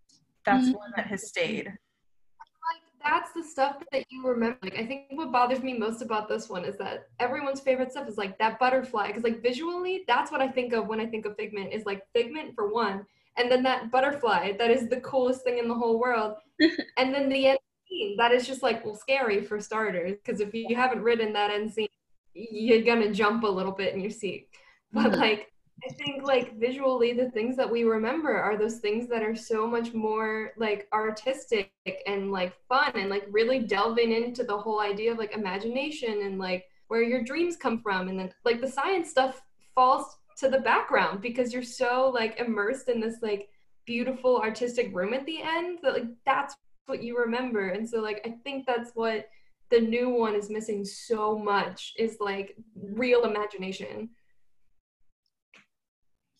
That's 0.45 0.67
mm-hmm. 0.67 0.77
one 0.77 0.91
that 0.95 1.07
has 1.07 1.27
stayed. 1.27 1.67
Like 1.67 2.81
that's 3.03 3.33
the 3.33 3.43
stuff 3.43 3.83
that 3.91 4.05
you 4.09 4.25
remember. 4.25 4.57
Like 4.63 4.77
I 4.77 4.85
think 4.85 5.07
what 5.11 5.31
bothers 5.31 5.61
me 5.61 5.77
most 5.77 6.01
about 6.01 6.29
this 6.29 6.49
one 6.49 6.63
is 6.63 6.77
that 6.77 7.09
everyone's 7.19 7.59
favorite 7.59 7.91
stuff 7.91 8.07
is 8.07 8.17
like 8.17 8.37
that 8.39 8.59
butterfly, 8.59 9.07
because 9.07 9.23
like 9.23 9.41
visually, 9.41 10.03
that's 10.07 10.31
what 10.31 10.41
I 10.41 10.47
think 10.47 10.73
of 10.73 10.87
when 10.87 11.01
I 11.01 11.05
think 11.05 11.25
of 11.25 11.35
Figment. 11.35 11.73
Is 11.73 11.85
like 11.85 12.03
Figment 12.15 12.55
for 12.55 12.71
one, 12.71 13.05
and 13.37 13.51
then 13.51 13.61
that 13.63 13.91
butterfly 13.91 14.53
that 14.57 14.71
is 14.71 14.87
the 14.87 15.01
coolest 15.01 15.43
thing 15.43 15.57
in 15.57 15.67
the 15.67 15.75
whole 15.75 15.99
world, 15.99 16.35
and 16.97 17.13
then 17.13 17.27
the 17.27 17.47
end 17.47 17.59
scene 17.89 18.15
that 18.17 18.31
is 18.31 18.47
just 18.47 18.63
like 18.63 18.85
well 18.85 18.95
scary 18.95 19.43
for 19.43 19.59
starters, 19.59 20.17
because 20.23 20.39
if 20.39 20.53
you 20.53 20.77
haven't 20.77 21.03
ridden 21.03 21.33
that 21.33 21.51
end 21.51 21.73
scene 21.73 21.89
you're 22.33 22.83
gonna 22.83 23.11
jump 23.11 23.43
a 23.43 23.47
little 23.47 23.71
bit 23.71 23.93
in 23.93 24.01
your 24.01 24.11
seat. 24.11 24.47
But 24.93 25.11
mm-hmm. 25.11 25.21
like 25.21 25.51
I 25.83 25.93
think 25.93 26.23
like 26.23 26.59
visually 26.59 27.13
the 27.13 27.31
things 27.31 27.57
that 27.57 27.69
we 27.69 27.83
remember 27.83 28.37
are 28.37 28.57
those 28.57 28.77
things 28.77 29.07
that 29.09 29.23
are 29.23 29.35
so 29.35 29.65
much 29.65 29.93
more 29.93 30.51
like 30.57 30.87
artistic 30.93 31.71
and 32.05 32.31
like 32.31 32.53
fun 32.67 32.91
and 32.95 33.09
like 33.09 33.25
really 33.31 33.59
delving 33.59 34.11
into 34.11 34.43
the 34.43 34.57
whole 34.57 34.79
idea 34.79 35.11
of 35.11 35.17
like 35.17 35.35
imagination 35.35 36.21
and 36.23 36.37
like 36.37 36.65
where 36.87 37.01
your 37.01 37.23
dreams 37.23 37.55
come 37.55 37.81
from 37.81 38.09
and 38.09 38.19
then 38.19 38.31
like 38.45 38.61
the 38.61 38.67
science 38.67 39.09
stuff 39.09 39.41
falls 39.73 40.17
to 40.37 40.49
the 40.49 40.59
background 40.59 41.21
because 41.21 41.51
you're 41.51 41.63
so 41.63 42.11
like 42.13 42.39
immersed 42.39 42.87
in 42.87 42.99
this 42.99 43.17
like 43.21 43.49
beautiful 43.85 44.37
artistic 44.37 44.93
room 44.93 45.13
at 45.13 45.25
the 45.25 45.41
end 45.41 45.79
that 45.81 45.93
like 45.93 46.07
that's 46.25 46.55
what 46.85 47.01
you 47.01 47.17
remember 47.17 47.69
and 47.69 47.89
so 47.89 47.99
like 48.01 48.21
I 48.25 48.35
think 48.43 48.65
that's 48.67 48.91
what 48.93 49.27
the 49.71 49.79
new 49.79 50.09
one 50.09 50.35
is 50.35 50.49
missing 50.49 50.83
so 50.85 51.37
much 51.37 51.93
is 51.97 52.17
like 52.19 52.55
real 52.75 53.23
imagination. 53.23 54.09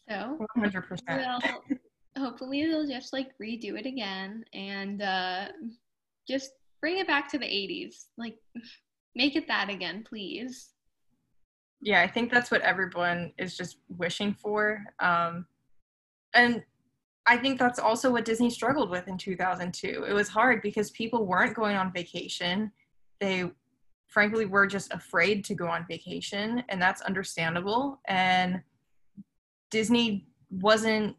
So 0.09 0.45
100%. 0.57 0.99
Well, 1.07 1.39
hopefully 2.17 2.65
they'll 2.65 2.87
just 2.87 3.13
like 3.13 3.29
redo 3.41 3.79
it 3.79 3.85
again 3.85 4.43
and 4.53 5.01
uh, 5.01 5.45
just 6.27 6.51
bring 6.81 6.97
it 6.97 7.07
back 7.07 7.29
to 7.31 7.39
the 7.39 7.45
80s. 7.45 8.07
Like 8.17 8.35
make 9.15 9.35
it 9.35 9.47
that 9.47 9.69
again, 9.69 10.03
please. 10.07 10.71
Yeah, 11.81 12.01
I 12.01 12.07
think 12.07 12.31
that's 12.31 12.51
what 12.51 12.61
everyone 12.61 13.31
is 13.37 13.57
just 13.57 13.77
wishing 13.97 14.33
for. 14.33 14.83
Um, 14.99 15.45
and 16.35 16.63
I 17.25 17.37
think 17.37 17.57
that's 17.57 17.79
also 17.79 18.11
what 18.11 18.25
Disney 18.25 18.49
struggled 18.49 18.89
with 18.89 19.07
in 19.07 19.17
2002. 19.17 20.05
It 20.07 20.13
was 20.13 20.27
hard 20.27 20.61
because 20.61 20.91
people 20.91 21.25
weren't 21.25 21.55
going 21.55 21.75
on 21.77 21.93
vacation 21.93 22.71
they 23.21 23.49
frankly 24.07 24.45
were 24.45 24.67
just 24.67 24.91
afraid 24.91 25.45
to 25.45 25.55
go 25.55 25.67
on 25.67 25.85
vacation 25.87 26.61
and 26.67 26.81
that's 26.81 27.01
understandable. 27.01 28.01
And 28.09 28.61
disney 29.69 30.27
wasn't 30.49 31.15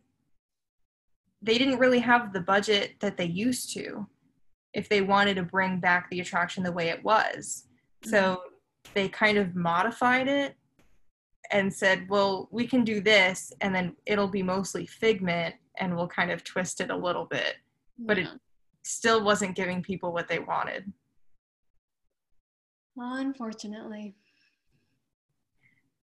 they 1.40 1.56
didn't 1.56 1.78
really 1.78 1.98
have 1.98 2.32
the 2.32 2.40
budget 2.40 2.96
that 3.00 3.16
they 3.16 3.24
used 3.24 3.72
to 3.74 4.06
if 4.74 4.88
they 4.88 5.00
wanted 5.00 5.36
to 5.36 5.42
bring 5.42 5.80
back 5.80 6.08
the 6.10 6.20
attraction 6.20 6.62
the 6.62 6.70
way 6.70 6.88
it 6.88 7.02
was. 7.02 7.64
So 8.04 8.18
mm-hmm. 8.18 8.90
they 8.94 9.08
kind 9.08 9.38
of 9.38 9.56
modified 9.56 10.28
it 10.28 10.54
and 11.50 11.72
said 11.72 12.06
well 12.10 12.48
we 12.50 12.66
can 12.66 12.84
do 12.84 13.00
this 13.00 13.52
and 13.62 13.74
then 13.74 13.96
it'll 14.04 14.28
be 14.28 14.42
mostly 14.42 14.84
figment 14.84 15.54
and 15.78 15.96
we'll 15.96 16.08
kind 16.08 16.30
of 16.30 16.44
twist 16.44 16.82
it 16.82 16.90
a 16.90 16.96
little 16.96 17.24
bit. 17.24 17.56
But 17.98 18.18
it 18.18 18.28
still 18.84 19.24
wasn't 19.24 19.56
giving 19.56 19.82
people 19.82 20.12
what 20.12 20.28
they 20.28 20.40
wanted 20.40 20.92
Unfortunately. 22.96 24.14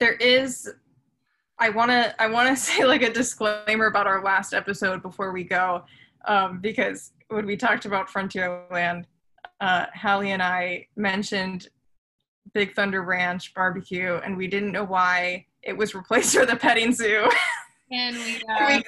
There 0.00 0.14
is 0.14 0.70
I 1.58 1.68
want 1.70 1.90
to 1.90 2.20
I 2.20 2.26
want 2.26 2.48
to 2.48 2.56
say 2.62 2.84
like 2.84 3.02
a 3.02 3.12
disclaimer 3.12 3.86
about 3.86 4.06
our 4.06 4.22
last 4.22 4.54
episode 4.54 5.02
before 5.02 5.32
we 5.32 5.44
go, 5.44 5.84
um, 6.26 6.60
because 6.60 7.12
when 7.28 7.46
we 7.46 7.56
talked 7.56 7.84
about 7.84 8.08
Frontierland, 8.08 9.04
uh, 9.60 9.86
Halle 9.92 10.30
and 10.30 10.42
I 10.42 10.86
mentioned 10.96 11.68
Big 12.52 12.74
Thunder 12.74 13.02
Ranch 13.02 13.54
barbecue, 13.54 14.20
and 14.24 14.36
we 14.36 14.46
didn't 14.46 14.72
know 14.72 14.84
why 14.84 15.46
it 15.62 15.76
was 15.76 15.94
replaced 15.94 16.36
with 16.38 16.50
a 16.50 16.56
petting 16.56 16.92
zoo. 16.92 17.28
And 17.90 18.16
we, 18.16 18.42
uh, 18.60 18.80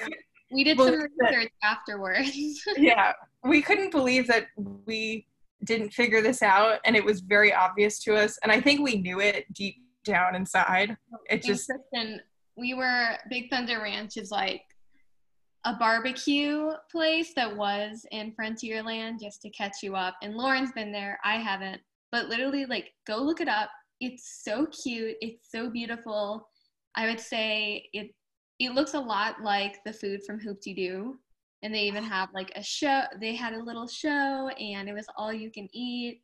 we 0.51 0.63
did 0.63 0.77
some 0.77 1.07
research 1.19 1.51
afterwards. 1.63 2.61
yeah, 2.77 3.13
we 3.43 3.61
couldn't 3.61 3.91
believe 3.91 4.27
that 4.27 4.47
we 4.85 5.25
didn't 5.63 5.93
figure 5.93 6.21
this 6.21 6.41
out, 6.41 6.79
and 6.85 6.95
it 6.95 7.03
was 7.03 7.21
very 7.21 7.53
obvious 7.53 7.99
to 8.03 8.15
us. 8.15 8.37
And 8.43 8.51
I 8.51 8.61
think 8.61 8.81
we 8.81 8.95
knew 8.95 9.19
it 9.19 9.51
deep 9.53 9.75
down 10.05 10.35
inside. 10.35 10.95
It 11.29 11.43
just 11.43 11.69
Kristen, 11.69 12.21
we 12.55 12.73
were 12.73 13.17
Big 13.29 13.49
Thunder 13.49 13.81
Ranch 13.81 14.17
is 14.17 14.31
like 14.31 14.61
a 15.65 15.73
barbecue 15.73 16.71
place 16.89 17.33
that 17.35 17.55
was 17.55 18.05
in 18.11 18.33
Frontierland 18.39 19.19
just 19.19 19.41
to 19.41 19.49
catch 19.49 19.83
you 19.83 19.95
up. 19.95 20.15
And 20.21 20.35
Lauren's 20.35 20.71
been 20.71 20.91
there. 20.91 21.19
I 21.23 21.35
haven't. 21.35 21.81
But 22.11 22.27
literally, 22.27 22.65
like, 22.65 22.93
go 23.05 23.17
look 23.17 23.41
it 23.41 23.49
up. 23.49 23.69
It's 23.99 24.43
so 24.43 24.67
cute. 24.67 25.17
It's 25.19 25.51
so 25.51 25.69
beautiful. 25.69 26.47
I 26.95 27.07
would 27.07 27.19
say 27.19 27.89
it 27.93 28.13
it 28.59 28.73
looks 28.73 28.93
a 28.93 28.99
lot 28.99 29.43
like 29.43 29.83
the 29.85 29.93
food 29.93 30.23
from 30.25 30.39
Hoop-Dee-Doo. 30.39 31.17
And 31.63 31.73
they 31.73 31.81
even 31.81 32.03
have 32.03 32.29
like 32.33 32.51
a 32.55 32.63
show. 32.63 33.03
They 33.19 33.35
had 33.35 33.53
a 33.53 33.63
little 33.63 33.87
show 33.87 34.49
and 34.49 34.87
it 34.87 34.93
was 34.93 35.07
all 35.17 35.33
you 35.33 35.49
can 35.49 35.67
eat. 35.73 36.21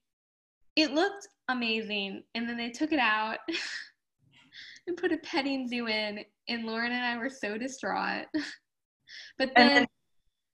It 0.76 0.92
looked 0.92 1.28
amazing. 1.50 2.24
And 2.36 2.48
then 2.48 2.58
they 2.58 2.70
took 2.70 2.92
it 2.92 3.00
out 3.00 3.40
and 4.88 4.98
put 4.98 5.12
a 5.12 5.18
petting 5.18 5.68
zoo 5.68 5.88
in. 5.88 6.20
And 6.48 6.66
Lauren 6.66 6.92
and 6.92 7.04
I 7.04 7.18
were 7.18 7.30
so 7.30 7.58
distraught. 7.58 8.26
but 9.38 9.52
then, 9.56 9.68
then 9.68 9.88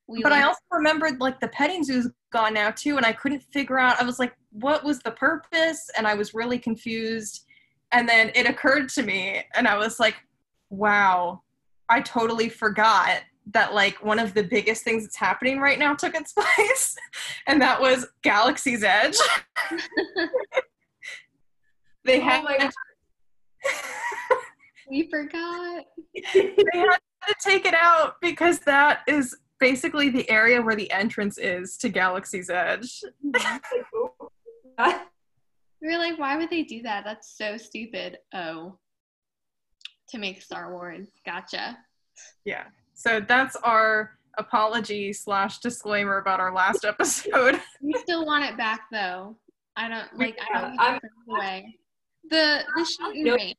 we 0.09 0.23
but 0.23 0.33
I 0.33 0.41
also 0.41 0.59
remembered 0.71 1.21
like 1.21 1.39
the 1.39 1.49
petting 1.49 1.83
zoo's 1.83 2.09
gone 2.31 2.55
now 2.55 2.71
too, 2.71 2.97
and 2.97 3.05
I 3.05 3.13
couldn't 3.13 3.43
figure 3.53 3.77
out. 3.77 4.01
I 4.01 4.03
was 4.03 4.17
like, 4.17 4.33
what 4.51 4.83
was 4.83 4.99
the 4.99 5.11
purpose? 5.11 5.87
And 5.95 6.07
I 6.07 6.15
was 6.15 6.33
really 6.33 6.57
confused. 6.57 7.45
And 7.91 8.09
then 8.09 8.31
it 8.33 8.49
occurred 8.49 8.89
to 8.89 9.03
me, 9.03 9.43
and 9.53 9.67
I 9.67 9.77
was 9.77 9.99
like, 9.99 10.15
wow, 10.71 11.43
I 11.89 12.01
totally 12.01 12.49
forgot 12.49 13.21
that 13.53 13.73
like 13.73 14.03
one 14.03 14.19
of 14.19 14.33
the 14.33 14.43
biggest 14.43 14.83
things 14.83 15.03
that's 15.03 15.15
happening 15.15 15.59
right 15.59 15.79
now 15.79 15.93
took 15.93 16.15
its 16.15 16.33
place, 16.37 16.95
and 17.47 17.61
that 17.61 17.81
was 17.81 18.05
Galaxy's 18.23 18.83
Edge. 18.83 19.17
they 22.05 22.19
oh 22.19 22.23
had. 22.23 22.71
we 24.89 25.09
forgot. 25.09 25.85
they 26.33 26.55
had 26.73 26.97
to 27.27 27.35
take 27.43 27.65
it 27.65 27.73
out 27.73 28.15
because 28.21 28.59
that 28.59 29.01
is 29.07 29.35
basically 29.59 30.09
the 30.09 30.29
area 30.29 30.61
where 30.61 30.75
the 30.75 30.91
entrance 30.91 31.37
is 31.37 31.77
to 31.77 31.89
Galaxy's 31.89 32.49
Edge. 32.49 33.03
we 33.23 33.31
are 35.83 35.97
like, 35.97 36.17
why 36.17 36.37
would 36.37 36.49
they 36.49 36.63
do 36.63 36.81
that? 36.83 37.03
That's 37.03 37.37
so 37.37 37.57
stupid. 37.57 38.17
Oh, 38.33 38.77
to 40.09 40.17
make 40.17 40.41
Star 40.41 40.71
Wars. 40.71 41.07
Gotcha. 41.25 41.77
Yeah. 42.45 42.63
So 42.99 43.21
that's 43.25 43.55
our 43.63 44.17
apology 44.37 45.13
slash 45.13 45.59
disclaimer 45.59 46.17
about 46.17 46.41
our 46.41 46.53
last 46.53 46.83
episode. 46.83 47.61
we 47.81 47.93
still 47.93 48.25
want 48.25 48.43
it 48.43 48.57
back 48.57 48.81
though. 48.91 49.37
I 49.77 49.87
don't 49.87 50.19
like. 50.19 50.37
I 50.53 50.59
don't 50.59 50.75
want 50.75 51.01
away. 51.29 51.77
The 52.29 52.65
the 52.75 52.83
shooting 52.85 53.23
range. 53.23 53.55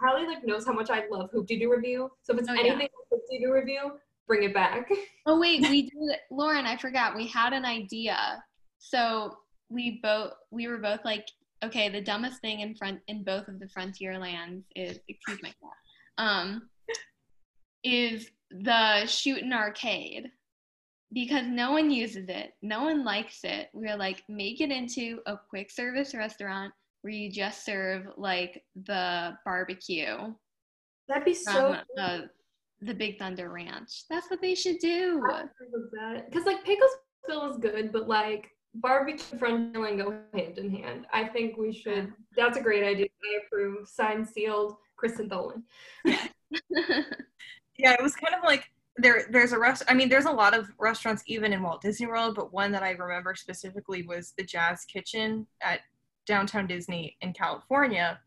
Harley 0.00 0.26
like 0.26 0.46
knows 0.46 0.64
how 0.64 0.72
much 0.72 0.88
I 0.88 1.04
love 1.10 1.28
Hoop-Dee-Doo 1.30 1.70
Revue. 1.70 2.08
So 2.22 2.32
if 2.32 2.38
it's 2.40 2.48
oh, 2.48 2.54
anything 2.54 2.80
yeah. 2.80 2.86
Hoop-Dee-Doo 3.10 3.52
Revue, 3.52 3.98
bring 4.26 4.44
it 4.44 4.54
back. 4.54 4.88
Oh 5.26 5.38
wait, 5.38 5.60
we 5.68 5.82
did. 5.82 6.18
Lauren, 6.30 6.64
I 6.64 6.78
forgot. 6.78 7.14
We 7.14 7.26
had 7.26 7.52
an 7.52 7.66
idea. 7.66 8.42
So 8.78 9.36
we 9.68 10.00
both 10.02 10.32
we 10.50 10.68
were 10.68 10.78
both 10.78 11.00
like, 11.04 11.26
okay, 11.62 11.90
the 11.90 12.00
dumbest 12.00 12.40
thing 12.40 12.60
in 12.60 12.74
front 12.76 13.00
in 13.08 13.24
both 13.24 13.46
of 13.48 13.60
the 13.60 13.68
frontier 13.68 14.18
lands 14.18 14.64
is 14.74 15.00
excuse 15.06 15.42
my 15.42 15.50
cat. 15.50 15.76
Um, 16.16 16.70
is 17.86 18.30
the 18.50 19.06
shooting 19.06 19.52
arcade 19.52 20.30
because 21.12 21.46
no 21.46 21.70
one 21.70 21.90
uses 21.90 22.28
it, 22.28 22.54
no 22.62 22.82
one 22.82 23.04
likes 23.04 23.40
it. 23.44 23.68
We 23.72 23.88
are 23.88 23.96
like, 23.96 24.22
make 24.28 24.60
it 24.60 24.70
into 24.70 25.20
a 25.26 25.36
quick 25.48 25.70
service 25.70 26.14
restaurant 26.14 26.74
where 27.02 27.12
you 27.12 27.30
just 27.30 27.64
serve 27.64 28.08
like 28.16 28.64
the 28.84 29.36
barbecue. 29.44 30.34
That'd 31.08 31.24
be 31.24 31.34
so. 31.34 31.76
uh, 31.96 32.22
the 32.82 32.94
Big 32.94 33.18
Thunder 33.18 33.50
Ranch. 33.50 34.02
That's 34.10 34.28
what 34.28 34.40
they 34.42 34.56
should 34.56 34.78
do. 34.80 35.22
Because 36.28 36.44
like 36.44 36.64
Pecos 36.64 36.90
Bill 37.28 37.50
is 37.50 37.58
good, 37.58 37.92
but 37.92 38.08
like 38.08 38.50
barbecue 38.74 39.24
and 39.30 39.40
Frontierland 39.40 39.98
go 39.98 40.18
hand 40.34 40.58
in 40.58 40.70
hand. 40.70 41.06
I 41.12 41.24
think 41.28 41.56
we 41.56 41.72
should. 41.72 42.12
That's 42.36 42.58
a 42.58 42.62
great 42.62 42.82
idea. 42.82 43.06
I 43.06 43.46
approve. 43.46 43.88
Signed, 43.88 44.28
sealed. 44.28 44.76
Kristen 44.96 45.28
Tholen. 45.28 45.62
Yeah. 47.78 47.92
it 47.92 48.02
was 48.02 48.14
kind 48.14 48.34
of 48.34 48.44
like 48.44 48.64
there. 48.96 49.26
There's 49.30 49.52
a 49.52 49.58
rest. 49.58 49.82
I 49.88 49.94
mean, 49.94 50.08
there's 50.08 50.24
a 50.24 50.30
lot 50.32 50.56
of 50.56 50.68
restaurants 50.78 51.22
even 51.26 51.52
in 51.52 51.62
Walt 51.62 51.82
Disney 51.82 52.06
World, 52.06 52.34
but 52.34 52.52
one 52.52 52.72
that 52.72 52.82
I 52.82 52.90
remember 52.90 53.34
specifically 53.34 54.02
was 54.06 54.32
the 54.36 54.44
Jazz 54.44 54.84
Kitchen 54.84 55.46
at 55.62 55.80
downtown 56.26 56.66
Disney 56.66 57.16
in 57.20 57.32
California 57.32 58.18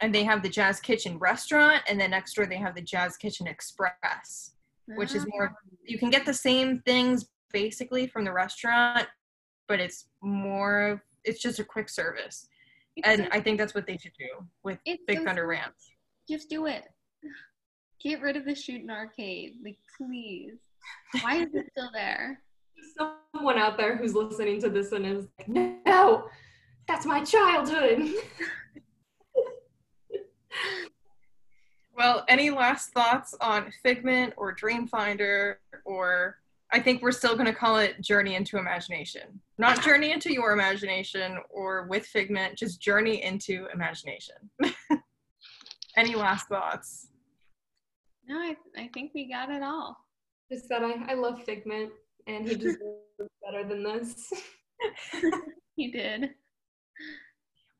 and 0.00 0.14
they 0.14 0.24
have 0.24 0.42
the 0.42 0.48
Jazz 0.48 0.80
Kitchen 0.80 1.18
restaurant, 1.18 1.82
and 1.88 2.00
then 2.00 2.10
next 2.10 2.34
door 2.34 2.46
they 2.46 2.56
have 2.56 2.74
the 2.74 2.82
Jazz 2.82 3.16
Kitchen 3.16 3.46
Express, 3.46 4.52
which 4.86 5.14
is 5.14 5.26
more 5.28 5.54
you 5.84 5.98
can 5.98 6.10
get 6.10 6.24
the 6.24 6.34
same 6.34 6.80
things 6.80 7.26
basically 7.52 8.06
from 8.06 8.24
the 8.24 8.32
restaurant, 8.32 9.06
but 9.66 9.80
it's 9.80 10.06
more 10.22 11.02
it's 11.24 11.42
just 11.42 11.58
a 11.58 11.64
quick 11.64 11.88
service. 11.88 12.46
And 13.04 13.28
I 13.30 13.40
think 13.40 13.58
that's 13.58 13.74
what 13.74 13.86
they 13.86 13.96
should 13.96 14.12
do 14.18 14.44
with 14.64 14.78
Big 14.84 15.24
Thunder 15.24 15.46
Ranch. 15.46 15.96
Just 16.28 16.48
do 16.48 16.66
it. 16.66 16.84
Get 18.02 18.20
rid 18.20 18.36
of 18.36 18.44
the 18.44 18.54
shooting 18.54 18.90
arcade. 18.90 19.54
Like 19.64 19.78
please. 19.96 20.58
Why 21.22 21.36
is 21.36 21.54
it 21.54 21.66
still 21.72 21.90
there? 21.92 22.40
Someone 23.34 23.58
out 23.58 23.76
there 23.76 23.96
who's 23.96 24.14
listening 24.14 24.60
to 24.62 24.68
this 24.68 24.92
and 24.92 25.04
is 25.04 25.26
like, 25.38 25.48
no, 25.48 26.28
that's 26.86 27.04
my 27.04 27.22
childhood. 27.24 28.14
Well, 31.98 32.24
any 32.28 32.50
last 32.50 32.92
thoughts 32.92 33.34
on 33.40 33.72
Figment 33.82 34.32
or 34.36 34.54
Dreamfinder 34.54 35.56
or 35.84 36.36
I 36.70 36.78
think 36.78 37.02
we're 37.02 37.10
still 37.10 37.34
going 37.34 37.46
to 37.46 37.52
call 37.52 37.78
it 37.78 38.00
Journey 38.00 38.36
into 38.36 38.56
Imagination. 38.56 39.40
Not 39.58 39.82
Journey 39.82 40.12
into 40.12 40.32
Your 40.32 40.52
Imagination 40.52 41.38
or 41.50 41.88
with 41.88 42.06
Figment, 42.06 42.56
just 42.56 42.80
Journey 42.80 43.24
into 43.24 43.66
Imagination. 43.74 44.36
any 45.96 46.14
last 46.14 46.46
thoughts? 46.46 47.08
No, 48.28 48.36
I, 48.36 48.56
I 48.76 48.90
think 48.92 49.12
we 49.14 49.28
got 49.28 49.50
it 49.50 49.62
all. 49.62 49.96
Just 50.52 50.68
that 50.68 50.84
I, 50.84 51.12
I 51.12 51.14
love 51.14 51.42
Figment 51.44 51.90
and 52.26 52.46
he 52.46 52.56
deserves 52.56 52.82
better 53.44 53.66
than 53.66 53.82
this. 53.82 54.30
he 55.76 55.90
did. 55.90 56.30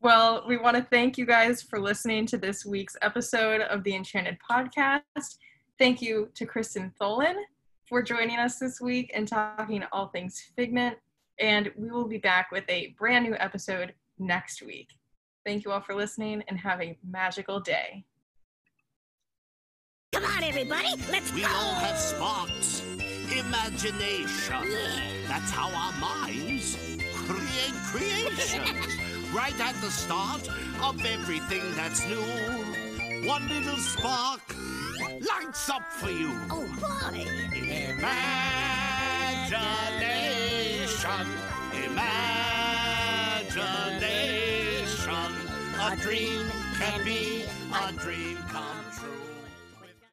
Well, 0.01 0.44
we 0.49 0.57
want 0.57 0.76
to 0.76 0.86
thank 0.90 1.18
you 1.18 1.26
guys 1.26 1.61
for 1.61 1.78
listening 1.78 2.24
to 2.26 2.38
this 2.38 2.64
week's 2.64 2.96
episode 3.03 3.61
of 3.62 3.84
the 3.84 3.94
Enchanted 3.94 4.38
Podcast. 4.51 5.03
Thank 5.78 6.01
you 6.01 6.30
to 6.34 6.46
Kristen 6.46 6.92
Tholen 7.01 7.34
for 7.86 8.03
joining 8.03 8.38
us 8.38 8.59
this 8.59 8.80
week 8.80 9.11
and 9.14 9.28
talking 9.28 9.84
all 9.92 10.09
things 10.09 10.51
Figment. 10.57 10.96
And 11.40 11.70
we 11.76 11.90
will 11.90 12.09
be 12.09 12.18
back 12.18 12.51
with 12.51 12.64
a 12.68 12.94
brand 12.99 13.24
new 13.24 13.36
episode 13.38 13.92
next 14.18 14.62
week. 14.62 14.88
Thank 15.44 15.64
you 15.64 15.72
all 15.72 15.80
for 15.80 15.94
listening 15.94 16.42
and 16.49 16.59
have 16.59 16.80
a 16.80 16.96
magical 17.05 17.61
day. 17.61 18.05
Come 20.13 20.25
on, 20.25 20.43
everybody, 20.43 20.89
let's 21.11 21.33
we 21.35 21.43
go! 21.43 21.49
We 21.49 21.55
all 21.55 21.75
have 21.75 21.99
sparks, 21.99 22.83
imagination. 23.31 24.65
Yeah. 24.67 25.01
That's 25.29 25.51
how 25.51 25.69
our 25.69 25.93
minds 26.01 26.79
create 27.27 27.75
creations. 27.93 28.97
right 29.35 29.61
at 29.61 29.75
the 29.83 29.91
start 29.91 30.49
of 30.83 31.05
everything 31.05 31.61
that's 31.75 32.07
new. 32.07 32.23
One 33.29 33.47
little 33.49 33.77
spark 33.77 34.41
lights 35.21 35.69
up 35.69 35.93
for 35.93 36.11
you. 36.11 36.33
Oh, 36.51 36.67
boy! 36.81 37.27
Imagination, 37.53 38.09
imagination. 41.85 42.15
A 45.81 45.97
dream 46.01 46.51
can 46.79 47.05
be 47.05 47.45
a 47.75 47.93
dream 47.93 48.39
come. 48.49 48.88